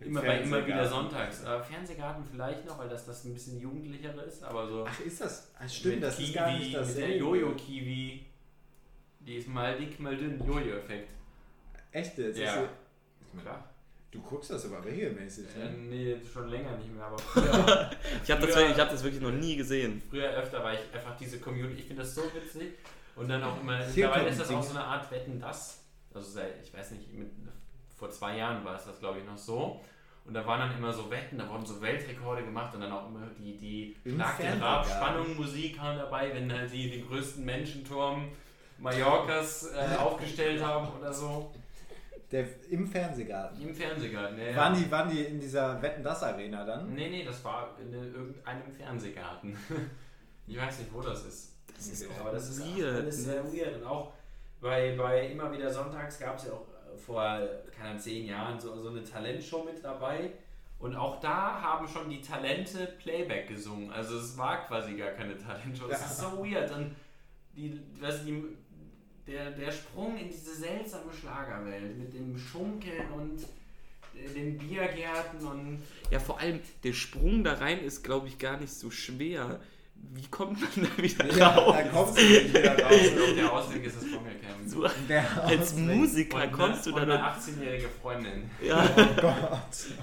Im 0.00 0.08
immer 0.08 0.22
bei 0.22 0.40
immer 0.40 0.66
wieder 0.66 0.88
sonntags. 0.88 1.44
Aber 1.44 1.62
Fernsehgarten 1.62 2.24
vielleicht 2.28 2.66
noch, 2.66 2.78
weil 2.78 2.88
das 2.88 3.06
das 3.06 3.24
ein 3.24 3.32
bisschen 3.32 3.60
jugendlichere 3.60 4.22
ist, 4.22 4.42
aber 4.42 4.66
so. 4.68 4.84
Ach, 4.88 5.00
ist 5.00 5.20
das? 5.20 5.52
Ah, 5.58 5.68
stimmt, 5.68 6.02
das 6.02 6.16
Kiwi, 6.16 6.26
ist 6.28 6.34
gar 6.34 6.52
nicht 6.58 6.74
das. 6.74 6.88
Mit 6.88 6.96
der 6.98 7.16
Jojo-Kiwi. 7.16 8.26
Die 9.20 9.34
ist 9.36 9.48
mal 9.48 9.76
dick, 9.78 9.98
mal 10.00 10.16
dünn. 10.16 10.44
Jojo-Effekt. 10.46 11.10
Echt 11.92 12.18
jetzt? 12.18 12.38
Ja. 12.38 12.54
Ist 12.54 12.68
sie- 13.34 13.40
Klar. 13.40 13.70
Du 14.10 14.20
guckst 14.22 14.50
das 14.50 14.64
aber 14.66 14.84
regelmäßig, 14.84 15.46
Äh, 15.56 15.64
ne? 15.64 15.70
nee, 15.78 16.16
schon 16.32 16.48
länger 16.48 16.76
nicht 16.78 16.92
mehr, 16.94 17.04
aber 17.04 17.18
früher, 17.20 17.90
Ich 18.24 18.30
habe 18.30 18.46
das, 18.46 18.56
wirklich- 18.56 18.70
ich 18.76 18.80
hab 18.80 18.90
das 18.90 19.02
wirklich 19.04 19.20
noch 19.22 19.32
nie 19.32 19.56
gesehen. 19.56 20.02
früher 20.10 20.30
öfter 20.30 20.62
war 20.64 20.72
ich 20.74 20.80
einfach 20.92 21.16
diese 21.16 21.38
Community. 21.38 21.80
Ich 21.80 21.86
finde 21.86 22.02
das 22.02 22.14
so 22.14 22.22
witzig. 22.34 22.72
Und 23.16 23.28
dann 23.28 23.42
auch 23.42 23.60
immer, 23.60 23.78
mittlerweile 23.78 24.28
ist 24.28 24.40
das 24.40 24.50
auch 24.50 24.62
so 24.62 24.76
eine 24.76 24.84
Art 24.84 25.10
Wetten, 25.10 25.40
das. 25.40 25.82
Also 26.14 26.30
seit, 26.30 26.62
ich 26.62 26.72
weiß 26.72 26.92
nicht, 26.92 27.12
mit, 27.12 27.30
vor 27.96 28.10
zwei 28.10 28.36
Jahren 28.36 28.64
war 28.64 28.76
es 28.76 28.84
das, 28.84 29.00
glaube 29.00 29.18
ich, 29.18 29.24
noch 29.24 29.36
so. 29.36 29.80
Und 30.24 30.34
da 30.34 30.44
waren 30.46 30.60
dann 30.60 30.76
immer 30.76 30.92
so 30.92 31.10
Wetten, 31.10 31.38
da 31.38 31.48
wurden 31.48 31.64
so 31.64 31.80
Weltrekorde 31.80 32.44
gemacht 32.44 32.74
und 32.74 32.80
dann 32.80 32.92
auch 32.92 33.08
immer 33.08 33.26
die, 33.38 33.56
die 33.56 33.96
Schlag 34.10 34.38
den. 34.38 34.60
Rab, 34.60 34.86
Spannung, 34.86 35.36
Musik 35.36 35.78
haben 35.78 35.98
dabei, 35.98 36.34
wenn 36.34 36.52
halt 36.52 36.72
die 36.72 36.90
den 36.90 37.06
größten 37.06 37.44
Menschenturm 37.44 38.28
Mallorcas 38.78 39.72
äh, 39.72 39.96
aufgestellt 39.98 40.62
haben 40.62 40.88
oder 40.98 41.12
so. 41.12 41.54
Der, 42.32 42.44
Im 42.70 42.88
Fernsehgarten. 42.88 43.60
Im 43.62 43.72
Fernsehgarten, 43.72 44.36
ja. 44.38 44.56
Waren, 44.56 44.74
die, 44.74 44.90
waren 44.90 45.08
die 45.08 45.22
in 45.22 45.38
dieser 45.38 45.80
Wetten-Das-Arena 45.80 46.64
dann? 46.64 46.92
Nee, 46.92 47.08
nee, 47.08 47.24
das 47.24 47.44
war 47.44 47.76
in 47.80 47.92
irgendeinem 47.92 48.72
Fernsehgarten. 48.72 49.56
ich 50.48 50.58
weiß 50.58 50.80
nicht, 50.80 50.92
wo 50.92 51.00
das 51.00 51.24
ist. 51.24 51.55
Das 51.74 51.86
ist 51.88 52.06
Aber 52.18 52.30
das 52.32 52.48
ist 52.50 52.60
weird, 52.60 52.94
auch 52.94 52.98
alles 53.00 53.16
ne? 53.18 53.22
sehr 53.24 53.44
weird. 53.52 53.76
Und 53.76 53.84
auch 53.84 54.12
bei, 54.60 54.94
bei 54.96 55.28
immer 55.28 55.52
wieder 55.52 55.72
Sonntags 55.72 56.18
gab 56.18 56.38
es 56.38 56.46
ja 56.46 56.52
auch 56.52 56.66
äh, 56.92 56.96
vor, 56.96 57.22
keine 57.76 57.90
Ahnung, 57.90 58.00
zehn 58.00 58.26
Jahren 58.26 58.58
so, 58.58 58.80
so 58.80 58.88
eine 58.90 59.04
Talentshow 59.04 59.64
mit 59.64 59.82
dabei. 59.84 60.30
Und 60.78 60.94
auch 60.94 61.20
da 61.20 61.60
haben 61.60 61.88
schon 61.88 62.10
die 62.10 62.20
Talente 62.20 62.86
Playback 63.02 63.48
gesungen. 63.48 63.90
Also 63.92 64.18
es 64.18 64.36
war 64.36 64.66
quasi 64.66 64.94
gar 64.94 65.10
keine 65.12 65.36
Talentshow. 65.36 65.88
Das 65.88 66.00
Ja. 66.00 66.06
ist 66.06 66.18
so 66.18 66.44
weird. 66.44 66.70
Und 66.70 66.94
die, 67.56 67.70
du, 67.70 67.80
die, 68.24 68.42
der, 69.26 69.50
der 69.52 69.72
Sprung 69.72 70.16
in 70.18 70.28
diese 70.28 70.54
seltsame 70.54 71.12
Schlagerwelt 71.12 71.96
mit 71.98 72.12
dem 72.14 72.36
Schunkeln 72.38 73.10
und 73.14 73.42
äh, 74.14 74.28
den 74.34 74.58
Biergärten 74.58 75.46
und 75.46 75.82
Ja, 76.10 76.20
vor 76.20 76.38
allem 76.40 76.60
der 76.84 76.92
Sprung 76.92 77.42
da 77.42 77.54
rein 77.54 77.80
ist, 77.80 78.04
glaube 78.04 78.28
ich, 78.28 78.38
gar 78.38 78.58
nicht 78.58 78.72
so 78.72 78.90
schwer. 78.90 79.60
Wie 80.14 80.26
kommt 80.28 80.60
man 80.60 80.88
da 80.96 81.02
wieder 81.02 81.36
Ja, 81.36 81.48
raus? 81.50 81.74
da 81.76 81.82
kommst 81.84 82.18
du 82.18 82.22
nicht 82.22 82.48
wieder 82.54 82.70
raus. 82.78 82.92
auf 82.92 83.34
der 83.36 83.52
Ausweg 83.52 83.84
ist 83.86 83.96
das 83.96 84.02
Dschungelcamp. 84.04 84.56
So, 84.66 84.86
Der 85.08 85.44
als. 85.44 85.74
Musiker 85.76 86.42
Und 86.44 86.52
kommst 86.52 86.86
du 86.86 86.94
eine, 86.94 87.06
da 87.06 87.12
und 87.14 87.20
eine 87.22 87.22
dann. 87.22 87.54
18-jährige 87.56 87.88
Freundin. 88.02 88.50
Ja, 88.62 88.84
Oh 88.96 89.20
Gott. 89.20 89.36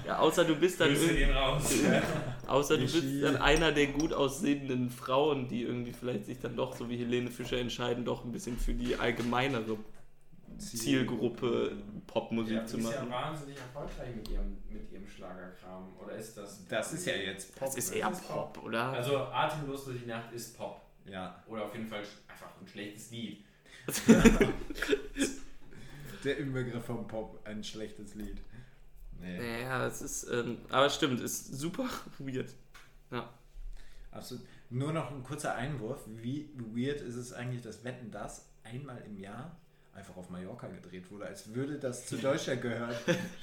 ja, 0.06 0.18
außer 0.18 0.44
du 0.44 0.54
bist 0.56 0.80
dann 0.80 0.90
irgendwie, 0.94 1.26
außer 2.46 2.76
du 2.76 2.82
bist 2.82 3.04
dann 3.22 3.36
einer 3.36 3.72
der 3.72 3.88
gut 3.88 4.12
aussehenden 4.12 4.90
Frauen, 4.90 5.48
die 5.48 5.62
irgendwie 5.62 5.92
vielleicht 5.92 6.26
sich 6.26 6.38
dann 6.40 6.56
doch, 6.56 6.76
so 6.76 6.88
wie 6.88 6.96
Helene 6.96 7.30
Fischer 7.30 7.58
entscheiden, 7.58 8.04
doch 8.04 8.24
ein 8.24 8.32
bisschen 8.32 8.58
für 8.58 8.72
die 8.74 8.96
allgemeinere 8.96 9.76
Zielgruppe 10.58 11.76
Popmusik 12.06 12.54
Ja, 12.56 12.66
zu 12.66 12.76
sie 12.76 12.82
ist 12.82 12.92
ja 12.92 13.00
machen. 13.04 13.10
wahnsinnig 13.10 13.56
erfolgreich 13.58 14.14
mit 14.16 14.28
ihrem, 14.28 14.56
mit 14.68 14.90
ihrem 14.92 15.06
Schlagerkram. 15.06 15.92
Oder 15.98 16.14
ist 16.16 16.36
das? 16.36 16.66
Das 16.68 16.92
ist 16.92 17.06
ja 17.06 17.14
jetzt 17.14 17.54
Pop. 17.54 17.66
Das 17.68 17.76
ist 17.76 17.90
eher 17.92 18.10
Pop, 18.10 18.62
oder? 18.62 18.84
Also 18.92 19.18
Atemlos 19.18 19.84
durch 19.86 20.00
die 20.00 20.06
Nacht 20.06 20.32
ist 20.32 20.56
Pop. 20.56 20.80
Ja. 21.06 21.42
Oder 21.46 21.64
auf 21.64 21.74
jeden 21.74 21.86
Fall 21.88 22.02
einfach 22.28 22.50
ein 22.60 22.66
schlechtes 22.66 23.10
Lied. 23.10 23.44
Der 26.24 26.38
Inbegriff 26.38 26.84
vom 26.84 27.06
Pop, 27.06 27.40
ein 27.44 27.62
schlechtes 27.62 28.14
Lied. 28.14 28.40
Nee. 29.20 29.62
Ja, 29.62 29.86
es 29.86 30.00
ist, 30.02 30.24
ähm, 30.30 30.58
aber 30.70 30.88
stimmt, 30.88 31.20
ist 31.20 31.54
super 31.54 31.88
weird. 32.18 32.54
Absolut. 34.10 34.44
Nur 34.70 34.92
noch 34.92 35.10
ein 35.10 35.22
kurzer 35.22 35.54
Einwurf. 35.54 36.00
Wie 36.06 36.48
weird 36.56 37.00
ist 37.00 37.16
es 37.16 37.32
eigentlich, 37.32 37.62
dass 37.62 37.84
Wetten 37.84 38.10
das 38.10 38.48
einmal 38.62 39.02
im 39.06 39.18
Jahr 39.18 39.56
einfach 39.94 40.16
auf 40.16 40.28
Mallorca 40.30 40.66
gedreht 40.68 41.10
wurde, 41.10 41.26
als 41.26 41.54
würde 41.54 41.78
das 41.78 42.06
zu 42.06 42.16
Deutschland 42.16 42.60
gehören. 42.62 42.94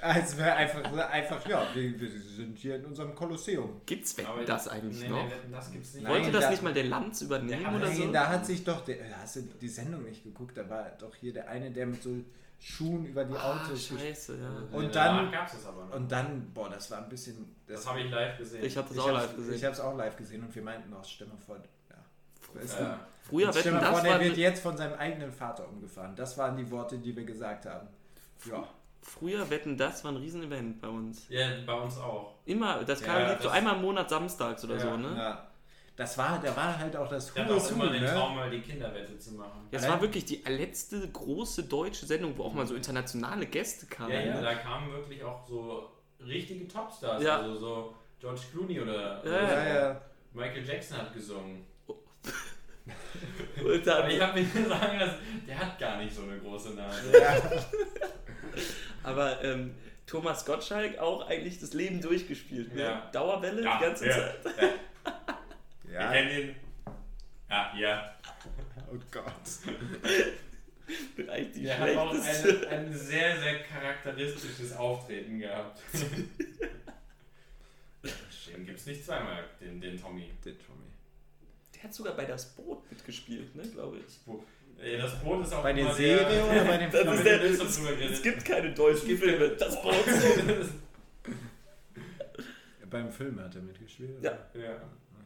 als 0.01 0.37
wäre 0.37 0.53
einfach, 0.53 0.83
einfach, 1.09 1.47
ja, 1.47 1.65
wir, 1.73 1.99
wir 1.99 2.09
sind 2.09 2.57
hier 2.57 2.75
in 2.75 2.85
unserem 2.85 3.15
Kolosseum. 3.15 3.81
Gibt's 3.85 4.17
Wetten 4.17 4.29
Aber- 4.29 4.43
das 4.45 4.67
eigentlich 4.67 5.01
nee, 5.01 5.09
noch? 5.09 5.23
Nee, 5.25 5.31
das 5.51 5.71
gibt's 5.71 5.93
nicht. 5.93 6.03
Nein, 6.03 6.13
Wollte 6.13 6.31
das 6.31 6.43
da- 6.45 6.49
nicht 6.51 6.63
mal 6.63 6.73
der 6.73 6.83
Lanz 6.85 7.21
übernehmen 7.21 7.61
Der- 7.63 7.69
oder 7.75 7.87
Nein, 7.87 7.95
so? 7.97 8.11
da 8.11 8.27
hat 8.29 8.45
sich 8.45 8.63
doch, 8.63 8.83
der, 8.83 8.97
hast 9.17 9.37
du 9.37 9.41
die 9.61 9.69
Sendung 9.69 10.03
nicht 10.03 10.23
geguckt, 10.23 10.57
da 10.57 10.69
war 10.69 10.91
doch 10.99 11.15
hier 11.15 11.33
der 11.33 11.49
eine, 11.49 11.71
der 11.71 11.85
mit 11.85 12.03
so 12.03 12.15
Schuhen 12.59 13.05
über 13.05 13.25
die 13.25 13.33
Ah, 13.33 13.55
Autos 13.63 13.87
scheiße, 13.87 14.37
ja. 14.37 14.77
Und 14.77 14.93
dann- 14.93 15.31
gab's 15.31 15.53
das 15.53 15.65
aber 15.65 15.85
noch. 15.85 15.95
Und 15.95 16.11
dann, 16.11 16.51
boah, 16.53 16.69
das 16.69 16.91
war 16.91 16.99
ein 16.99 17.09
bisschen. 17.09 17.55
das 17.65 17.87
habe 17.87 18.01
ich 18.01 18.11
live 18.11 18.37
gesehen. 18.37 18.63
Ich 18.63 18.77
habe 18.77 18.87
das 18.87 18.97
ich 18.97 19.01
auch 19.03 19.11
live 19.13 19.35
gesehen. 19.35 19.53
Ich 19.55 19.63
habe 19.63 19.73
es 19.73 19.79
auch 19.79 19.95
live 19.97 20.15
gesehen 20.15 20.43
und 20.43 20.53
wir 20.53 20.61
meinten 20.61 20.93
auch, 20.93 21.03
mal 21.21 21.37
vor, 21.43 21.55
ja. 21.89 21.95
Weißt 22.53 22.79
du? 22.79 22.83
äh, 22.83 22.95
Früher 23.23 23.47
Jetzt 23.47 23.55
Wetten, 23.57 23.73
mal 23.75 23.81
vor, 23.83 23.91
das 23.93 24.01
der 24.03 24.11
war, 24.13 24.19
wird 24.21 24.37
jetzt 24.37 24.61
von 24.61 24.75
seinem 24.77 24.93
eigenen 24.95 25.31
Vater 25.31 25.67
umgefahren. 25.69 26.15
Das 26.15 26.37
waren 26.37 26.57
die 26.57 26.69
Worte, 26.71 26.97
die 26.97 27.15
wir 27.15 27.23
gesagt 27.23 27.65
haben. 27.65 27.87
Ja. 28.49 28.67
früher 29.03 29.49
Wetten, 29.49 29.77
das 29.77 30.03
war 30.03 30.11
ein 30.11 30.17
Riesenevent 30.17 30.81
bei 30.81 30.87
uns. 30.87 31.27
ja, 31.29 31.47
bei 31.65 31.73
uns 31.73 31.97
auch. 31.97 32.35
Immer, 32.45 32.83
das 32.83 33.01
kam 33.01 33.19
Ja, 33.19 33.37
so 33.37 33.43
das- 33.45 33.51
einmal 33.53 33.75
im 33.75 33.81
Monat 33.81 34.09
samstags 34.09 34.63
oder 34.63 34.75
Ja, 34.75 34.79
so, 34.81 34.97
ne? 34.97 35.15
ja. 35.17 35.47
Das 35.95 36.17
war, 36.17 36.39
da 36.41 36.55
war 36.55 36.77
halt 36.79 36.95
auch 36.95 37.07
das 37.07 37.35
Who 37.35 37.41
auch 37.41 37.57
is 37.57 37.69
Who, 37.69 37.75
immer 37.75 37.91
den 37.91 38.01
ne? 38.01 38.11
Traum, 38.11 38.35
mal 38.35 38.49
die 38.49 38.61
Kinderwette 38.61 39.17
zu 39.19 39.33
machen. 39.33 39.67
Ja, 39.71 39.77
es 39.79 39.87
war 39.87 40.01
wirklich 40.01 40.25
die 40.25 40.41
letzte 40.47 41.07
große 41.07 41.63
deutsche 41.63 42.05
Sendung, 42.05 42.35
wo 42.37 42.43
auch 42.45 42.53
mal 42.53 42.65
so 42.65 42.73
internationale 42.75 43.45
Gäste 43.45 43.85
kamen. 43.87 44.11
Ja, 44.11 44.19
ja, 44.21 44.33
ne? 44.35 44.41
da 44.41 44.53
kamen 44.55 44.91
wirklich 44.91 45.23
auch 45.23 45.45
so 45.47 45.89
richtige 46.19 46.67
Topstars. 46.67 47.21
Ja. 47.21 47.37
Also 47.41 47.55
so 47.57 47.95
George 48.19 48.41
Clooney 48.51 48.79
oder 48.81 49.15
Ja, 49.17 49.19
oder 49.21 49.73
Ja. 49.91 50.01
Michael 50.33 50.65
Jackson 50.65 50.97
hat 50.97 51.13
gesungen. 51.13 51.65
Und 53.63 53.85
dann- 53.87 54.01
Aber 54.03 54.09
ich 54.11 54.19
habe 54.21 54.41
mir 54.41 54.47
sagen 54.67 54.99
lassen, 54.99 55.17
der 55.47 55.59
hat 55.59 55.79
gar 55.79 55.97
nicht 56.01 56.15
so 56.15 56.23
eine 56.23 56.37
große 56.39 56.71
Nase. 56.71 57.19
ja. 57.19 57.41
Aber 59.03 59.43
ähm, 59.43 59.75
Thomas 60.07 60.45
Gottschalk 60.45 60.97
auch 60.99 61.27
eigentlich 61.27 61.59
das 61.59 61.73
Leben 61.73 62.01
durchgespielt. 62.01 62.73
Ne? 62.75 62.81
Ja. 62.83 63.09
Dauerwelle 63.11 63.63
Ja, 63.63 63.77
die 63.77 63.83
ganze 63.85 64.07
ja. 64.07 64.13
Zeit. 64.15 64.35
Wir 65.83 65.93
ja. 65.93 66.11
kennen 66.11 66.31
ihn. 66.49 66.55
Ja, 67.49 67.73
ja. 67.77 68.15
Oh 68.91 68.97
Gott. 69.11 69.25
Eigentlich 71.29 71.53
die 71.53 71.63
Der 71.63 71.79
hat 71.79 71.95
auch 71.95 72.13
ein, 72.13 72.19
ein 72.69 72.93
sehr, 72.93 73.39
sehr 73.39 73.59
charakteristisches 73.63 74.75
Auftreten 74.75 75.39
gehabt. 75.39 75.79
Den 78.47 78.65
gibt's 78.65 78.85
nicht 78.85 79.05
zweimal, 79.05 79.45
den, 79.61 79.79
den 79.79 80.01
Tommy. 80.01 80.29
Der 80.43 80.53
Tommy. 80.57 80.83
Der 81.81 81.89
hat 81.89 81.93
sogar 81.95 82.13
bei 82.15 82.25
Das 82.25 82.45
Boot 82.53 82.89
mitgespielt, 82.91 83.55
ne, 83.55 83.63
glaube 83.63 83.97
ich. 83.97 84.19
Ey, 84.83 84.97
Das 84.97 85.15
Boot 85.23 85.43
ist 85.43 85.53
auch 85.53 85.63
Bei 85.63 85.73
der 85.73 85.83
immer 85.83 85.93
Serie 85.95 86.25
der, 86.27 86.45
oder 86.45 86.65
bei 86.65 86.77
dem 86.77 86.91
Das 86.91 87.01
Film? 87.01 87.13
ist 87.13 87.25
der, 87.25 87.43
es, 87.43 87.59
es 88.11 88.21
gibt 88.21 88.45
keine 88.45 88.71
deutschen 88.73 89.17
Filme. 89.17 89.49
Das 89.49 89.81
Boot. 89.81 89.93
Beim 92.89 93.11
Film 93.11 93.39
hat 93.39 93.55
er 93.55 93.61
mitgespielt? 93.61 94.21
Ja. 94.21 94.31
ja, 94.53 94.75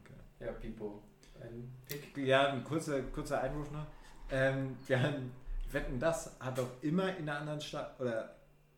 Okay. 0.03 0.13
ja, 0.39 0.51
Pipo. 0.51 1.01
Ein 1.41 1.71
Pick. 1.87 2.17
Ja, 2.25 2.51
ein 2.51 2.63
kurzer, 2.63 3.01
kurzer 3.01 3.41
Einwurf 3.41 3.71
noch. 3.71 3.85
Ähm, 4.31 4.77
wir 4.87 5.01
haben, 5.01 5.31
Wetten, 5.71 5.99
das 5.99 6.35
hat 6.39 6.57
doch 6.57 6.69
immer 6.81 7.15
in 7.17 7.27
einer 7.27 7.39
anderen 7.39 7.61
Stadt, 7.61 7.99
oder 7.99 8.35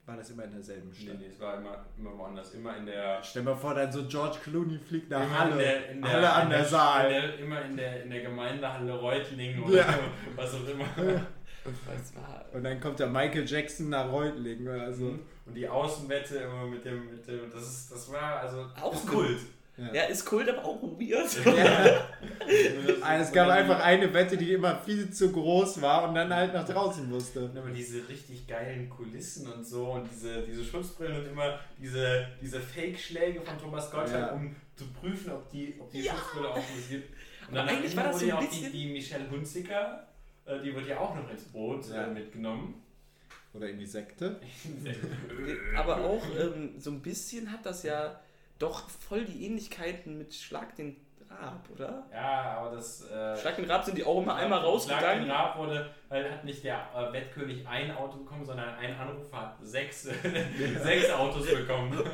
war 0.08 0.16
das 0.18 0.30
immer 0.30 0.46
in 0.46 0.52
derselben 0.52 0.90
Nee, 0.90 0.96
Stadt? 1.06 1.20
nee, 1.20 1.26
es 1.28 1.40
war 1.40 1.58
immer, 1.58 1.86
immer 1.98 2.18
woanders. 2.18 2.54
Immer 2.54 2.78
in 2.78 2.86
der. 2.86 3.22
Stell 3.24 3.44
mal 3.44 3.56
vor, 3.56 3.74
dann 3.76 3.92
so 3.92 4.06
George 4.08 4.38
Clooney 4.44 4.80
fliegt 4.80 5.10
nach 5.10 5.24
Immer 5.24 5.40
Halle. 5.40 5.52
in 5.52 5.58
der, 5.60 5.90
in 5.90 6.02
der, 6.02 6.12
Halle 6.14 6.34
an 6.34 6.44
in 6.44 6.50
der 6.50 6.60
In 6.60 6.66
Saal. 6.66 7.10
der, 7.10 7.40
immer 7.40 7.62
in 7.66 7.78
der, 7.78 8.04
in 8.04 8.10
der 8.10 8.22
Gemeindehalle 8.22 8.94
Reutlingen 8.94 9.64
oder 9.64 9.78
Ja. 9.78 10.00
was 10.36 10.54
auch 10.54 10.68
immer. 10.68 10.86
Und 12.54 12.64
dann 12.64 12.80
kommt 12.80 13.00
der 13.00 13.08
Michael 13.08 13.46
Jackson 13.46 13.90
nach 13.90 14.10
Reutlingen 14.12 14.68
oder 14.68 14.94
so. 14.94 15.20
Und 15.46 15.54
die 15.54 15.68
Außenwette 15.68 16.38
immer 16.38 16.66
mit 16.66 16.84
dem, 16.86 17.12
mit 17.12 17.28
dem 17.28 17.50
das, 17.52 17.62
ist, 17.64 17.92
das 17.92 18.12
war 18.12 18.40
also 18.40 18.66
Auch 18.82 19.06
Kult. 19.06 19.40
Ja. 19.78 19.94
ja, 19.94 20.04
ist 20.06 20.26
Kult, 20.26 20.50
aber 20.50 20.66
auch 20.66 20.82
weird. 20.82 21.30
Ja. 21.46 22.08
Es 23.20 23.32
gab 23.32 23.50
einfach 23.50 23.80
eine 23.84 24.12
Wette, 24.14 24.38
die 24.38 24.54
immer 24.54 24.78
viel 24.80 25.12
zu 25.12 25.32
groß 25.32 25.82
war 25.82 26.08
und 26.08 26.16
dann 26.16 26.34
halt 26.34 26.54
nach 26.54 26.66
draußen 26.68 27.08
musste. 27.10 27.46
Und 27.46 27.56
immer 27.58 27.70
diese 27.72 28.08
richtig 28.08 28.48
geilen 28.48 28.90
Kulissen 28.90 29.52
und 29.52 29.66
so 29.66 29.92
und 29.92 30.10
diese, 30.10 30.42
diese 30.44 30.64
Schutzbrillen 30.64 31.18
und 31.18 31.28
immer 31.28 31.60
diese, 31.78 32.26
diese 32.42 32.60
Fake-Schläge 32.62 33.42
von 33.42 33.58
Thomas 33.60 33.92
Gottschalk, 33.92 34.28
Ja. 34.30 34.34
um 34.34 34.56
zu 34.76 34.86
prüfen, 35.00 35.32
ob 35.34 35.50
die, 35.52 35.76
ob 35.80 35.92
die 35.92 36.02
Ja. 36.02 36.14
Schutzbrille 36.14 36.50
auch 36.50 36.58
funktioniert. 36.58 37.10
Und 37.50 37.56
dann 37.56 37.68
eigentlich 37.68 37.96
war 37.98 38.04
das 38.06 38.20
so 38.20 38.26
ja 38.26 38.38
ein 38.38 38.46
auch 38.46 38.50
die, 38.50 38.56
bisschen- 38.58 38.72
die 38.72 38.88
Michelle 38.94 39.30
Hunziker, 39.30 40.08
äh, 40.46 40.60
die 40.62 40.74
wird 40.74 40.88
ja 40.88 41.00
auch 41.00 41.16
noch 41.16 41.30
ins 41.30 41.44
Boot 41.44 41.86
Ja. 41.90 42.06
äh, 42.06 42.10
mitgenommen. 42.12 42.82
Oder 43.54 43.70
in 43.70 43.80
die 43.80 43.86
Sekte. 43.86 44.40
aber 45.76 45.98
auch 45.98 46.24
ähm, 46.40 46.76
so 46.80 46.92
ein 46.92 47.02
bisschen 47.02 47.52
hat 47.52 47.66
das 47.66 47.84
ja 47.84 48.20
doch 48.60 48.90
voll 48.90 49.26
die 49.26 49.46
Ähnlichkeiten 49.46 50.18
mit 50.18 50.34
Schlag 50.34 50.76
den 50.76 50.96
Rab, 51.30 51.68
oder? 51.74 52.06
ja, 52.14 52.58
aber 52.60 52.76
das. 52.76 53.04
Äh, 53.12 53.38
Schlag 53.38 53.58
den 53.58 53.66
Rab 53.70 53.84
sind 53.84 53.98
die 53.98 54.04
auch 54.06 54.22
immer 54.22 54.36
einmal 54.36 54.60
Schlag 54.60 54.64
den 54.64 54.72
rausgegangen. 54.72 55.32
Raab 55.32 55.58
wurde, 55.58 55.90
weil 56.10 56.32
hat 56.32 56.46
nicht 56.46 56.64
der 56.64 56.80
äh, 56.96 57.12
Wettkönig 57.12 57.68
ein 57.68 57.92
Auto 57.96 58.20
bekommen, 58.20 58.46
sondern 58.46 58.70
ein 58.76 58.98
Anrufer 58.98 59.38
hat 59.42 59.56
sechs, 59.62 60.04
sechs 60.84 61.10
Autos 61.12 61.46
bekommen. 61.48 62.02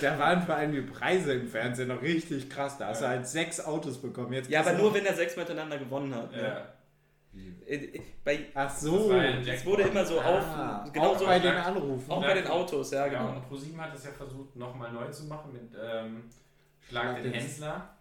Da 0.00 0.18
waren 0.18 0.42
vor 0.42 0.56
allem 0.56 0.72
die 0.72 0.80
Preise 0.80 1.34
im 1.34 1.46
Fernsehen 1.48 1.88
noch 1.88 2.02
richtig 2.02 2.50
krass. 2.50 2.78
Da 2.78 2.88
hast 2.88 3.00
du 3.00 3.04
Ja. 3.04 3.10
halt 3.12 3.26
sechs 3.26 3.60
Autos 3.64 4.00
bekommen. 4.00 4.32
Jetzt 4.32 4.50
Ja, 4.50 4.60
aber 4.60 4.72
nur 4.72 4.92
wenn 4.94 5.06
er 5.06 5.14
sechs 5.14 5.36
miteinander 5.36 5.78
gewonnen 5.78 6.12
hat. 6.14 6.32
Ne? 6.32 6.42
Ja. 6.42 6.66
Äh, 7.66 7.74
äh, 7.76 8.00
Bei, 8.24 8.46
Ach 8.54 8.64
Das 8.64 8.80
so. 8.82 9.10
ja 9.12 9.38
Jackpot. 9.40 9.66
wurde 9.72 9.82
immer 9.84 10.04
so 10.04 10.20
Ah, 10.20 10.82
auf. 10.82 10.92
Genau 10.92 11.06
auch 11.12 11.18
so. 11.18 11.24
bei 11.26 11.36
Ja. 11.36 11.42
den 11.42 11.56
Anrufen. 11.56 12.10
Auch 12.10 12.20
bei 12.20 12.34
den 12.34 12.46
Autos, 12.46 12.90
ja, 12.90 13.06
Ja, 13.06 13.08
genau. 13.08 13.36
und 13.36 13.48
ProSieben 13.48 13.80
hat 13.80 13.94
das 13.94 14.04
ja 14.04 14.10
versucht, 14.12 14.54
nochmal 14.56 14.92
neu 14.92 15.08
zu 15.10 15.24
machen 15.24 15.52
mit 15.52 15.70
ähm, 15.82 16.24
Schlag 16.88 17.22
den 17.22 17.32
Hensler. 17.32 17.96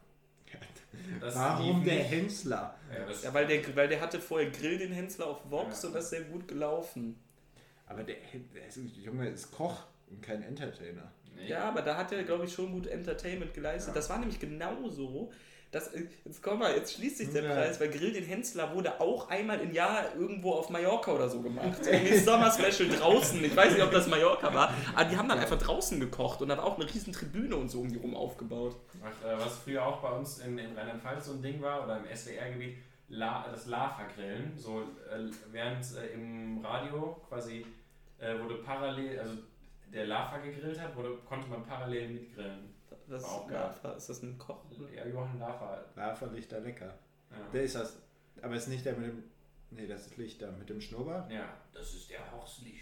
Das 1.22 1.36
Warum 1.36 1.84
der. 1.86 2.04
Hensler? 2.04 2.76
Ja, 2.94 3.06
das, 3.06 3.24
Ja, 3.24 3.34
weil 3.34 3.48
der, 3.48 3.76
weil 3.76 3.88
der 3.88 4.02
hatte 4.02 4.20
vorher 4.20 4.50
Grill 4.52 4.78
den 4.78 4.92
Hensler 4.92 5.28
auf 5.28 5.50
Vox 5.50 5.82
Ja. 5.84 5.88
und 5.88 5.96
das 5.96 6.06
ist 6.06 6.10
sehr 6.10 6.22
gut 6.24 6.48
gelaufen. 6.48 7.18
Aber 7.88 8.04
der, 8.04 8.18
der 8.54 8.68
ist, 8.68 8.78
Junge 8.98 9.30
ist 9.30 9.52
Koch 9.52 9.86
und 10.10 10.22
kein 10.22 10.44
Entertainer. 10.44 11.10
nee. 11.36 11.48
Ja, 11.48 11.70
aber 11.70 11.82
da 11.82 11.96
hat 11.96 12.12
er, 12.12 12.24
glaube 12.24 12.44
ich, 12.46 12.54
schon 12.54 12.72
gut 12.74 12.88
Entertainment 12.88 13.54
geleistet. 13.54 13.90
Ja. 13.90 13.96
Das 13.96 14.10
war 14.10 14.18
nämlich 14.20 14.40
genauso. 14.40 15.32
Dass, 15.72 15.88
äh, 15.94 16.04
jetzt 16.26 16.44
komm 16.44 16.60
mal, 16.60 16.76
jetzt 16.76 16.94
schließt 16.96 17.18
sich 17.20 17.32
der 17.32 17.44
Ja. 17.44 17.54
Preis, 17.54 17.80
weil 17.80 17.90
Grill 17.90 18.12
den 18.12 18.26
Hensler 18.26 18.76
wurde 18.76 19.00
auch 19.00 19.30
einmal 19.30 19.60
im 19.62 19.72
Jahr 19.72 20.14
irgendwo 20.16 20.52
auf 20.52 20.70
Mallorca 20.70 21.14
oder 21.14 21.30
so 21.30 21.42
gemacht. 21.42 21.80
Irgendwie 21.86 22.18
Sommer-Special 22.18 22.90
draußen. 22.90 23.44
Ich 23.44 23.56
weiß 23.56 23.74
nicht, 23.74 23.84
ob 23.84 23.92
das 23.92 24.08
Mallorca 24.08 24.54
war, 24.54 24.74
aber 24.94 25.06
die 25.10 25.16
haben 25.16 25.30
dann 25.30 25.40
einfach 25.40 25.58
draußen 25.58 26.00
gekocht 26.00 26.42
und 26.42 26.50
da 26.50 26.58
war 26.58 26.66
auch 26.66 26.76
eine 26.78 26.86
riesen 26.86 27.14
Tribüne 27.14 27.56
und 27.56 27.70
so 27.70 27.80
um 27.80 27.90
die 27.90 27.98
rum 27.98 28.16
aufgebaut. 28.16 28.76
Was, 29.02 29.12
äh, 29.32 29.38
was 29.40 29.58
früher 29.60 29.86
auch 29.86 30.02
bei 30.02 30.10
uns 30.10 30.40
in, 30.40 30.58
in 30.58 30.78
Rheinland-Pfalz 30.78 31.26
so 31.28 31.34
ein 31.34 31.42
Ding 31.42 31.62
war 31.62 31.84
oder 31.86 31.98
im 31.98 32.06
SWR-Gebiet, 32.16 32.78
La, 33.08 33.46
das 33.50 33.68
Lava-Grillen. 33.68 34.54
So, 34.58 34.82
äh, 34.82 35.30
während 35.52 35.86
äh, 35.96 36.14
im 36.14 36.64
Radio 36.64 37.22
quasi 37.28 37.66
äh, 38.20 38.40
wurde 38.40 38.56
parallel, 38.56 39.20
also 39.20 39.34
der 39.94 40.08
Lava 40.08 40.38
gegrillt 40.38 40.80
hat, 40.80 40.96
wurde, 40.96 41.18
konnte 41.28 41.50
man 41.50 41.64
parallel 41.66 42.10
mitgrillen. 42.10 42.71
Das 43.12 43.24
War 43.24 43.32
auch 43.32 43.48
ist. 43.48 43.54
Lava. 43.54 43.96
ist 43.98 44.10
das 44.10 44.24
ein 44.24 44.38
Koch? 44.38 44.64
Ja, 44.96 45.06
Johann 45.06 45.38
Lava. 45.38 45.80
Lava 45.96 46.26
Lichter 46.28 46.62
lecker. 46.62 46.94
Ja. 47.30 47.38
Der 47.54 47.64
ist 47.64 47.76
das. 47.76 47.98
Aber 48.42 48.56
ist 48.56 48.68
nicht 48.70 48.86
der 48.86 48.94
mit 48.96 49.08
dem. 49.08 49.24
Nee, 49.70 49.88
das 49.88 50.08
ist 50.08 50.18
Lichter 50.18 50.52
mit 50.54 50.70
dem 50.70 50.80
Schnurrbart. 50.82 51.32
ja, 51.32 51.46
das 51.74 51.94
ist 51.94 52.10
der 52.10 52.20
Horstlicht. 52.32 52.82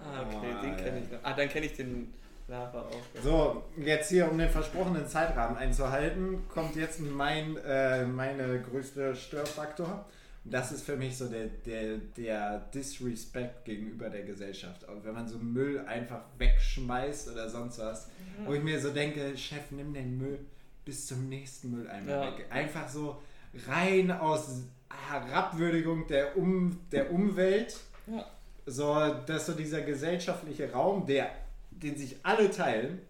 Ah, 0.00 0.22
okay, 0.22 0.52
Ah, 0.56 0.62
den 0.62 0.76
kenne 0.76 1.00
ich 1.00 1.10
noch. 1.10 1.18
Ah, 1.22 1.32
dann 1.32 1.48
kenne 1.48 1.66
ich 1.66 1.74
den 1.74 2.14
Lava 2.46 2.82
auch. 2.82 3.22
So, 3.22 3.64
jetzt 3.76 4.08
hier, 4.10 4.30
um 4.30 4.38
den 4.38 4.48
versprochenen 4.48 5.06
Zeitrahmen 5.06 5.56
einzuhalten, 5.56 6.48
kommt 6.48 6.76
jetzt 6.76 7.00
mein, 7.00 7.56
äh, 7.58 8.04
meine 8.04 8.60
größte 8.62 9.14
Störfaktor. 9.16 10.06
Das 10.44 10.72
ist 10.72 10.82
für 10.84 10.96
mich 10.96 11.16
so 11.16 11.26
der, 11.28 11.46
der, 11.66 11.98
der 12.16 12.60
Disrespect 12.72 13.64
gegenüber 13.64 14.08
der 14.08 14.22
Gesellschaft. 14.22 14.88
Auch 14.88 15.04
wenn 15.04 15.14
man 15.14 15.28
so 15.28 15.38
Müll 15.38 15.80
einfach 15.86 16.22
wegschmeißt 16.38 17.30
oder 17.30 17.48
sonst 17.50 17.78
was. 17.78 18.08
Wo 18.46 18.54
ich 18.54 18.62
mir 18.62 18.80
so 18.80 18.90
denke, 18.90 19.36
Chef, 19.36 19.70
nimm 19.70 19.92
den 19.92 20.16
Müll 20.16 20.38
bis 20.84 21.06
zum 21.06 21.28
nächsten 21.28 21.70
Mülleimer 21.72 22.10
Ja. 22.10 22.22
weg. 22.38 22.46
Einfach 22.50 22.88
so 22.88 23.20
rein 23.66 24.10
aus 24.10 24.62
Herabwürdigung 24.90 26.06
der, 26.06 26.36
um, 26.36 26.80
der 26.92 27.12
Umwelt. 27.12 27.78
Ja. 28.06 28.26
So, 28.64 28.94
dass 29.26 29.46
so 29.46 29.52
dieser 29.52 29.82
gesellschaftliche 29.82 30.72
Raum, 30.72 31.04
der, 31.06 31.30
den 31.70 31.96
sich 31.96 32.16
alle 32.22 32.50
teilen, 32.50 33.00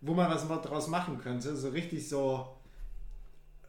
wo 0.00 0.14
man 0.14 0.30
was 0.30 0.46
draus 0.62 0.88
machen 0.88 1.18
könnte, 1.18 1.56
so 1.56 1.68
richtig 1.70 2.08
so 2.08 2.57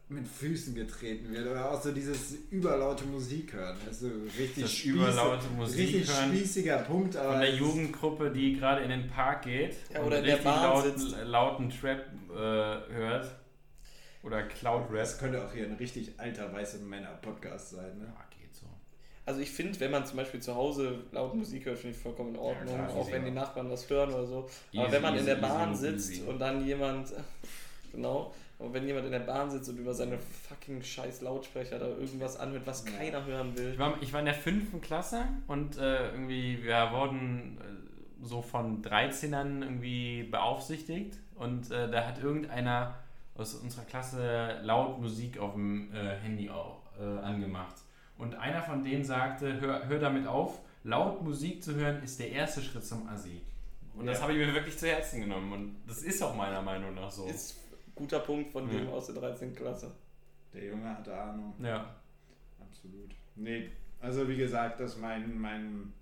mit 0.10 0.28
Füßen 0.28 0.74
getreten 0.74 1.32
wird. 1.32 1.48
Oder 1.48 1.72
auch 1.72 1.82
so 1.82 1.92
dieses 1.92 2.34
überlaute 2.50 3.06
Musik 3.06 3.54
hören. 3.54 3.78
Also 3.88 4.08
richtig 4.38 4.64
Das 4.64 4.72
spießig- 4.72 4.86
überlaute 4.94 5.48
Musik 5.56 5.78
Richtig 5.80 6.08
hören. 6.08 6.30
spießiger 6.36 6.78
Punkt, 6.80 7.16
aber. 7.16 7.32
Von 7.34 7.42
der 7.42 7.56
Jugendgruppe, 7.56 8.32
die 8.32 8.54
gerade 8.58 8.82
in 8.82 8.90
den 8.90 9.08
Park 9.08 9.44
geht 9.44 9.76
Ja, 9.94 10.00
und 10.00 10.08
oder 10.08 10.18
in 10.20 10.26
der 10.26 10.36
richtig 10.36 10.52
lauten, 10.52 10.98
sitzt. 10.98 11.16
lauten 11.26 11.70
Trap 11.70 12.06
äh, 12.32 12.36
hört. 12.94 13.36
Oder 14.24 14.44
Cloud 14.44 14.90
Rap. 14.92 15.00
Das 15.00 15.18
könnte 15.18 15.46
auch 15.46 15.54
hier 15.54 15.66
ein 15.66 15.74
richtig 15.76 16.12
alter 16.18 16.52
weißer 16.52 16.80
Männer-Podcast 16.80 17.70
sein, 17.70 17.98
ne? 18.00 18.06
Ja, 18.06 18.26
geht 18.38 18.54
so. 18.54 18.66
Also 19.26 19.40
ich 19.40 19.50
finde, 19.52 19.80
wenn 19.80 19.92
man 19.92 20.06
zum 20.06 20.18
Beispiel 20.18 20.42
zu 20.42 20.56
Hause 20.56 21.04
laut 21.12 21.36
Musik 21.36 21.66
hört, 21.66 21.78
finde 21.78 21.96
ich 21.96 22.02
vollkommen 22.02 22.32
in 22.34 22.40
Ordnung, 22.40 22.76
klar, 22.76 22.90
auch 22.90 23.04
easy. 23.04 23.12
wenn 23.14 23.26
die 23.26 23.32
Nachbarn 23.32 23.70
das 23.70 23.90
hören 23.90 24.12
oder 24.12 24.26
so. 24.26 24.38
Aber 24.40 24.50
Easy, 24.84 24.92
wenn 24.92 25.02
man 25.04 25.16
in 25.18 25.26
der 25.26 25.36
easy, 25.38 25.42
Bahn 25.48 25.72
easy, 25.72 25.82
sitzt 25.86 26.12
easy. 26.12 26.22
und 26.24 26.40
dann 26.40 26.66
jemand, 26.66 27.14
genau, 27.94 28.34
und 28.60 28.74
wenn 28.74 28.86
jemand 28.86 29.06
in 29.06 29.12
der 29.12 29.20
Bahn 29.20 29.50
sitzt 29.50 29.70
und 29.70 29.78
über 29.78 29.94
seine 29.94 30.20
fucking 30.48 30.82
scheiß 30.84 31.22
Lautsprecher 31.22 31.80
da 31.80 31.88
irgendwas 31.88 32.38
anhört, 32.40 32.64
was 32.68 32.86
Ja. 32.86 32.92
keiner 32.98 33.26
hören 33.26 33.58
will. 33.58 33.72
Ich 33.72 33.80
war, 33.80 33.98
ich 34.02 34.14
war 34.14 34.20
in 34.20 34.26
der 34.28 34.36
fünften 34.36 34.80
Klasse 34.82 35.24
und 35.48 35.78
äh, 35.78 36.12
irgendwie, 36.12 36.64
wir 36.64 36.92
wurden 36.92 37.58
äh, 37.58 38.26
so 38.26 38.42
von 38.42 38.82
13ern 38.84 39.62
irgendwie 39.64 40.24
beaufsichtigt 40.24 41.18
und 41.36 41.72
äh, 41.72 41.90
da 41.90 42.06
hat 42.06 42.22
irgendeiner 42.22 42.96
aus 43.36 43.56
unserer 43.56 43.86
Klasse 43.86 44.60
laut 44.64 45.00
Musik 45.00 45.40
auf 45.40 45.54
dem 45.54 45.94
äh, 45.94 46.16
Handy 46.18 46.50
auch, 46.50 46.82
äh, 47.00 47.04
angemacht. 47.24 47.76
Und 48.18 48.36
einer 48.36 48.62
von 48.62 48.84
denen 48.84 49.06
sagte, 49.06 49.62
hör, 49.62 49.88
hör 49.88 50.00
damit 50.00 50.28
auf, 50.28 50.60
laut 50.84 51.24
Musik 51.24 51.64
zu 51.64 51.76
hören 51.76 52.04
ist 52.04 52.20
der 52.20 52.32
erste 52.34 52.62
Schritt 52.62 52.86
zum 52.86 53.08
Assi. 53.08 53.40
Und 53.96 54.06
das 54.08 54.18
Ja. 54.18 54.24
habe 54.24 54.34
ich 54.34 54.40
mir 54.46 54.54
wirklich 54.54 54.78
zu 54.78 54.88
Herzen 54.88 55.22
genommen 55.22 55.54
und 55.54 55.76
das 55.88 56.04
ist 56.04 56.22
auch 56.22 56.36
meiner 56.36 56.62
Meinung 56.62 56.94
nach 56.96 57.10
so. 57.10 57.26
Ist 57.28 57.56
guter 58.00 58.20
Punkt 58.20 58.52
von 58.52 58.68
Ja. 58.72 58.80
dem 58.80 58.90
aus 58.90 59.06
der 59.08 59.16
13. 59.16 59.54
Klasse. 59.56 59.92
Der 60.54 60.66
Junge 60.66 60.90
hatte 60.90 61.14
Ahnung. 61.16 61.54
ja. 61.62 61.96
Absolut. 62.60 63.12
Nee, 63.36 63.70
also 64.00 64.28
wie 64.28 64.38
gesagt, 64.38 64.80
das 64.80 64.94
ist 64.94 65.00
mein, 65.00 65.38
mein, 65.40 65.94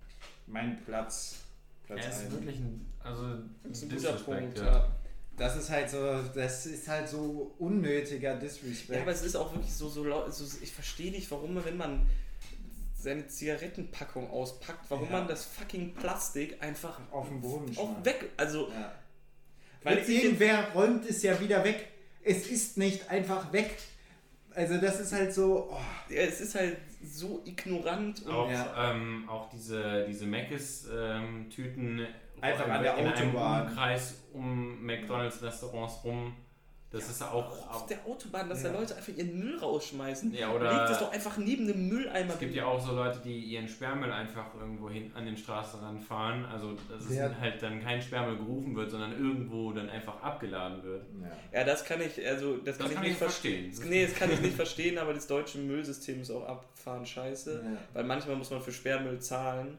mein 0.47 0.81
Platz. 0.85 1.39
Platz 1.85 2.03
Er 2.05 2.09
ist 2.11 2.19
eins. 2.23 2.31
wirklich 2.31 2.57
ein, 2.59 2.85
also 3.03 3.23
Das 3.63 3.77
ist 3.77 3.83
ein 3.83 3.89
guter 3.97 4.13
Punkt, 4.13 4.57
ja. 4.57 4.65
ja. 4.65 4.91
Das 5.37 5.55
ist 5.55 5.69
halt 5.69 5.89
so, 5.89 5.97
das 6.33 6.65
ist 6.65 6.87
halt 6.87 7.07
so 7.07 7.53
unnötiger 7.59 8.35
Disrespect. 8.37 8.89
Ja, 8.97 9.01
aber 9.03 9.11
es 9.11 9.21
ist 9.23 9.35
auch 9.35 9.53
wirklich 9.53 9.73
so, 9.73 9.87
so 9.87 10.03
laut. 10.03 10.33
So, 10.33 10.45
ich 10.63 10.71
verstehe 10.71 11.11
nicht, 11.11 11.29
warum, 11.29 11.63
wenn 11.63 11.77
man 11.77 12.07
seine 12.95 13.27
Zigarettenpackung 13.27 14.29
auspackt, 14.31 14.85
warum 14.89 15.05
Ja. 15.05 15.19
man 15.19 15.27
das 15.27 15.45
fucking 15.45 15.93
Plastik 15.93 16.61
einfach 16.63 16.99
auf 17.11 17.27
den 17.29 17.39
Boden 17.41 17.69
auch 17.77 17.91
schmeißt. 17.93 18.05
weg. 18.05 18.29
Also, 18.37 18.69
Ja. 18.69 18.91
Weil 19.88 19.97
jetzt, 19.97 20.09
irgendwer 20.09 20.71
räumt 20.73 21.09
es 21.09 21.23
ja 21.23 21.39
wieder 21.39 21.63
weg. 21.63 21.88
Es 22.23 22.47
ist 22.47 22.77
nicht 22.77 23.09
einfach 23.09 23.51
weg. 23.53 23.77
Also 24.53 24.77
das 24.79 24.99
ist 24.99 25.13
halt 25.13 25.33
so, 25.33 25.69
oh, 25.71 25.79
ja, 26.13 26.21
es 26.23 26.41
ist 26.41 26.55
halt 26.55 26.77
so 27.03 27.41
ignorant 27.45 28.23
und 28.25 28.31
Auch, 28.33 28.49
Ja. 28.51 28.91
ähm, 28.91 29.29
auch 29.29 29.49
diese, 29.49 30.05
diese 30.09 30.25
Mc's-Tüten 30.25 32.07
Einfach 32.41 32.67
an 32.67 32.83
der 32.83 32.97
in 32.97 33.07
Autobahn. 33.07 33.61
einem 33.61 33.67
Umkreis 33.69 34.15
um 34.33 34.83
McDonalds-Restaurants 34.85 36.03
rum. 36.03 36.35
Das 36.89 37.09
ist 37.09 37.21
auch. 37.21 37.69
auf 37.69 37.85
der 37.88 37.97
Autobahn, 38.05 38.47
dass 38.47 38.63
Ja. 38.63 38.69
da 38.71 38.79
Leute 38.79 38.95
einfach 38.95 39.11
ihren 39.13 39.38
Müll 39.38 39.59
rausschmeißen. 39.59 40.33
Ja, 40.33 40.53
oder- 40.53 40.71
Legt 40.71 40.89
es 40.91 40.99
doch 40.99 41.11
einfach 41.11 41.35
neben 41.38 41.67
dem 41.67 41.89
Mülleimer. 41.89 42.31
es 42.33 42.39
gibt 42.39 42.55
ja 42.55 42.65
auch 42.65 42.79
so 42.79 42.93
Leute, 42.95 43.19
die 43.25 43.38
ihren 43.39 43.67
Sperrmüll 43.67 44.09
einfach 44.09 44.45
irgendwo 44.57 44.89
hin 44.89 45.11
an 45.13 45.25
den 45.25 45.35
Straßenrand 45.35 46.01
fahren. 46.01 46.45
Also, 46.45 46.77
dass 46.89 47.13
Ja. 47.13 47.27
es 47.27 47.38
halt 47.41 47.61
dann 47.61 47.83
kein 47.83 48.01
Sperrmüll 48.01 48.38
gerufen 48.38 48.73
wird, 48.75 48.89
sondern 48.89 49.11
irgendwo 49.11 49.73
dann 49.73 49.89
einfach 49.89 50.21
abgeladen 50.23 50.81
wird. 50.81 51.03
ja. 51.21 51.59
Ja, 51.59 51.65
das 51.65 51.83
kann 51.83 51.99
ich, 52.01 52.25
also 52.25 52.55
das, 52.57 52.77
Das 52.77 52.77
kann, 52.77 52.95
kann 52.95 53.03
ich 53.03 53.09
ich 53.09 53.09
nicht 53.15 53.17
verstehen. 53.17 53.65
verstehen. 53.73 53.89
Nee, 53.91 54.05
das 54.05 54.15
kann 54.15 54.31
ich 54.31 54.39
nicht 54.39 54.55
verstehen, 54.55 54.97
aber 54.97 55.13
das 55.13 55.27
deutsche 55.27 55.57
Müllsystem 55.57 56.21
ist 56.21 56.31
auch 56.31 56.47
abgefahren 56.47 57.05
scheiße. 57.05 57.63
Ja. 57.65 57.77
Weil 57.93 58.03
manchmal 58.05 58.38
muss 58.38 58.49
man 58.49 58.61
für 58.61 58.71
Sperrmüll 58.71 59.19
zahlen. 59.19 59.77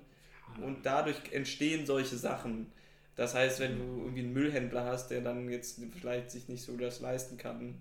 Und 0.63 0.85
dadurch 0.85 1.17
entstehen 1.33 1.87
solche 1.87 2.17
Sachen. 2.17 2.71
Das 3.19 3.35
heißt, 3.35 3.59
wenn 3.59 3.77
du 3.79 4.03
irgendwie 4.05 4.21
einen 4.21 4.33
Müllhändler 4.33 4.85
hast, 4.85 5.09
der 5.09 5.21
dann 5.21 5.51
jetzt 5.51 5.81
vielleicht 6.01 6.31
sich 6.31 6.49
nicht 6.49 6.63
so 6.63 6.77
das 6.77 7.01
leisten 7.01 7.37
kann, 7.37 7.75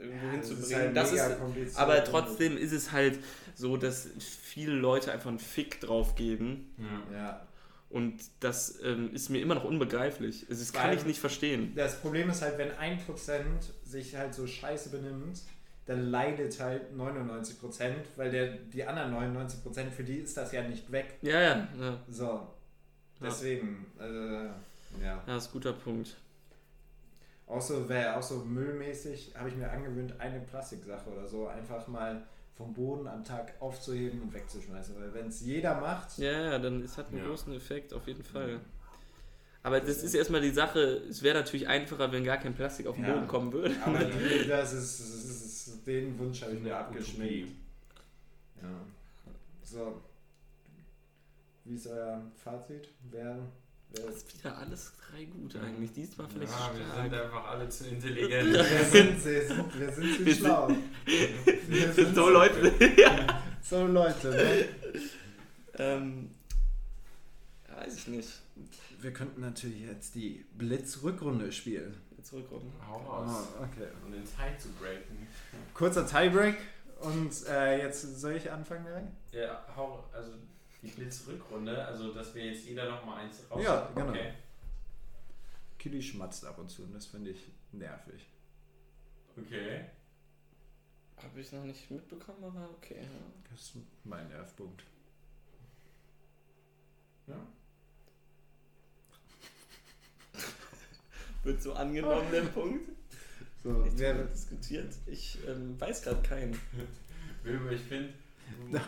irgendwo 0.00 0.30
hinzubringen. 0.30 0.94
Das 0.94 1.12
ist, 1.12 1.20
halt 1.20 1.38
kompliziert 1.38 1.76
aber 1.78 1.98
und- 1.98 2.04
trotzdem 2.06 2.56
ist 2.56 2.72
es 2.72 2.92
halt 2.92 3.18
so, 3.56 3.76
dass 3.76 4.08
viele 4.42 4.72
Leute 4.74 5.10
einfach 5.12 5.30
einen 5.30 5.38
Fick 5.40 5.80
drauf 5.80 6.14
geben. 6.14 6.72
Ja. 7.10 7.16
Ja. 7.16 7.46
Und 7.88 8.22
das 8.38 8.78
ähm, 8.84 9.12
ist 9.12 9.30
mir 9.30 9.40
immer 9.42 9.56
noch 9.56 9.64
unbegreiflich. 9.64 10.46
Also, 10.48 10.62
Das 10.62 10.72
kann 10.72 10.90
Weil- 10.90 10.98
ich 10.98 11.04
nicht 11.06 11.18
verstehen. 11.18 11.72
Das 11.74 12.00
Problem 12.00 12.30
ist 12.30 12.42
halt, 12.42 12.56
wenn 12.56 12.70
1% 12.70 13.72
sich 13.84 14.14
halt 14.14 14.32
so 14.32 14.46
scheiße 14.46 14.90
benimmt, 14.90 15.40
dann 15.86 16.02
leidet 16.08 16.60
halt 16.60 16.94
99%, 16.96 17.94
weil 18.14 18.30
der, 18.30 18.52
die 18.72 18.84
anderen 18.84 19.10
99%, 19.12 19.90
für 19.90 20.04
die 20.04 20.18
ist 20.18 20.36
das 20.36 20.52
ja 20.52 20.62
nicht 20.62 20.92
weg. 20.92 21.18
Ja, 21.22 21.40
ja, 21.40 21.68
ja, 21.80 22.00
So. 22.08 22.46
Deswegen, 23.22 23.86
äh, 23.98 24.44
ja. 25.04 25.22
ja, 25.26 25.36
ist 25.36 25.48
ein 25.48 25.52
guter 25.52 25.72
Punkt. 25.72 26.16
Auch 27.46 27.60
so, 27.60 27.88
wär, 27.88 28.16
auch 28.16 28.22
so 28.22 28.36
müllmäßig 28.36 29.34
habe 29.36 29.48
ich 29.48 29.56
mir 29.56 29.70
angewöhnt, 29.70 30.14
eine 30.20 30.40
Plastiksache 30.40 31.10
oder 31.10 31.26
so 31.26 31.48
einfach 31.48 31.86
mal 31.88 32.22
vom 32.56 32.72
Boden 32.72 33.06
am 33.08 33.24
Tag 33.24 33.54
aufzuheben 33.60 34.22
und 34.22 34.32
wegzuschmeißen. 34.32 34.94
Weil 35.00 35.12
wenn 35.14 35.28
es 35.28 35.40
jeder 35.40 35.80
macht, 35.80 36.18
Ja, 36.18 36.30
ja, 36.30 36.58
dann 36.58 36.82
es 36.82 36.96
hat 36.96 37.08
einen 37.08 37.18
Ja. 37.18 37.26
großen 37.26 37.52
Effekt, 37.54 37.92
auf 37.92 38.06
jeden 38.06 38.22
Fall. 38.22 38.60
Aber 39.62 39.80
das 39.80 40.02
ist 40.02 40.14
erstmal 40.14 40.40
die 40.40 40.50
Sache, 40.50 41.02
es 41.10 41.22
wäre 41.22 41.38
natürlich 41.38 41.68
einfacher, 41.68 42.10
wenn 42.12 42.24
gar 42.24 42.38
kein 42.38 42.54
Plastik 42.54 42.86
auf 42.86 42.96
den 42.96 43.04
Ja. 43.04 43.12
Boden 43.14 43.28
kommen 43.28 43.52
würde. 43.52 43.74
aber 43.84 43.98
das 43.98 44.72
ist, 44.72 45.00
das 45.00 45.08
ist, 45.08 45.86
den 45.86 46.18
Wunsch 46.18 46.40
habe 46.42 46.52
ich 46.52 46.60
mir 46.60 46.76
abgeschminkt. 46.76 47.52
Ja. 48.62 48.68
So. 49.62 50.00
Wie 51.70 51.76
ist 51.76 51.86
euer 51.86 52.20
Fazit? 52.34 52.88
Wer, 53.12 53.38
wer 53.90 54.04
Das 54.06 54.16
ist 54.16 54.34
wieder 54.36 54.58
alles 54.58 54.92
drei 55.08 55.24
gut 55.26 55.54
eigentlich. 55.54 55.92
Diesmal 55.92 56.26
vielleicht 56.28 56.50
Ja, 56.52 56.70
wir 56.74 56.84
stark. 56.84 57.04
sind 57.04 57.14
einfach 57.14 57.44
alle 57.44 57.68
zu 57.68 57.86
intelligent. 57.86 58.52
Wir 58.52 58.64
sind, 58.64 59.24
wir 59.24 59.46
sind, 59.46 59.78
wir 59.78 59.92
sind 59.92 60.16
zu 60.16 60.26
Wir 60.26 60.34
schlau. 60.34 60.68
Wir 61.68 61.92
sind 61.92 62.12
So 62.16 62.28
Leute. 62.28 62.72
ja. 63.00 63.42
So 63.62 63.86
Leute, 63.86 64.30
ne? 64.30 64.64
ähm, 65.78 66.30
weiß 67.72 67.98
ich 67.98 68.08
nicht. 68.08 68.42
Wir 69.00 69.12
könnten 69.12 69.40
natürlich 69.40 69.82
jetzt 69.82 70.16
die 70.16 70.44
Blitz-Rückrunde 70.58 71.52
spielen. 71.52 71.94
Zurückkommen. 72.24 72.72
Hau 72.84 72.96
raus. 72.96 73.46
Ah, 73.60 73.62
okay. 73.62 73.86
Um 74.04 74.10
den 74.10 74.24
Teig 74.24 74.60
zu 74.60 74.70
breaken. 74.70 75.28
Kurzer 75.72 76.04
Tiebreak 76.04 76.56
und 76.98 77.30
äh, 77.48 77.78
jetzt 77.84 78.20
soll 78.20 78.32
ich 78.32 78.50
anfangen 78.50 78.84
direkt? 78.84 79.12
Ja, 79.30 79.64
hau, 79.76 80.04
also 80.12 80.32
die 80.82 80.88
Blitzrückrunde, 80.88 81.84
also 81.84 82.12
dass 82.14 82.34
wir 82.34 82.46
jetzt 82.46 82.66
jeder 82.66 82.88
noch 82.90 83.04
mal 83.04 83.16
eins 83.16 83.42
raus. 83.50 83.62
Ja, 83.62 83.90
genau. 83.94 84.10
Okay. 84.10 84.32
Kili 85.78 86.02
schmatzt 86.02 86.44
ab 86.44 86.58
und 86.58 86.68
zu 86.68 86.82
und 86.82 86.92
das 86.94 87.06
finde 87.06 87.30
ich 87.30 87.48
nervig. 87.72 88.26
okay. 89.36 89.86
Habe 91.16 91.40
ich 91.40 91.52
noch 91.52 91.64
nicht 91.64 91.90
mitbekommen, 91.90 92.42
aber 92.44 92.68
okay. 92.76 93.02
Ja. 93.02 93.08
Das 93.50 93.60
ist 93.60 93.72
mein 94.04 94.26
Nervpunkt. 94.28 94.82
Ja. 97.26 97.46
Wird 101.44 101.62
so 101.62 101.74
angenommen, 101.74 102.30
der 102.32 102.42
Punkt? 102.54 102.90
So, 103.62 103.70
Nicht 103.70 103.98
wer, 103.98 104.24
diskutiert. 104.24 104.94
Ich 105.06 105.38
ähm, 105.46 105.78
weiß 105.78 106.02
gerade 106.02 106.22
keinen. 106.22 106.58
Wilbur, 107.42 107.72
ich 107.72 107.82
finde, 107.82 108.14
du, 108.70 108.78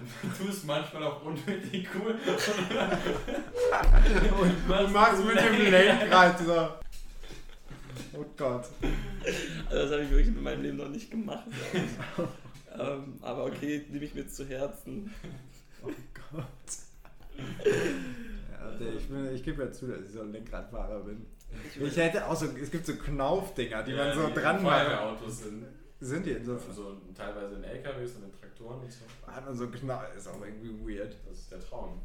tust 0.44 0.64
manchmal 0.66 1.02
auch 1.04 1.22
unnötig 1.24 1.88
cool. 1.94 2.12
und 4.40 4.68
Was 4.68 4.90
machst 4.90 5.24
mit 5.24 5.36
dem 5.38 5.70
Lenkrad. 5.70 6.38
So. 6.38 6.68
Oh 8.14 8.24
Gott. 8.36 8.64
Also 9.68 9.82
das 9.82 9.90
habe 9.92 10.02
ich 10.04 10.10
wirklich 10.10 10.28
in 10.28 10.42
meinem 10.42 10.62
Leben 10.62 10.76
noch 10.78 10.88
nicht 10.88 11.10
gemacht. 11.10 11.44
ich. 11.72 11.80
ähm, 12.80 13.14
aber 13.20 13.44
okay, 13.46 13.84
nehme 13.90 14.04
ich 14.04 14.14
mir 14.14 14.26
zu 14.28 14.46
Herzen. 14.46 15.12
Oh 15.82 15.90
Gott. 16.32 16.46
Ja, 17.64 18.86
ich, 18.96 19.08
bin- 19.08 19.34
ich 19.34 19.42
gebe 19.42 19.64
ja 19.64 19.72
zu, 19.72 19.86
dass 19.86 20.00
ich 20.02 20.12
so 20.12 20.20
ein 20.22 20.32
Lenkradfahrer 20.32 21.00
bin. 21.00 21.26
Ich 21.80 21.96
hätte 21.96 22.26
auch 22.26 22.34
so, 22.36 22.46
es 22.46 22.70
gibt 22.70 22.86
so 22.86 22.94
Knaufdinger, 22.94 23.82
die 23.82 23.92
man 23.94 24.14
so 24.14 24.30
dran 24.34 24.62
macht. 24.62 24.86
Feuerwehrautos 24.86 25.38
sind. 25.40 25.66
Sind 26.04 26.26
die 26.26 26.32
in 26.32 26.44
so, 26.44 26.54
Also 26.54 26.96
teilweise 27.16 27.54
in 27.54 27.62
LKWs 27.64 28.16
und 28.16 28.24
in 28.24 28.32
Traktoren 28.32 28.80
und 28.80 28.90
so. 28.92 29.04
hat 29.32 29.44
man 29.46 29.56
so 29.56 29.68
Knauf, 29.68 30.02
ist 30.16 30.26
auch 30.26 30.44
irgendwie 30.44 30.98
weird. 30.98 31.14
Das 31.28 31.38
ist 31.38 31.52
der 31.52 31.60
Traum. 31.60 32.00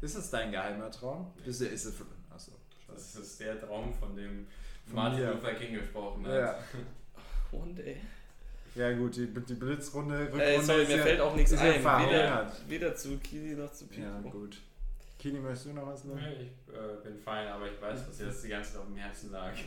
Ist 0.00 0.16
das 0.16 0.30
dein 0.30 0.52
geheimer 0.52 0.88
Traum? 0.88 1.32
Ist, 1.44 1.60
ist 1.60 1.84
es, 1.84 1.94
achso. 2.32 2.52
Das 2.86 3.16
ist 3.16 3.40
der 3.40 3.60
Traum, 3.60 3.92
von 3.94 4.14
dem 4.14 4.46
Von 4.86 4.94
Martin 4.94 5.20
mir. 5.20 5.32
Luther 5.32 5.54
King 5.54 5.74
gesprochen 5.74 6.24
hat. 6.28 6.32
Ja. 6.32 6.58
One 7.50 7.74
day. 7.74 7.96
ja 8.76 8.92
gut, 8.92 9.16
die, 9.16 9.26
die 9.26 9.54
Blitzrunde, 9.54 10.20
Rückrunde 10.20 10.44
Äh, 10.44 10.60
sorry, 10.62 10.82
ist 10.82 10.88
mir 10.90 10.96
ja, 10.98 11.02
fällt 11.02 11.20
auch 11.20 11.34
nichts 11.34 11.52
ein. 11.54 11.82
Weder, 11.82 12.52
weder 12.68 12.94
zu 12.94 13.18
Kili 13.18 13.56
noch 13.56 13.72
zu 13.72 13.88
Pipo. 13.88 14.02
Ja, 14.02 14.20
gut. 14.30 14.60
Kini, 15.18 15.40
möchtest 15.40 15.66
du 15.66 15.72
noch 15.72 15.88
was 15.88 16.04
sagen? 16.04 16.20
Nee, 16.22 16.50
Ich 16.68 16.72
äh, 16.72 17.02
bin 17.02 17.18
fein, 17.18 17.48
aber 17.48 17.66
ich 17.66 17.82
weiß, 17.82 18.06
dass 18.06 18.20
jetzt 18.20 18.44
die 18.44 18.48
ganze 18.48 18.72
Zeit 18.74 18.80
auf 18.80 18.86
dem 18.86 18.96
Herzen 18.96 19.32
lag. 19.32 19.52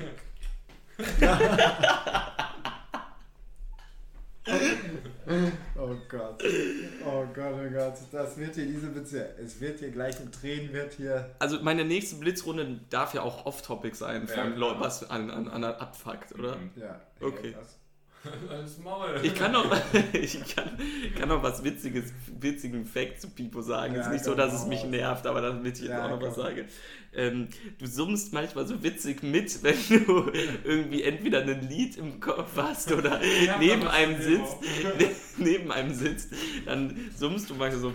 Oh 5.78 5.96
Gott. 6.10 6.42
Oh 7.06 7.26
Gott, 7.34 7.54
oh 7.54 7.70
Gott. 7.74 7.94
Das 8.12 8.38
wird 8.38 8.56
hier 8.56 8.66
diese 8.66 8.88
Beziehung. 8.88 9.26
Es 9.44 9.60
wird 9.60 9.80
hier 9.80 9.90
gleich 9.92 10.20
mit 10.20 10.34
Tränen 10.34 10.72
wird 10.74 10.94
hier. 10.94 11.36
Also 11.40 11.60
meine 11.62 11.84
nächste 11.86 12.16
Blitzrunde 12.16 12.80
darf 12.90 13.14
ja 13.14 13.22
auch 13.22 13.46
off-topic 13.46 13.96
sein, 13.96 14.26
Ja, 14.28 14.34
von 14.36 14.54
genau. 14.54 14.68
Leuten, 14.70 14.80
was 14.80 15.10
an, 15.10 15.30
an, 15.30 15.48
an 15.50 15.64
abfuckt, 15.66 16.34
oder? 16.38 16.56
Mhm. 16.56 16.72
Ja. 16.76 17.02
Okay. 17.22 17.56
Was? 17.60 17.78
Ich 19.24 19.36
kann 19.36 19.52
noch, 19.54 19.72
ich 20.14 20.56
kann, 20.56 20.78
kann 21.18 21.30
noch 21.30 21.44
was 21.44 21.64
Witziges, 21.64 22.12
witzigen 22.40 22.84
Fact 22.86 23.22
zu 23.22 23.30
Pipo 23.30 23.62
sagen. 23.62 23.96
Ja, 23.96 24.02
ist 24.02 24.12
nicht 24.12 24.26
so, 24.26 24.34
dass 24.34 24.54
es 24.54 24.66
mich 24.66 24.84
nervt, 24.86 25.26
aber 25.28 25.42
damit 25.42 25.76
ich 25.78 25.84
jetzt 25.84 25.92
Ja, 25.92 26.06
auch 26.06 26.10
noch 26.10 26.22
was 26.22 26.34
komm. 26.36 26.44
sage. 26.44 26.66
Ähm, 27.18 27.48
du 27.80 27.88
summst 27.88 28.32
manchmal 28.32 28.66
so 28.68 28.82
witzig 28.84 29.24
mit, 29.24 29.64
wenn 29.64 29.76
du 30.06 30.32
irgendwie 30.64 31.04
entweder 31.04 31.42
ein 31.42 31.68
Lied 31.68 31.98
im 31.98 32.20
Kopf 32.20 32.52
hast 32.56 32.92
oder 32.92 33.20
Ja, 33.46 33.58
neben 33.58 33.88
einem 33.88 34.22
sitzt, 34.22 34.58
ist 35.00 35.28
neben 35.40 35.72
einem 35.72 35.94
sitzt, 35.94 36.32
dann 36.66 36.96
summst 37.16 37.50
du 37.50 37.56
manchmal 37.56 37.82
so. 37.82 37.94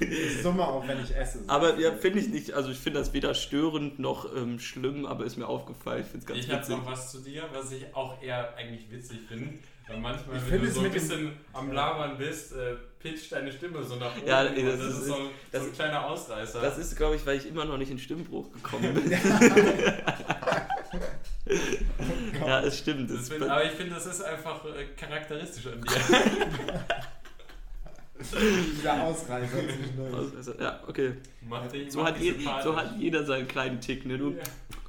Ich 0.00 0.42
summe 0.42 0.66
auch, 0.66 0.86
wenn 0.86 1.02
ich 1.02 1.14
esse. 1.16 1.40
Aber 1.46 1.78
ja, 1.78 1.92
finde 1.92 2.20
ich 2.20 2.28
nicht, 2.28 2.52
also 2.52 2.70
ich 2.70 2.78
finde 2.78 2.98
das 3.00 3.12
weder 3.12 3.34
störend 3.34 3.98
noch 3.98 4.34
ähm, 4.36 4.58
schlimm, 4.58 5.06
aber 5.06 5.24
ist 5.24 5.36
mir 5.36 5.46
aufgefallen. 5.48 6.02
Ich 6.02 6.08
finde 6.08 6.18
es 6.20 6.26
ganz 6.26 6.40
Ich 6.40 6.50
habe 6.50 6.60
witzig. 6.62 6.76
noch 6.76 6.86
was 6.86 7.10
zu 7.10 7.18
dir, 7.20 7.48
was 7.52 7.72
ich 7.72 7.94
auch 7.94 8.22
eher 8.22 8.54
eigentlich 8.56 8.90
witzig 8.90 9.18
finde. 9.28 9.58
Weil 9.90 9.98
manchmal, 9.98 10.36
Ich 10.36 10.50
wenn 10.50 10.60
du 10.62 10.70
so 10.70 10.80
ein 10.82 10.90
bisschen 10.92 11.32
am 11.52 11.72
Labern 11.72 12.16
bist, 12.16 12.52
äh, 12.52 12.76
pitcht 13.00 13.32
deine 13.32 13.50
Stimme 13.50 13.82
so 13.82 13.96
nach 13.96 14.16
oben. 14.16 14.26
Ja, 14.26 14.42
und 14.42 14.56
ey, 14.56 14.64
das 14.64 14.78
das, 14.78 14.86
ist- 14.88 14.98
ist 15.00 15.06
so, 15.06 15.30
das- 15.50 15.62
so 15.62 15.68
ein 15.68 15.74
kleiner 15.74 16.06
Ausreißer. 16.06 16.60
Das 16.60 16.78
ist, 16.78 16.96
glaube 16.96 17.16
ich, 17.16 17.26
weil 17.26 17.36
ich 17.38 17.46
immer 17.48 17.64
noch 17.64 17.76
nicht 17.76 17.90
in 17.90 17.98
Stimmbruch 17.98 18.52
gekommen 18.52 18.94
bin. 18.94 19.10
ja, 22.46 22.60
es 22.60 22.78
stimmt. 22.78 23.10
Das 23.10 23.20
Es 23.22 23.28
find, 23.30 23.42
aber 23.42 23.64
ich 23.64 23.72
finde, 23.72 23.94
das 23.94 24.06
ist 24.06 24.22
einfach 24.22 24.64
äh, 24.66 24.86
charakteristisch 24.96 25.66
an 25.66 25.80
dir. 25.82 25.90
Dieser 28.76 29.02
Ausreißer 29.02 29.56
zwischendurch. 29.66 30.36
also, 30.36 30.52
ja, 30.60 30.80
okay. 30.86 31.14
Dich, 31.72 31.90
So 31.90 32.04
hat, 32.04 32.18
je, 32.20 32.34
so 32.62 32.76
hat 32.76 32.94
jeder 32.98 33.24
seinen 33.24 33.48
kleinen 33.48 33.80
Tick, 33.80 34.04
ne? 34.04 34.18
Du 34.18 34.30
Ja. 34.32 34.42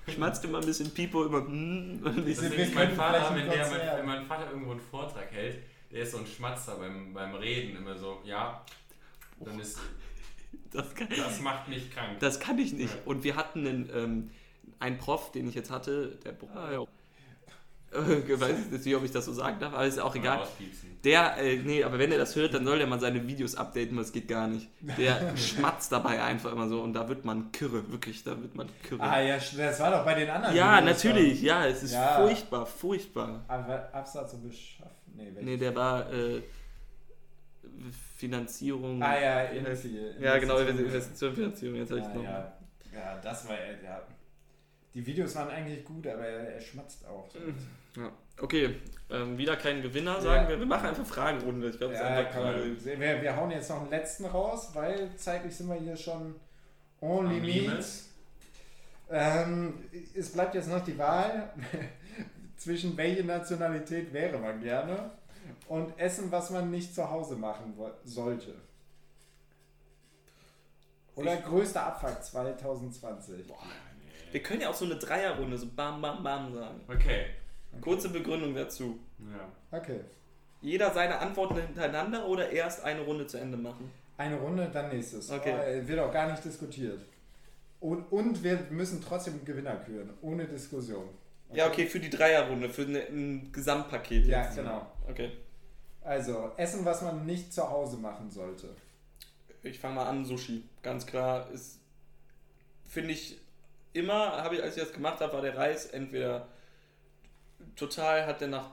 Schmatzt 0.07 0.43
immer 0.45 0.59
ein 0.59 0.65
bisschen 0.65 0.91
Pipo, 0.91 1.23
mm, 1.23 2.01
und 2.03 2.27
ich, 2.27 2.73
mein 2.73 2.95
Vater, 2.95 3.33
vielleicht 3.33 3.51
ein 3.51 3.71
wenn, 3.71 3.79
der, 3.79 4.03
mein 4.03 4.25
Vater 4.25 4.49
irgendwo 4.51 4.71
einen 4.71 4.79
Vortrag 4.79 5.31
hält, 5.31 5.59
der 5.91 6.03
ist 6.03 6.11
so 6.11 6.19
ein 6.19 6.25
Schmatzer 6.25 6.77
beim, 6.77 7.13
beim 7.13 7.35
Reden 7.35 7.77
immer 7.77 7.97
so, 7.97 8.21
ja, 8.23 8.65
dann 9.39 9.59
ist, 9.59 9.79
das, 10.71 10.93
kann, 10.95 11.07
das 11.09 11.41
macht 11.41 11.67
mich 11.67 11.91
krank. 11.91 12.19
das 12.19 12.39
kann 12.39 12.57
ich 12.57 12.73
nicht. 12.73 12.93
Ja. 12.93 13.01
Und 13.05 13.23
wir 13.23 13.35
hatten 13.35 13.67
einen, 13.67 13.89
ähm, 13.93 14.31
einen 14.79 14.97
Prof, 14.97 15.31
den 15.31 15.47
ich 15.47 15.55
jetzt 15.55 15.69
hatte, 15.69 16.17
der 16.23 16.31
ja. 17.93 17.99
Äh, 18.01 18.39
weiß 18.39 18.55
ich 18.71 18.85
nicht, 18.85 18.95
ob 18.95 19.03
ich 19.03 19.11
das 19.11 19.25
so 19.25 19.33
sagen 19.33 19.57
darf, 19.59 19.73
aber 19.73 19.85
ist 19.85 19.99
auch 19.99 20.15
egal. 20.15 20.47
Der, 21.03 21.35
äh, 21.37 21.57
nee, 21.57 21.83
aber 21.83 21.99
wenn 21.99 22.11
er 22.11 22.19
das 22.19 22.35
hört, 22.35 22.53
dann 22.53 22.63
soll 22.65 22.79
er 22.79 22.87
mal 22.87 22.99
seine 22.99 23.27
Videos 23.27 23.55
updaten, 23.55 23.95
weil 23.97 24.03
es 24.03 24.11
geht 24.13 24.27
gar 24.27 24.47
nicht. 24.47 24.69
Der 24.97 25.35
schmatzt 25.37 25.91
dabei 25.91 26.21
einfach 26.23 26.51
immer 26.53 26.69
so 26.69 26.81
und 26.81 26.93
da 26.93 27.09
wird 27.09 27.25
man 27.25 27.51
kirre, 27.51 27.91
wirklich, 27.91 28.23
da 28.23 28.39
wird 28.41 28.55
man 28.55 28.69
kirre. 28.87 29.01
Ah 29.01 29.19
ja, 29.19 29.35
das 29.37 29.79
war 29.79 29.91
doch 29.91 30.05
bei 30.05 30.13
den 30.13 30.29
anderen. 30.29 30.55
ja, 30.55 30.77
Videos 30.77 31.03
natürlich, 31.03 31.41
ja, 31.41 31.65
es 31.65 31.83
ist 31.83 31.93
Ja. 31.93 32.21
furchtbar, 32.21 32.65
furchtbar. 32.65 33.43
Aber 33.47 33.89
Absatz 33.93 34.33
und 34.35 34.47
Beschaffen. 34.47 34.91
Nee, 35.13 35.25
welches? 35.25 35.43
Nee, 35.43 35.57
der 35.57 35.75
war 35.75 36.13
äh, 36.13 36.41
Finanzierung. 38.17 39.01
Ah 39.01 39.19
ja, 39.19 39.39
Investi- 39.51 40.19
Ja, 40.19 40.37
genau, 40.37 40.57
Investition. 40.59 41.33
Finanzierung, 41.33 41.77
jetzt 41.77 41.89
habe 41.91 41.99
ich 42.01 42.07
Ja, 42.07 42.13
noch. 42.13 42.23
ja. 42.23 42.53
ja, 42.93 43.19
das 43.21 43.47
war 43.47 43.55
ja. 43.55 44.01
Die 44.93 45.05
Videos 45.05 45.35
waren 45.35 45.49
eigentlich 45.49 45.85
gut, 45.85 46.05
aber 46.07 46.25
er, 46.25 46.55
er 46.55 46.61
schmatzt 46.61 47.05
auch. 47.07 47.27
Ja. 47.95 48.11
Okay, 48.39 48.75
ähm, 49.09 49.37
wieder 49.37 49.55
kein 49.57 49.81
Gewinner, 49.81 50.19
sagen 50.21 50.43
Ja. 50.43 50.49
wir. 50.49 50.59
Wir 50.59 50.65
machen 50.65 50.87
einfach 50.87 51.05
Fragenrunde. 51.05 51.69
Ich 51.69 51.77
glaube, 51.77 51.93
Ja, 51.93 52.23
sehen. 52.77 52.99
wir, 52.99 53.21
wir 53.21 53.35
hauen 53.35 53.51
jetzt 53.51 53.69
noch 53.69 53.81
einen 53.81 53.89
letzten 53.89 54.25
raus, 54.25 54.71
weil 54.73 55.09
zeitlich 55.15 55.55
sind 55.55 55.67
wir 55.69 55.75
hier 55.75 55.95
schon 55.95 56.35
Am 57.01 57.29
limit. 57.29 57.85
Ähm, 59.09 59.73
es 60.15 60.31
bleibt 60.31 60.55
jetzt 60.55 60.69
noch 60.69 60.83
die 60.83 60.97
Wahl 60.97 61.51
zwischen 62.57 62.95
welche 62.95 63.23
Nationalität 63.25 64.11
wäre 64.13 64.37
man 64.37 64.61
gerne 64.61 65.11
und 65.67 65.97
Essen, 65.99 66.31
was 66.31 66.49
man 66.49 66.71
nicht 66.71 66.95
zu 66.95 67.09
Hause 67.09 67.35
machen 67.35 67.73
sollte. 68.05 68.55
Oder 71.15 71.37
größter 71.37 71.83
Abfuck 71.87 72.23
2020. 72.23 73.45
Wir 74.31 74.41
können 74.41 74.61
ja 74.61 74.69
auch 74.69 74.75
so 74.75 74.85
eine 74.85 74.95
Dreierrunde, 74.95 75.57
so 75.57 75.67
bam, 75.75 76.01
bam, 76.01 76.23
bam 76.23 76.53
sagen. 76.53 76.81
Okay. 76.87 77.25
Kurze 77.79 78.09
Begründung 78.09 78.53
dazu. 78.53 78.99
Ja. 79.19 79.77
Okay. 79.77 80.01
Jeder 80.61 80.93
seine 80.93 81.17
Antworten 81.19 81.55
hintereinander 81.55 82.27
oder 82.27 82.49
erst 82.49 82.83
eine 82.83 83.01
Runde 83.01 83.25
zu 83.27 83.37
Ende 83.37 83.57
machen? 83.57 83.91
Eine 84.17 84.37
Runde, 84.37 84.69
dann 84.71 84.89
nächstes. 84.89 85.31
Okay. 85.31 85.81
Oh, 85.83 85.87
wird 85.87 85.99
auch 85.99 86.11
gar 86.11 86.29
nicht 86.29 86.43
diskutiert. 86.45 87.01
Und, 87.79 88.03
und 88.11 88.43
wir 88.43 88.67
müssen 88.69 89.01
trotzdem 89.01 89.35
einen 89.35 89.45
Gewinner 89.45 89.75
küren, 89.77 90.11
ohne 90.21 90.45
Diskussion. 90.45 91.09
Ja, 91.53 91.67
okay, 91.67 91.85
für 91.87 91.99
die 91.99 92.09
Dreierrunde, 92.09 92.69
für 92.69 92.83
ne, 92.83 93.07
ein 93.09 93.51
Gesamtpaket. 93.51 94.27
Ja, 94.27 94.43
jetzt. 94.43 94.55
genau. 94.55 94.85
Okay. 95.09 95.31
Also, 96.03 96.51
Essen, 96.57 96.85
was 96.85 97.01
man 97.01 97.25
nicht 97.25 97.51
zu 97.51 97.67
Hause 97.67 97.97
machen 97.97 98.29
sollte. 98.29 98.69
Ich 99.63 99.79
fange 99.79 99.95
mal 99.95 100.05
an, 100.05 100.23
Sushi. 100.25 100.63
Ganz 100.81 101.05
klar 101.05 101.49
ist, 101.51 101.79
finde 102.85 103.11
ich, 103.11 103.39
immer, 103.93 104.43
habe 104.43 104.55
ich, 104.55 104.63
als 104.63 104.77
ich 104.77 104.83
das 104.83 104.93
gemacht 104.93 105.19
habe, 105.19 105.33
war 105.33 105.41
der 105.41 105.55
Reis 105.57 105.85
entweder 105.87 106.47
total, 107.75 108.25
hat 108.25 108.41
der 108.41 108.47
nach 108.47 108.71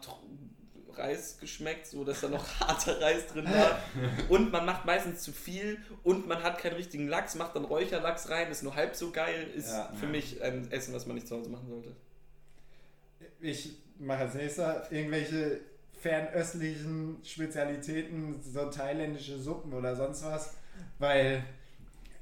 Reis 0.95 1.39
geschmeckt, 1.39 1.87
so 1.87 2.05
dass 2.05 2.21
da 2.23 2.29
noch 2.29 2.45
harter 2.61 3.01
Reis 3.01 3.27
drin 3.29 3.45
war. 3.47 3.79
Und 4.29 4.51
man 4.51 4.64
macht 4.66 4.85
meistens 4.85 5.23
zu 5.23 5.33
viel 5.33 5.79
und 6.03 6.27
man 6.27 6.43
hat 6.43 6.59
keinen 6.59 6.75
richtigen 6.75 7.09
Lachs, 7.09 7.35
macht 7.37 7.55
dann 7.55 7.64
Räucherlachs 7.64 8.29
rein, 8.31 8.51
ist 8.51 8.62
nur 8.62 8.75
halb 8.75 8.97
so 8.97 9.11
geil, 9.12 9.47
ist 9.55 9.71
Ja. 9.71 9.93
für 9.99 10.07
mich 10.07 10.43
ein 10.43 10.71
Essen, 10.73 10.93
was 10.95 11.07
man 11.07 11.14
nicht 11.14 11.29
zu 11.29 11.37
Hause 11.37 11.51
machen 11.51 11.69
sollte. 11.69 11.95
Ich 13.41 13.77
mache 13.99 14.21
als 14.21 14.35
nächster 14.35 14.91
irgendwelche 14.91 15.61
fernöstlichen 16.01 17.19
Spezialitäten, 17.25 18.41
so 18.43 18.69
thailändische 18.71 19.39
Suppen 19.39 19.73
oder 19.73 19.95
sonst 19.97 20.25
was, 20.25 20.55
weil 20.99 21.45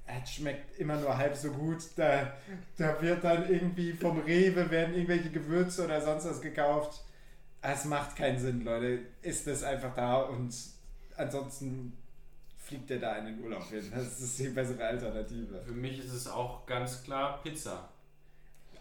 es 0.07 0.35
schmeckt 0.35 0.79
immer 0.79 0.97
nur 0.97 1.17
halb 1.17 1.35
so 1.37 1.51
gut. 1.51 1.83
Da, 1.97 2.33
da 2.77 3.01
wird 3.03 3.25
dann 3.25 3.49
irgendwie 3.49 3.93
vom 3.93 4.21
Rewe 4.21 4.71
werden 4.71 4.95
irgendwelche 4.95 5.31
Gewürze 5.31 5.85
oder 5.85 6.01
sonst 6.01 6.27
was 6.27 6.41
gekauft. 6.41 7.05
Es 7.63 7.85
macht 7.85 8.17
keinen 8.17 8.39
Sinn, 8.39 8.63
Leute. 8.63 9.01
Ist 9.23 9.47
es 9.47 9.63
einfach 9.63 9.95
da 9.95 10.19
und 10.23 10.55
ansonsten 11.17 11.97
fliegt 12.59 12.91
ihr 12.91 13.01
da 13.01 13.17
in 13.17 13.27
den 13.27 13.43
Urlaub 13.43 13.65
hin. 13.69 13.91
Das 13.95 14.21
ist 14.21 14.39
die 14.39 14.49
bessere 14.49 14.85
Alternative. 14.85 15.63
Für 15.65 15.73
mich 15.73 15.99
ist 15.99 16.13
es 16.13 16.29
auch 16.29 16.67
ganz 16.67 17.03
klar 17.03 17.43
Pizza. 17.43 17.89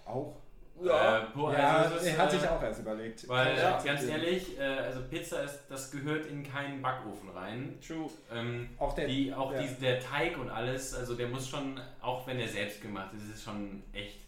Auch? 0.06 0.42
Äh, 0.84 1.22
boah, 1.34 1.54
ja, 1.54 1.78
also 1.78 1.96
ist, 1.96 2.18
hatte 2.18 2.36
äh, 2.36 2.40
ich 2.40 2.48
auch 2.50 2.62
erst 2.62 2.80
überlegt. 2.82 3.28
Weil, 3.30 3.58
Ja. 3.58 3.82
ganz 3.82 4.04
ehrlich, 4.04 4.60
äh, 4.60 4.64
also 4.64 5.02
Pizza 5.10 5.42
ist, 5.44 5.60
das 5.70 5.90
gehört 5.90 6.26
in 6.26 6.44
keinen 6.44 6.82
Backofen 6.82 7.30
rein. 7.30 7.80
True. 7.86 8.10
Ähm, 8.34 8.70
Auch 8.78 8.94
der, 8.94 9.08
die, 9.08 9.34
auch 9.34 9.54
ja. 9.54 9.62
die, 9.62 9.74
der 9.82 10.00
Teig 10.02 10.38
und 10.38 10.50
alles, 10.50 10.94
also 10.94 11.16
der 11.16 11.28
muss 11.30 11.48
schon, 11.48 11.80
auch 12.02 12.28
wenn 12.28 12.40
er 12.40 12.48
selbst 12.50 12.82
gemacht 12.82 13.12
ist, 13.16 13.24
ist 13.30 13.36
es 13.38 13.44
schon 13.44 13.84
echt 13.94 14.20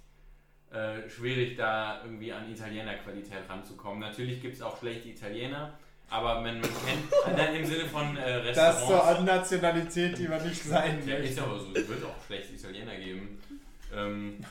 äh, 0.72 1.10
schwierig, 1.10 1.58
da 1.58 2.02
irgendwie 2.04 2.32
an 2.32 2.50
Italienerqualität 2.50 3.50
ranzukommen. 3.50 4.00
Natürlich 4.00 4.41
gibt 4.41 4.56
es 4.56 4.62
auch 4.62 4.78
schlechte 4.80 5.10
Italiener, 5.10 5.74
aber 6.10 6.36
man, 6.36 6.62
man 6.62 6.70
kennt, 6.86 7.12
dann 7.38 7.56
im 7.56 7.66
Sinne 7.66 7.86
von 7.86 8.16
äh, 8.16 8.54
Das 8.54 8.80
zur 8.86 8.95
Restaurants. 8.95 9.22
Nationalität, 9.26 10.18
die 10.18 10.28
man 10.28 10.48
nicht 10.48 10.64
sein 10.64 11.04
Ja, 11.06 11.16
ist 11.16 11.39
aber 11.39 11.60
so, 11.60 11.68
es 11.74 11.88
wird 11.88 12.04
auch 12.06 12.26
schlechte 12.26 12.54
Italiener 12.54 12.95
geben. 12.95 13.41
Ähm, 13.95 14.45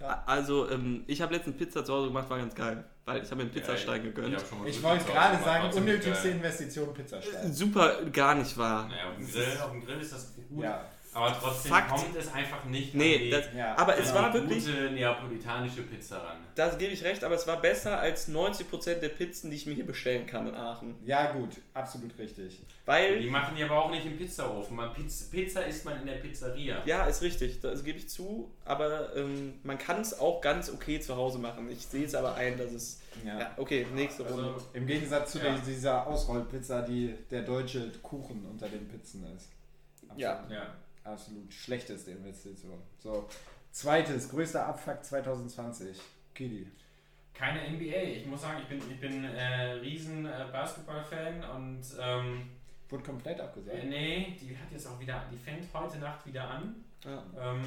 Ja. 0.00 0.22
Also, 0.26 0.70
ähm, 0.70 1.04
ich 1.06 1.20
habe 1.20 1.34
letztens 1.34 1.56
Pizza 1.56 1.84
zu 1.84 1.92
Hause 1.92 2.08
gemacht, 2.08 2.28
war 2.30 2.38
ganz 2.38 2.54
geil, 2.54 2.84
weil 3.04 3.18
ich 3.22 3.24
habe 3.24 3.36
mir 3.36 3.42
einen 3.42 3.50
Pizzastein 3.50 4.02
gegönnt. 4.02 4.40
schon 4.48 4.58
mal 4.60 4.68
Ich 4.68 4.76
so 4.76 4.82
wollte 4.82 5.04
gerade 5.04 5.44
sagen, 5.44 5.76
unnötigste 5.76 6.28
geil. 6.28 6.36
Investition 6.38 6.94
Pizzastein. 6.94 7.52
Super 7.52 8.04
gar 8.12 8.34
nicht 8.34 8.56
wahr. 8.56 8.88
Naja, 8.88 9.10
auf 9.10 9.16
dem 9.16 9.26
Grill, 9.30 9.58
auf 9.62 9.70
dem 9.72 9.84
Grill 9.84 10.00
ist 10.00 10.12
das 10.12 10.34
gut, 10.48 10.64
Ja, 10.64 10.84
aber 11.12 11.36
trotzdem 11.40 11.72
Fakt. 11.72 11.90
kommt 11.90 12.16
es 12.16 12.32
einfach 12.32 12.64
nicht 12.64 12.94
Nee, 12.94 13.14
an 13.16 13.20
die, 13.22 13.30
das, 13.30 13.44
ja. 13.56 13.76
aber 13.76 13.98
es 13.98 14.14
war 14.14 14.32
wirklich, 14.32 14.64
gute 14.64 14.90
neapolitanische 14.92 15.82
Pizza 15.82 16.18
ran. 16.18 16.36
da 16.54 16.68
gebe 16.74 16.92
ich 16.92 17.02
recht, 17.04 17.24
aber 17.24 17.34
es 17.34 17.46
war 17.46 17.60
besser 17.60 17.98
als 17.98 18.28
90% 18.28 18.94
der 19.00 19.08
Pizzen, 19.08 19.50
die 19.50 19.56
ich 19.56 19.66
mir 19.66 19.74
hier 19.74 19.86
bestellen 19.86 20.26
kann 20.26 20.46
in 20.46 20.54
Aachen. 20.54 20.94
ja, 21.04 21.32
gut, 21.32 21.50
absolut 21.74 22.16
richtig. 22.18 22.60
Weil, 22.86 23.20
Die 23.20 23.30
machen 23.30 23.54
die 23.56 23.62
aber 23.64 23.84
auch 23.84 23.90
nicht 23.90 24.06
im 24.06 24.16
Pizzaofen. 24.16 24.76
Man, 24.76 24.92
Pizza, 24.92 25.30
Pizza 25.30 25.64
isst 25.66 25.84
man 25.84 26.00
in 26.00 26.06
der 26.06 26.14
Pizzeria. 26.14 26.82
ja, 26.84 27.04
ist 27.06 27.22
richtig, 27.22 27.60
das 27.60 27.82
gebe 27.84 27.98
ich 27.98 28.08
zu, 28.08 28.50
aber 28.64 29.14
ähm, 29.16 29.54
man 29.62 29.78
kann 29.78 30.00
es 30.00 30.18
auch 30.18 30.40
ganz 30.40 30.70
okay 30.70 31.00
zu 31.00 31.16
Hause 31.16 31.38
machen. 31.38 31.70
Ich 31.70 31.86
sehe 31.86 32.04
es 32.04 32.14
aber 32.14 32.34
ein, 32.36 32.56
dass 32.58 32.72
es. 32.72 33.00
Ja. 33.26 33.38
Ja, 33.40 33.50
okay, 33.56 33.86
nächste 33.94 34.22
Runde. 34.22 34.52
Also, 34.54 34.66
Im 34.72 34.86
Gegensatz 34.86 35.32
zu 35.32 35.38
Ja. 35.38 35.56
dieser 35.66 36.06
Ausrollpizza, 36.06 36.82
die 36.82 37.14
der 37.30 37.42
deutsche 37.42 37.90
Kuchen 38.02 38.46
unter 38.48 38.68
den 38.68 38.86
Pizzen 38.88 39.24
ist. 39.36 39.48
Absolut, 40.02 40.20
Ja. 40.20 40.44
ja. 40.48 40.62
Absolut 41.04 41.52
schlechteste 41.52 42.12
Investition. 42.12 42.80
So, 42.98 43.28
zweites, 43.72 44.28
größter 44.30 44.66
Abfuck 44.66 45.04
2020. 45.04 45.98
Kili. 46.34 46.66
Keine 47.34 47.70
NBA. 47.70 48.02
Ich 48.18 48.26
muss 48.26 48.42
sagen, 48.42 48.58
ich 48.62 48.68
bin, 48.68 48.78
ich 48.90 49.00
bin 49.00 49.24
äh, 49.24 49.72
riesen 49.74 50.26
äh, 50.26 50.46
Basketball-Fan 50.52 51.42
und 51.56 51.82
ähm, 52.00 52.50
Wurde 52.88 53.04
komplett 53.04 53.40
abgesagt. 53.40 53.78
äh, 53.78 53.86
nee, 53.86 54.36
die 54.40 54.56
hat 54.56 54.70
jetzt 54.72 54.86
auch 54.86 54.98
wieder, 55.00 55.22
die 55.32 55.38
fängt 55.38 55.72
heute 55.72 55.98
Nacht 55.98 56.26
wieder 56.26 56.48
an. 56.48 56.84
Ja. 57.04 57.22
Ähm, 57.40 57.62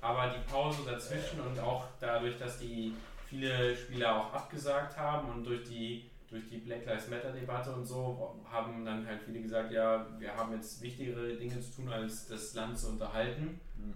aber 0.00 0.28
die 0.34 0.50
Pause 0.50 0.82
dazwischen 0.86 1.40
und 1.40 1.58
auch 1.58 1.84
dadurch, 2.00 2.38
dass 2.38 2.58
die 2.58 2.94
viele 3.28 3.76
Spieler 3.76 4.16
auch 4.16 4.32
abgesagt 4.32 4.96
haben 4.96 5.28
und 5.30 5.44
durch 5.44 5.68
die, 5.68 6.09
durch 6.30 6.48
die 6.48 6.58
Black 6.58 6.86
Lives 6.86 7.08
Matter 7.08 7.32
Debatte 7.32 7.72
und 7.72 7.84
so 7.84 8.40
haben 8.44 8.84
dann 8.84 9.06
halt 9.06 9.20
viele 9.20 9.42
gesagt, 9.42 9.72
ja, 9.72 10.06
wir 10.18 10.34
haben 10.34 10.52
jetzt 10.54 10.80
wichtigere 10.80 11.34
Dinge 11.34 11.60
zu 11.60 11.72
tun, 11.72 11.88
als 11.88 12.28
das 12.28 12.54
Land 12.54 12.78
zu 12.78 12.90
unterhalten. 12.90 13.60
Hm. 13.76 13.94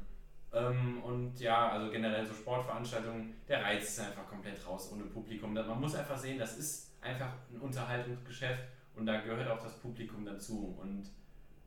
Ähm, 0.52 1.02
und 1.02 1.38
ja, 1.40 1.70
also 1.70 1.90
generell 1.90 2.26
so 2.26 2.34
Sportveranstaltungen, 2.34 3.34
der 3.48 3.62
Reiz 3.62 3.84
ist 3.84 4.00
einfach 4.00 4.28
komplett 4.28 4.66
raus 4.66 4.90
ohne 4.92 5.04
Publikum. 5.04 5.54
Man 5.54 5.80
muss 5.80 5.94
einfach 5.94 6.18
sehen, 6.18 6.38
das 6.38 6.58
ist 6.58 6.92
einfach 7.00 7.32
ein 7.52 7.60
Unterhaltungsgeschäft 7.60 8.64
und 8.96 9.06
da 9.06 9.20
gehört 9.20 9.48
auch 9.48 9.62
das 9.62 9.78
Publikum 9.78 10.24
dazu. 10.24 10.76
Und 10.80 11.10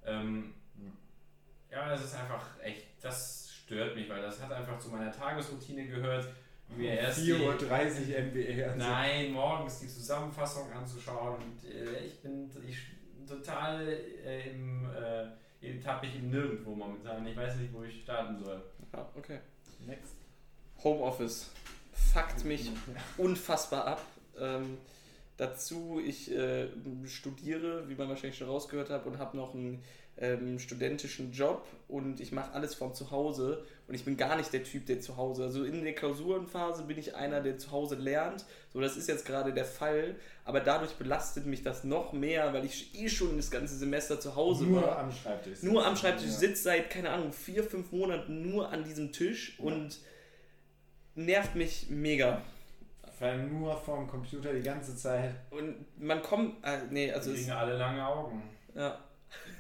ähm, 0.05 0.53
ja, 1.72 1.89
das 1.89 2.03
ist 2.03 2.15
einfach 2.15 2.59
echt, 2.61 2.88
das 3.01 3.51
stört 3.51 3.95
mich, 3.95 4.09
weil 4.09 4.22
das 4.22 4.41
hat 4.41 4.51
einfach 4.51 4.80
zu 4.80 4.89
meiner 4.89 5.11
Tagesroutine 5.11 5.88
gehört. 5.88 6.28
Mir 6.76 6.91
erst 6.91 7.26
die, 7.26 7.34
4.30 7.34 7.39
Uhr. 7.41 8.65
Also. 8.65 8.78
Nein, 8.78 9.32
morgens 9.32 9.80
die 9.80 9.88
Zusammenfassung 9.88 10.72
anzuschauen 10.72 11.38
und 11.41 11.70
äh, 11.70 12.05
ich 12.05 12.20
bin 12.20 12.49
ich, 12.68 12.78
total 13.28 13.88
äh, 13.88 14.49
im, 14.49 14.89
äh, 14.89 15.80
tappe 15.80 16.07
ich 16.07 16.15
im 16.15 16.30
Nirgendwo 16.30 16.76
momentan. 16.76 17.26
Ich 17.26 17.36
weiß 17.36 17.55
nicht, 17.57 17.74
wo 17.74 17.84
ich 17.84 18.03
starten 18.03 18.38
soll. 18.43 18.61
ja, 18.93 19.09
okay. 19.15 19.39
Next. 19.86 20.15
Homeoffice 20.84 21.49
fuckt 21.93 22.45
mich 22.45 22.72
unfassbar 23.18 23.86
ab. 23.86 24.01
Ähm, 24.39 24.78
dazu, 25.38 26.01
ich 26.03 26.32
äh, 26.32 26.68
studiere, 27.05 27.88
wie 27.89 27.95
man 27.95 28.09
wahrscheinlich 28.09 28.38
schon 28.38 28.49
rausgehört 28.49 28.89
hat, 28.89 29.05
und 29.05 29.18
habe 29.18 29.38
noch 29.38 29.53
einen 29.53 29.84
ähm, 30.18 30.59
studentischen 30.59 31.32
Job 31.32 31.65
und 31.88 32.20
ich 32.20 32.32
mache 32.32 32.51
alles 32.53 32.76
von 32.76 32.93
zu 32.93 33.11
Hause 33.11 33.63
und 33.88 33.95
ich 33.95 34.03
bin 34.05 34.17
gar 34.17 34.35
nicht 34.35 34.51
der 34.51 34.63
Typ, 34.63 34.85
der 34.85 34.99
zu 34.99 35.15
Hause, 35.17 35.43
also 35.43 35.63
in 35.63 35.83
der 35.83 35.93
Klausurenphase 35.95 36.83
bin 36.83 36.97
ich 36.97 37.15
einer, 37.15 37.39
der 37.41 37.57
zu 37.57 37.71
Hause 37.71 37.95
lernt, 37.95 38.45
so 38.73 38.81
das 38.81 38.97
ist 38.97 39.07
jetzt 39.07 39.25
gerade 39.25 39.53
der 39.53 39.63
Fall, 39.65 40.15
aber 40.43 40.59
dadurch 40.59 40.93
belastet 40.95 41.45
mich 41.45 41.63
das 41.63 41.83
noch 41.83 42.11
mehr, 42.13 42.51
weil 42.53 42.65
ich 42.65 42.93
eh 42.99 43.07
schon 43.09 43.38
das 43.38 43.49
ganze 43.49 43.75
Semester 43.77 44.19
zu 44.19 44.35
Hause 44.35 44.65
Nur 44.65 44.81
war. 44.81 44.99
am 44.99 45.11
Schreibtisch. 45.11 45.63
Nur 45.63 45.85
am 45.85 45.95
Schreibtisch, 45.95 46.25
Ja. 46.27 46.31
sitzt 46.33 46.63
seit, 46.63 46.89
keine 46.89 47.09
Ahnung, 47.11 47.31
vier, 47.31 47.63
fünf 47.63 47.91
Monaten 47.91 48.49
nur 48.51 48.69
an 48.69 48.83
diesem 48.83 49.11
Tisch 49.13 49.57
und 49.59 49.97
nervt 51.15 51.55
mich 51.55 51.88
mega. 51.89 52.41
Vor 53.17 53.27
allem 53.27 53.59
nur 53.59 53.75
vorm 53.75 54.07
Computer 54.07 54.53
die 54.53 54.61
ganze 54.61 54.95
Zeit. 54.95 55.33
Und 55.49 55.73
man 55.99 56.21
kommt, 56.21 56.63
äh, 56.63 56.77
nee, 56.91 57.11
also 57.11 57.31
es, 57.31 57.38
kriegen 57.39 57.51
alle 57.51 57.75
lange 57.77 58.05
Augen. 58.05 58.43
ja, 58.75 58.99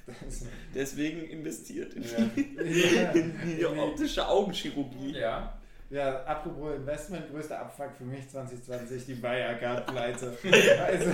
deswegen 0.75 1.27
investiert 1.29 1.93
in, 1.93 2.03
ja. 2.03 2.19
Ja. 2.63 3.11
in 3.11 3.33
die 3.57 3.65
optische 3.65 4.27
Augenchirurgie. 4.27 5.17
Ja. 5.17 5.57
Ja, 5.89 6.21
apropos 6.25 6.75
Investment, 6.75 7.31
größter 7.31 7.61
Abfuck 7.61 7.91
für 7.97 8.03
mich 8.03 8.27
2020, 8.27 9.05
die 9.05 9.23
Wirecard-Pleite. 9.23 10.37
also, 10.85 11.11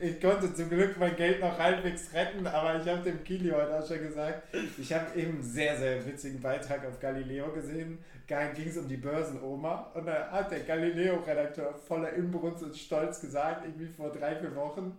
ich 0.00 0.18
konnte 0.18 0.54
zum 0.54 0.70
Glück 0.70 0.98
mein 0.98 1.14
Geld 1.16 1.40
noch 1.40 1.58
halbwegs 1.58 2.10
retten, 2.14 2.46
aber 2.46 2.80
ich 2.80 2.88
habe 2.88 3.02
dem 3.02 3.22
Kili 3.24 3.50
heute 3.50 3.78
auch 3.78 3.86
schon 3.86 3.98
gesagt, 3.98 4.42
ich 4.78 4.90
habe 4.94 5.18
eben 5.18 5.34
einen 5.34 5.42
sehr, 5.42 5.76
sehr 5.76 6.06
witzigen 6.06 6.40
Beitrag 6.40 6.86
auf 6.86 6.98
Galileo 6.98 7.52
gesehen. 7.52 7.98
Da 8.26 8.46
ging 8.46 8.68
es 8.68 8.78
um 8.78 8.88
die 8.88 8.96
Börsenoma 8.96 9.90
und 9.92 10.06
da 10.06 10.30
hat 10.30 10.50
der 10.50 10.60
Galileo-Redakteur 10.60 11.74
voller 11.86 12.14
Inbrunst 12.14 12.62
und 12.62 12.74
Stolz 12.74 13.20
gesagt, 13.20 13.66
irgendwie 13.66 13.88
vor 13.88 14.10
drei, 14.10 14.34
vier 14.36 14.54
Wochen, 14.56 14.96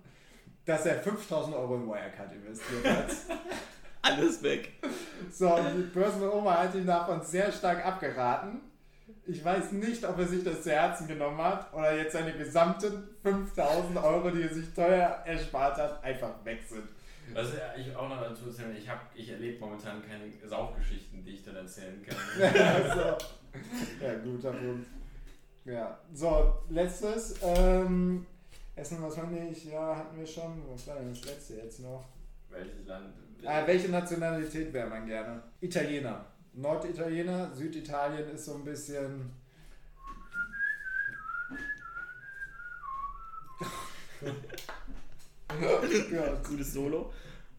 dass 0.65 0.85
er 0.85 0.99
5000 1.01 1.55
Euro 1.55 1.75
in 1.75 1.87
Wirecard 1.87 2.31
investiert 2.33 2.85
hat. 2.85 3.15
Alles 4.01 4.41
weg. 4.41 4.71
So, 5.31 5.55
und 5.55 5.77
die 5.77 5.83
Börsenoma 5.83 6.59
hat 6.59 6.75
ihm 6.75 6.85
davon 6.85 7.21
sehr 7.23 7.51
stark 7.51 7.85
abgeraten. 7.85 8.61
Ich 9.25 9.45
weiß 9.45 9.73
nicht, 9.73 10.03
ob 10.05 10.17
er 10.17 10.27
sich 10.27 10.43
das 10.43 10.63
zu 10.63 10.71
Herzen 10.71 11.07
genommen 11.07 11.37
hat 11.37 11.71
oder 11.73 11.95
jetzt 11.95 12.13
seine 12.13 12.33
gesamten 12.33 13.09
5000 13.21 13.97
Euro, 13.97 14.31
die 14.31 14.41
er 14.41 14.53
sich 14.53 14.73
teuer 14.73 15.21
erspart 15.25 15.77
hat, 15.77 16.03
einfach 16.03 16.43
weg 16.43 16.61
sind. 16.67 16.83
Was 17.33 17.49
ich 17.77 17.95
auch 17.95 18.09
noch 18.09 18.19
dazu 18.19 18.47
erzählen, 18.47 18.75
ich, 18.75 18.89
hab, 18.89 18.99
ich 19.15 19.29
erlebe 19.29 19.59
momentan 19.59 20.01
keine 20.05 20.31
Saufgeschichten, 20.49 21.23
die 21.23 21.31
ich 21.31 21.45
dann 21.45 21.55
erzählen 21.55 22.03
kann. 22.05 22.17
ja, 22.55 22.95
so. 22.95 24.03
ja, 24.03 24.15
guter 24.23 24.51
Punkt. 24.51 24.87
Ja, 25.63 25.97
so, 26.13 26.55
letztes. 26.69 27.35
Ähm, 27.43 28.25
Essen, 28.75 29.01
was 29.01 29.15
fand 29.15 29.37
ich? 29.51 29.65
Ja, 29.65 29.95
hatten 29.95 30.17
wir 30.17 30.25
schon. 30.25 30.61
Was 30.71 30.87
war 30.87 30.95
denn 30.95 31.09
das 31.09 31.25
letzte 31.25 31.55
jetzt 31.55 31.79
noch? 31.81 32.05
Welches 32.49 32.85
Land? 32.85 33.13
Ah, 33.45 33.65
welche 33.65 33.89
Nationalität 33.89 34.71
wäre 34.73 34.89
man 34.89 35.05
gerne? 35.05 35.41
Italiener. 35.61 36.25
Norditaliener, 36.53 37.51
Süditalien 37.53 38.29
ist 38.29 38.45
so 38.45 38.55
ein 38.55 38.63
bisschen. 38.63 39.31
ja, 46.11 46.33
Gutes 46.47 46.73
Solo. 46.73 47.11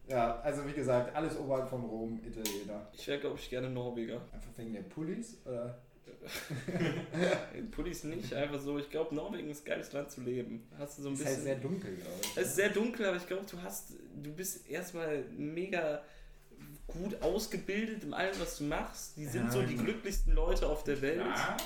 ja, 0.07 0.39
also 0.39 0.65
wie 0.67 0.73
gesagt, 0.73 1.15
alles 1.15 1.37
oberhalb 1.37 1.67
von 1.69 1.83
Rom, 1.83 2.19
Italiener. 2.25 2.87
Ich 2.93 3.07
wäre, 3.07 3.19
glaube 3.19 3.37
ich, 3.37 3.49
gerne 3.49 3.69
Norweger. 3.69 4.21
Einfach 4.31 4.51
wegen 4.57 4.73
der 4.73 4.81
Pullis? 4.83 5.37
Oder? 5.45 5.77
Pullis 7.71 8.03
nicht, 8.03 8.33
einfach 8.33 8.59
so. 8.59 8.77
Ich 8.79 8.89
glaube, 8.89 9.13
Norwegen 9.15 9.49
ist 9.49 9.63
ein 9.65 9.69
geiles 9.69 9.91
Land 9.93 10.11
zu 10.11 10.21
leben. 10.21 10.67
Hast 10.77 10.97
du 10.97 11.03
so 11.03 11.09
ein 11.09 11.13
Ist 11.15 11.19
halt 11.25 11.29
bisschen. 11.29 11.43
sehr 11.45 11.55
dunkel, 11.55 11.95
glaube 11.95 12.19
ich. 12.21 12.37
es 12.37 12.47
ist 12.47 12.55
sehr 12.55 12.69
dunkel, 12.69 13.05
aber 13.07 13.17
ich 13.17 13.27
glaube, 13.27 13.45
du 13.49 13.61
hast, 13.61 13.93
du 14.21 14.31
bist 14.33 14.67
erstmal 14.69 15.23
mega 15.37 16.01
gut 16.87 17.21
ausgebildet 17.21 18.03
in 18.03 18.13
allem, 18.13 18.39
was 18.39 18.57
du 18.57 18.65
machst. 18.65 19.17
Die 19.17 19.25
sind 19.25 19.45
Ja. 19.45 19.51
so 19.51 19.61
die 19.63 19.75
glücklichsten 19.75 20.33
Leute 20.33 20.67
auf 20.67 20.83
der 20.83 21.01
Welt. 21.01 21.17
Ja, 21.19 21.57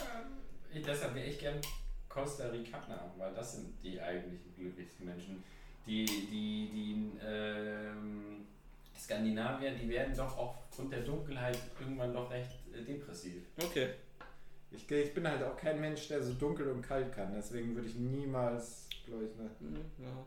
deshalb 0.86 1.16
wäre 1.16 1.28
ich 1.28 1.40
gern 1.40 1.60
Costa 2.08 2.48
Ricaner, 2.48 3.12
weil 3.18 3.34
das 3.34 3.56
sind 3.56 3.74
die 3.84 4.00
eigentlichen 4.00 4.54
glücklichsten 4.56 5.06
Menschen. 5.06 5.44
Die, 5.86 6.06
die, 6.06 6.70
die 6.74 7.12
ähm, 7.26 8.46
Skandinavier, 9.00 9.72
die 9.72 9.88
werden 9.90 10.16
doch 10.16 10.38
aufgrund 10.38 10.92
der 10.92 11.02
Dunkelheit 11.02 11.58
irgendwann 11.80 12.14
doch 12.14 12.30
recht 12.30 12.52
äh, 12.74 12.84
depressiv. 12.84 13.42
Okay. 13.64 13.90
Ich, 14.78 14.90
ich 14.90 15.14
bin 15.14 15.28
halt 15.28 15.44
auch 15.44 15.58
kein 15.58 15.82
Mensch, 15.82 16.08
der 16.08 16.22
so 16.24 16.34
dunkel 16.34 16.70
und 16.70 16.82
kalt 16.82 17.12
kann. 17.14 17.34
Deswegen 17.36 17.76
würde 17.76 17.88
ich 17.90 17.96
niemals, 17.96 18.88
glaube 19.06 19.26
ich, 19.26 19.36
ne. 19.36 19.50
Hm, 19.60 19.76
Ja. 20.06 20.26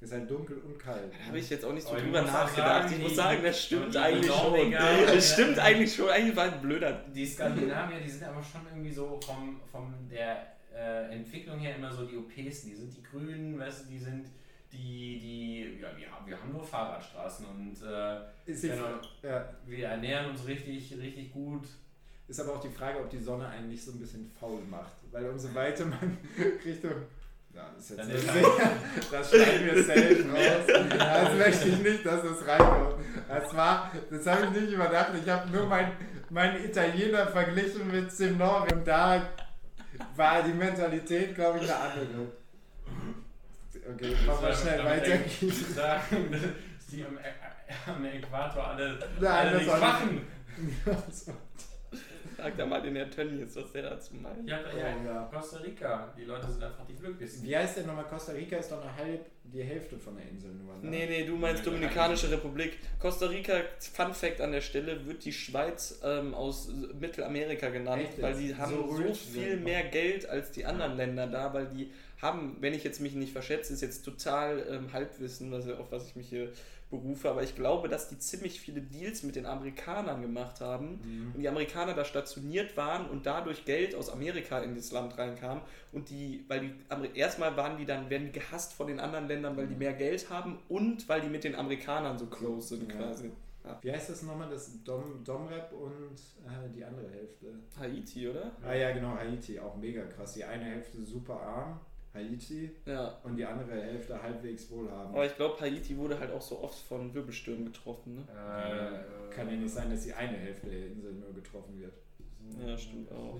Ist 0.00 0.12
halt 0.12 0.30
dunkel 0.30 0.58
und 0.58 0.78
kalt. 0.78 1.12
Da 1.12 1.26
habe 1.26 1.38
ich 1.40 1.50
jetzt 1.50 1.64
auch 1.64 1.72
nicht 1.72 1.84
so 1.88 1.96
ich 1.96 2.02
drüber 2.04 2.22
nachgedacht. 2.22 2.82
sagen, 2.88 2.94
ich 2.96 3.02
muss 3.02 3.16
sagen, 3.16 3.40
das 3.42 3.64
stimmt 3.64 3.92
die 3.94 3.98
eigentlich 3.98 4.32
schon. 4.32 4.72
Das 5.06 5.32
stimmt 5.32 5.58
eigentlich 5.58 5.92
schon. 5.94 6.08
Eigentlich 6.08 6.36
war 6.36 6.44
ein 6.44 6.60
blöder. 6.60 7.04
Die 7.12 7.26
Skandinavier, 7.26 7.98
die 7.98 8.08
sind 8.08 8.22
aber 8.22 8.40
schon 8.40 8.60
irgendwie 8.70 8.92
so 8.92 9.18
vom, 9.26 9.60
vom 9.72 9.92
der 10.08 10.46
äh, 10.72 11.12
Entwicklung 11.12 11.58
her 11.58 11.74
immer 11.74 11.90
so 11.90 12.04
die 12.06 12.16
OPs, 12.16 12.62
die 12.62 12.74
sind 12.76 12.96
die 12.96 13.02
Grünen, 13.02 13.58
weißt 13.58 13.86
du, 13.86 13.88
die 13.90 13.98
sind 13.98 14.26
die, 14.72 15.18
die, 15.18 15.80
ja, 15.80 15.88
wir 15.96 16.12
haben, 16.12 16.26
wir 16.26 16.40
haben 16.40 16.52
nur 16.52 16.62
Fahrradstraßen 16.62 17.46
und 17.46 17.82
äh, 17.82 18.52
Genau. 18.52 19.00
ja, 19.22 19.48
wir 19.66 19.88
ernähren 19.88 20.30
uns 20.30 20.46
richtig, 20.46 20.96
richtig 20.96 21.32
gut. 21.32 21.66
Ist 22.28 22.40
aber 22.40 22.54
auch 22.54 22.60
die 22.60 22.68
Frage, 22.68 22.98
ob 22.98 23.10
die 23.10 23.18
Sonne 23.18 23.48
einen 23.48 23.68
nicht 23.68 23.82
so 23.82 23.92
ein 23.92 23.98
bisschen 23.98 24.30
faul 24.38 24.60
macht. 24.70 24.92
Weil 25.10 25.28
umso 25.28 25.54
weiter 25.54 25.86
man 25.86 26.18
Richtung. 26.64 26.92
Ja, 27.54 27.70
das 27.74 27.90
ist 27.90 27.98
jetzt 27.98 28.08
ist 28.10 28.32
sehr, 28.32 28.42
das 29.10 29.30
schneiden 29.30 29.66
wir 29.66 29.82
safe 29.82 30.24
raus. 30.30 30.98
Das 30.98 31.34
möchte 31.34 31.68
ich 31.68 31.78
nicht, 31.78 32.06
dass 32.06 32.22
das 32.22 32.46
reinkommt. 32.46 32.96
Das 33.26 33.56
war, 33.56 33.90
das 34.10 34.26
habe 34.26 34.44
ich 34.44 34.62
nicht 34.62 34.72
überdacht. 34.74 35.12
Ich 35.20 35.28
habe 35.28 35.50
nur 35.50 35.66
mein, 35.66 35.92
meinen 36.28 36.64
Italiener 36.64 37.26
verglichen 37.26 37.90
mit 37.90 38.38
Norwegen. 38.38 38.78
Und 38.78 38.86
da 38.86 39.22
war 40.14 40.42
die 40.42 40.52
Mentalität, 40.52 41.34
glaube 41.34 41.58
ich, 41.58 41.64
eine 41.64 41.76
andere. 41.76 42.28
Okay, 43.90 44.14
machen 44.26 44.46
wir 44.46 44.54
schnell 44.54 44.84
weiter. 44.84 45.14
Ich 45.40 45.66
sagen, 45.68 46.30
dass 46.30 46.86
die 46.90 47.04
am, 47.04 47.18
am 47.86 48.04
Äquator 48.04 48.68
alle, 48.68 48.98
Nein, 49.18 49.48
alle 49.48 49.64
das 49.64 51.26
nicht 51.26 51.36
Sag 52.38 52.56
da 52.56 52.66
mal 52.66 52.80
den 52.80 52.94
Herr 52.94 53.10
Tönnies, 53.10 53.56
was 53.56 53.72
der 53.72 53.82
dazu 53.82 54.14
meint. 54.14 54.48
Ja, 54.48 54.60
Oh, 54.72 54.78
ja, 54.78 55.04
ja. 55.04 55.22
Costa 55.24 55.58
Rica, 55.58 56.14
die 56.16 56.24
Leute 56.24 56.46
sind 56.46 56.62
einfach 56.62 56.86
die 56.86 56.94
glücklichsten. 56.94 57.42
Wie 57.42 57.56
heißt 57.56 57.78
denn 57.78 57.86
nochmal 57.86 58.04
Costa 58.04 58.30
Rica? 58.32 58.56
Ist 58.56 58.70
doch 58.70 58.80
eine 58.80 58.94
halb, 58.94 59.26
die 59.42 59.62
Hälfte 59.64 59.98
von 59.98 60.16
der 60.16 60.28
Insel 60.28 60.52
nur. 60.52 60.72
Ne? 60.74 60.88
Nee, 60.88 61.06
nee, 61.06 61.24
du 61.24 61.34
meinst 61.34 61.66
Dominikanische 61.66 62.30
Republik. 62.30 62.78
Costa 63.00 63.26
Rica, 63.26 63.62
Fun 63.92 64.14
Fact 64.14 64.40
an 64.40 64.52
der 64.52 64.60
Stelle, 64.60 65.04
wird 65.04 65.24
die 65.24 65.32
Schweiz 65.32 66.00
ähm, 66.04 66.32
aus 66.32 66.70
Mittelamerika 67.00 67.70
genannt, 67.70 68.02
Echt 68.02 68.22
weil 68.22 68.34
die 68.34 68.54
haben 68.54 68.72
So 68.72 68.96
so, 68.96 69.14
viel 69.14 69.56
mehr 69.56 69.82
Geld 69.84 70.28
als 70.28 70.52
die 70.52 70.64
anderen 70.64 70.96
Länder 70.96 71.26
da, 71.26 71.52
weil 71.52 71.66
die 71.66 71.90
haben, 72.22 72.56
wenn 72.60 72.72
ich 72.72 72.84
jetzt 72.84 73.00
mich 73.00 73.14
nicht 73.14 73.32
verschätze, 73.32 73.72
ist 73.72 73.80
jetzt 73.80 74.04
total 74.04 74.64
ähm, 74.70 74.92
Halbwissen, 74.92 75.50
was, 75.50 75.68
auf 75.68 75.90
was 75.90 76.06
ich 76.06 76.16
mich 76.16 76.28
hier 76.28 76.52
berufe, 76.90 77.28
aber 77.30 77.42
ich 77.42 77.54
glaube, 77.54 77.88
dass 77.88 78.08
die 78.08 78.18
ziemlich 78.18 78.60
viele 78.60 78.80
Deals 78.80 79.22
mit 79.22 79.36
den 79.36 79.44
Amerikanern 79.46 80.22
gemacht 80.22 80.60
haben 80.60 81.00
Mhm. 81.04 81.32
und 81.34 81.40
die 81.40 81.48
Amerikaner 81.48 81.94
da 81.94 82.04
stationiert 82.04 82.76
waren 82.76 83.08
und 83.10 83.26
dadurch 83.26 83.64
Geld 83.64 83.94
aus 83.94 84.08
Amerika 84.10 84.58
in 84.60 84.74
das 84.74 84.90
Land 84.92 85.18
reinkam 85.18 85.60
und 85.92 86.08
die, 86.10 86.44
weil 86.48 86.60
die 86.60 86.72
Amer- 86.88 87.14
erstmal 87.14 87.56
waren 87.56 87.76
die 87.76 87.84
dann, 87.84 88.08
werden 88.10 88.26
die 88.26 88.32
gehasst 88.32 88.72
von 88.72 88.86
den 88.86 89.00
anderen 89.00 89.28
Ländern, 89.28 89.56
weil 89.56 89.66
die 89.66 89.74
mehr 89.74 89.92
Geld 89.92 90.30
haben 90.30 90.58
und 90.68 91.08
weil 91.08 91.20
die 91.20 91.28
mit 91.28 91.44
den 91.44 91.54
Amerikanern 91.54 92.18
so 92.18 92.26
close 92.26 92.76
sind 92.76 92.90
Ja. 92.92 92.96
quasi. 92.98 93.30
Wie 93.82 93.92
heißt 93.92 94.08
das 94.08 94.22
nochmal? 94.22 94.48
Das 94.48 94.82
Dom, 94.82 95.22
Domrep 95.22 95.70
und 95.72 96.14
äh, 96.46 96.70
die 96.74 96.82
andere 96.82 97.10
Hälfte. 97.10 97.48
Haiti, 97.78 98.26
oder? 98.26 98.50
Ah 98.66 98.72
ja, 98.72 98.92
genau, 98.92 99.10
Haiti, 99.10 99.58
auch 99.60 99.76
mega 99.76 100.04
krass. 100.06 100.32
Die 100.32 100.44
eine 100.44 100.64
Hälfte 100.64 101.04
super 101.04 101.38
arm, 101.38 101.78
Haiti, 102.14 102.70
Ja. 102.86 103.18
und 103.22 103.36
die 103.36 103.44
andere 103.44 103.80
Hälfte 103.80 104.20
halbwegs 104.22 104.70
wohlhabend. 104.70 105.14
Aber 105.14 105.26
ich 105.26 105.36
glaube, 105.36 105.60
Haiti 105.60 105.96
wurde 105.96 106.18
halt 106.18 106.32
auch 106.32 106.40
so 106.42 106.60
oft 106.60 106.78
von 106.78 107.12
Wirbelstürmen 107.14 107.66
getroffen, 107.66 108.16
ne? 108.16 108.24
Äh, 108.28 109.34
Kann 109.34 109.48
ja 109.50 109.56
nicht 109.56 109.72
sein, 109.72 109.90
dass 109.90 110.02
die 110.04 110.12
eine 110.12 110.36
Hälfte 110.36 110.68
der 110.68 110.86
Insel 110.86 111.12
nur 111.14 111.32
getroffen 111.34 111.78
wird. 111.80 111.92
Ja, 112.66 112.76
stimmt 112.78 113.12
auch. 113.12 113.38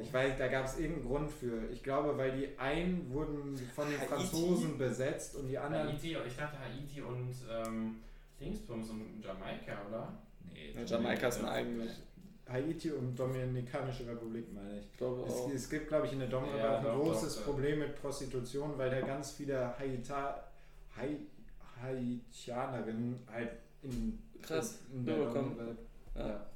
Ich 0.00 0.12
weiß, 0.12 0.36
da 0.38 0.48
gab 0.48 0.64
es 0.66 0.78
irgendeinen 0.78 1.06
Grund 1.08 1.30
für. 1.30 1.70
Ich 1.70 1.82
glaube, 1.84 2.16
weil 2.18 2.36
die 2.36 2.58
einen 2.58 3.08
wurden 3.12 3.56
von 3.74 3.88
den 3.88 3.98
Haiti? 4.00 4.08
Franzosen 4.12 4.76
besetzt 4.76 5.36
und 5.36 5.46
die 5.46 5.56
anderen. 5.56 5.88
Haiti, 5.92 6.16
ich 6.26 6.36
dachte 6.36 6.58
Haiti 6.58 7.00
und 7.00 7.32
ähm, 7.48 7.96
Dingsbums 8.40 8.90
und 8.90 9.20
Jamaika, 9.22 9.86
oder? 9.88 10.18
Nee, 10.52 10.72
Ja, 10.74 10.82
Jamaika 10.84 11.28
ist 11.28 11.38
ein 11.40 11.46
eigenes. 11.46 12.02
Haiti 12.50 12.90
und 12.92 13.14
Dominikanische 13.18 14.06
Republik, 14.06 14.52
meine 14.52 14.78
ich. 14.78 14.86
Ich 14.86 14.96
glaube 14.96 15.22
Es, 15.26 15.32
auch. 15.34 15.50
es 15.52 15.68
gibt, 15.68 15.88
glaube 15.88 16.06
ich, 16.06 16.12
in 16.14 16.20
der 16.20 16.28
Domrep 16.28 16.56
Ja, 16.58 16.78
auch 16.80 16.84
ein 16.92 16.98
großes 16.98 17.36
doch. 17.36 17.44
Problem 17.44 17.80
mit 17.80 18.00
Prostitution, 18.00 18.76
weil 18.78 18.90
da 18.90 19.00
ganz 19.02 19.32
viele 19.32 19.78
Haita, 19.78 20.44
Hai, 20.96 21.16
Haitianerinnen 21.82 23.18
halt 23.30 23.50
in, 23.82 24.18
Krass, 24.42 24.78
in 24.92 25.04
der. 25.06 25.16
Domrep. 25.30 25.76
Ja. 26.14 26.26
Ja. 26.28 26.46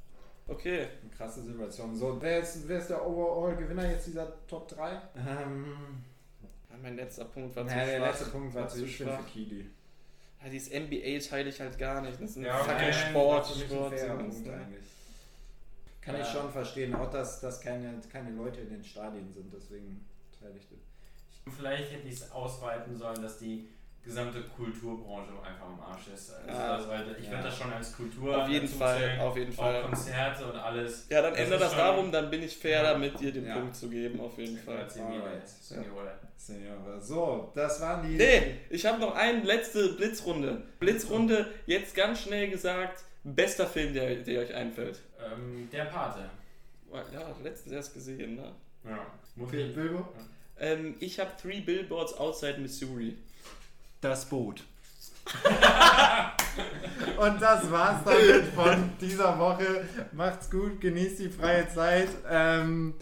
Okay. 0.49 0.88
Eine 1.03 1.11
krasse 1.16 1.43
Situation. 1.43 1.95
So, 1.95 2.20
wer 2.20 2.40
ist, 2.40 2.66
wer 2.68 2.78
ist 2.78 2.88
der 2.90 3.07
Overall-Gewinner 3.07 3.90
jetzt 3.90 4.07
dieser 4.09 4.32
Top 4.47 4.68
3? 4.68 4.90
Ähm, 5.16 5.66
Ja, 6.70 6.76
mein 6.82 6.97
letzter 6.97 7.24
Punkt 7.26 7.55
war 7.55 7.66
zu 7.66 7.74
ja, 7.74 7.84
der 7.84 7.97
schwach. 7.99 8.07
letzte 8.09 8.24
Punkt 8.30 8.55
war 8.55 8.62
War 8.62 8.68
zu 8.68 8.78
zu 8.80 8.88
schwach. 8.88 9.20
für 9.20 9.30
Kili. 9.30 9.66
Ja, 10.43 10.49
dieses 10.51 10.70
NBA 10.72 11.18
teile 11.28 11.49
ich 11.49 11.61
halt 11.61 11.78
gar 11.78 12.01
nicht. 12.03 12.14
Das 12.20 12.30
ist 12.30 12.36
ein 12.38 12.45
Ja, 12.45 12.57
fucking 12.59 12.76
nein, 12.82 12.93
Sport. 12.93 13.55
Mich 13.55 13.62
ein 13.64 13.70
Sport 13.70 13.99
sonst, 13.99 14.18
Punkt 14.18 14.47
ne? 14.47 14.53
eigentlich. 14.55 14.84
Kann 16.05 16.16
Ja. 16.16 16.22
ich 16.22 16.28
schon 16.28 16.50
verstehen, 16.50 16.94
auch 16.94 17.11
dass, 17.11 17.40
dass 17.40 17.61
keine, 17.61 18.00
keine 18.11 18.30
Leute 18.30 18.61
in 18.61 18.70
den 18.70 18.84
Stadien 18.84 19.30
sind, 19.30 19.53
deswegen 19.53 20.05
teile 20.38 20.55
ich 20.57 20.66
das. 20.68 20.78
Vielleicht 21.57 21.92
hätte 21.92 22.09
ich 22.09 22.14
es 22.14 22.30
ausweiten 22.32 22.96
sollen, 22.96 23.22
dass 23.22 23.38
die 23.38 23.68
gesamte 24.05 24.42
Kulturbranche 24.42 25.30
einfach 25.44 25.66
am 25.66 25.78
Arsch 25.80 26.09
ist. 26.12 26.32
Also 26.34 26.48
Ja. 26.50 26.88
weil 26.88 27.16
ich 27.20 27.26
Ja. 27.26 27.30
würde 27.32 27.44
das 27.44 27.57
schon 27.57 27.72
als 27.72 27.96
Kultur 27.96 28.42
Auf 28.42 28.48
jeden 28.48 28.66
Fall, 28.66 28.98
zählen. 28.98 29.20
auf 29.20 29.36
jeden 29.36 29.53
Auch 29.53 29.57
Fall. 29.62 29.82
Konzerte 29.82 30.44
und 30.53 30.57
alles. 30.59 31.07
Ja, 31.09 31.22
dann 31.22 31.32
Das 31.34 31.40
ändere 31.40 31.61
das 31.61 31.76
darum, 31.76 32.11
dann 32.11 32.28
bin 32.30 32.42
ich 32.42 32.57
fair 32.57 32.82
Ja. 32.82 32.92
damit, 32.94 33.20
dir 33.20 33.32
den 33.32 33.46
Ja. 33.46 33.55
Punkt 33.59 33.76
zu 33.76 33.88
geben, 33.88 34.18
auf 34.20 34.36
jeden 34.38 34.59
Fall. 34.59 34.90
Senioren. 34.90 35.22
Alright. 35.22 35.48
Senioren. 35.48 36.16
Senora. 36.36 37.00
So, 37.00 37.53
das 37.55 37.80
waren 37.80 38.03
die. 38.09 38.16
Nee, 38.16 38.57
ich 38.70 38.84
habe 38.84 38.98
noch 38.98 39.14
eine 39.14 39.42
letzte 39.44 39.92
Blitzrunde. 39.92 40.62
Blitzrunde, 40.80 41.46
jetzt 41.66 41.94
ganz 41.94 42.22
schnell 42.22 42.50
gesagt, 42.50 43.05
bester 43.25 43.66
Film, 43.66 43.95
der, 43.95 44.16
der 44.16 44.41
euch 44.41 44.55
einfällt. 44.55 45.01
Ähm, 45.25 45.68
der 45.70 45.85
Pate. 45.87 46.31
Ja, 47.12 47.35
letztens 47.43 47.73
erst 47.73 47.95
gesehen, 47.95 48.37
ne? 48.37 48.53
Ja. 48.85 49.07
Okay, 49.41 49.68
ich. 49.68 49.75
Bilbo? 49.75 50.07
Ähm, 50.59 50.95
ich 51.01 51.18
habe 51.18 51.31
Three 51.41 51.61
Billboards 51.61 52.14
Outside 52.14 52.59
Missouri. 52.59 53.16
Das 54.01 54.27
Boot. 54.27 54.64
Und 57.16 57.41
das 57.41 57.70
war's 57.70 58.03
damit 58.05 58.45
von 58.55 58.91
dieser 59.01 59.39
Woche. 59.39 59.87
Macht's 60.12 60.51
gut, 60.51 60.81
genießt 60.81 61.20
die 61.20 61.29
freie 61.29 61.68
Zeit. 61.68 62.09
Ähm, 62.29 62.95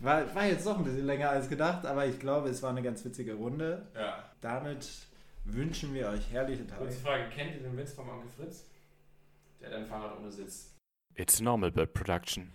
war, 0.00 0.34
war 0.34 0.46
jetzt 0.46 0.66
doch 0.66 0.78
ein 0.78 0.84
bisschen 0.84 1.06
länger 1.06 1.30
als 1.30 1.48
gedacht, 1.48 1.86
aber 1.86 2.06
ich 2.06 2.18
glaube, 2.18 2.48
es 2.48 2.62
war 2.62 2.70
eine 2.70 2.82
ganz 2.82 3.04
witzige 3.04 3.34
Runde. 3.34 3.86
Ja. 3.94 4.24
Damit 4.40 4.88
wünschen 5.44 5.94
wir 5.94 6.08
euch 6.08 6.30
herrliche 6.30 6.66
Tage. 6.66 6.84
Kurze 6.84 7.00
Frage: 7.00 7.24
Kennt 7.34 7.54
ihr 7.54 7.62
den 7.62 7.76
Witz 7.76 7.92
vom 7.92 8.08
Onkel 8.08 8.30
Fritz? 8.36 8.64
Der 9.60 9.68
hat 9.68 9.76
ein 9.76 9.86
Fahrrad 9.86 10.18
ohne 10.18 10.30
Sitz. 10.30 10.76
It's 11.14 11.40
normal 11.40 11.70
bird 11.70 11.94
production. 11.94 12.52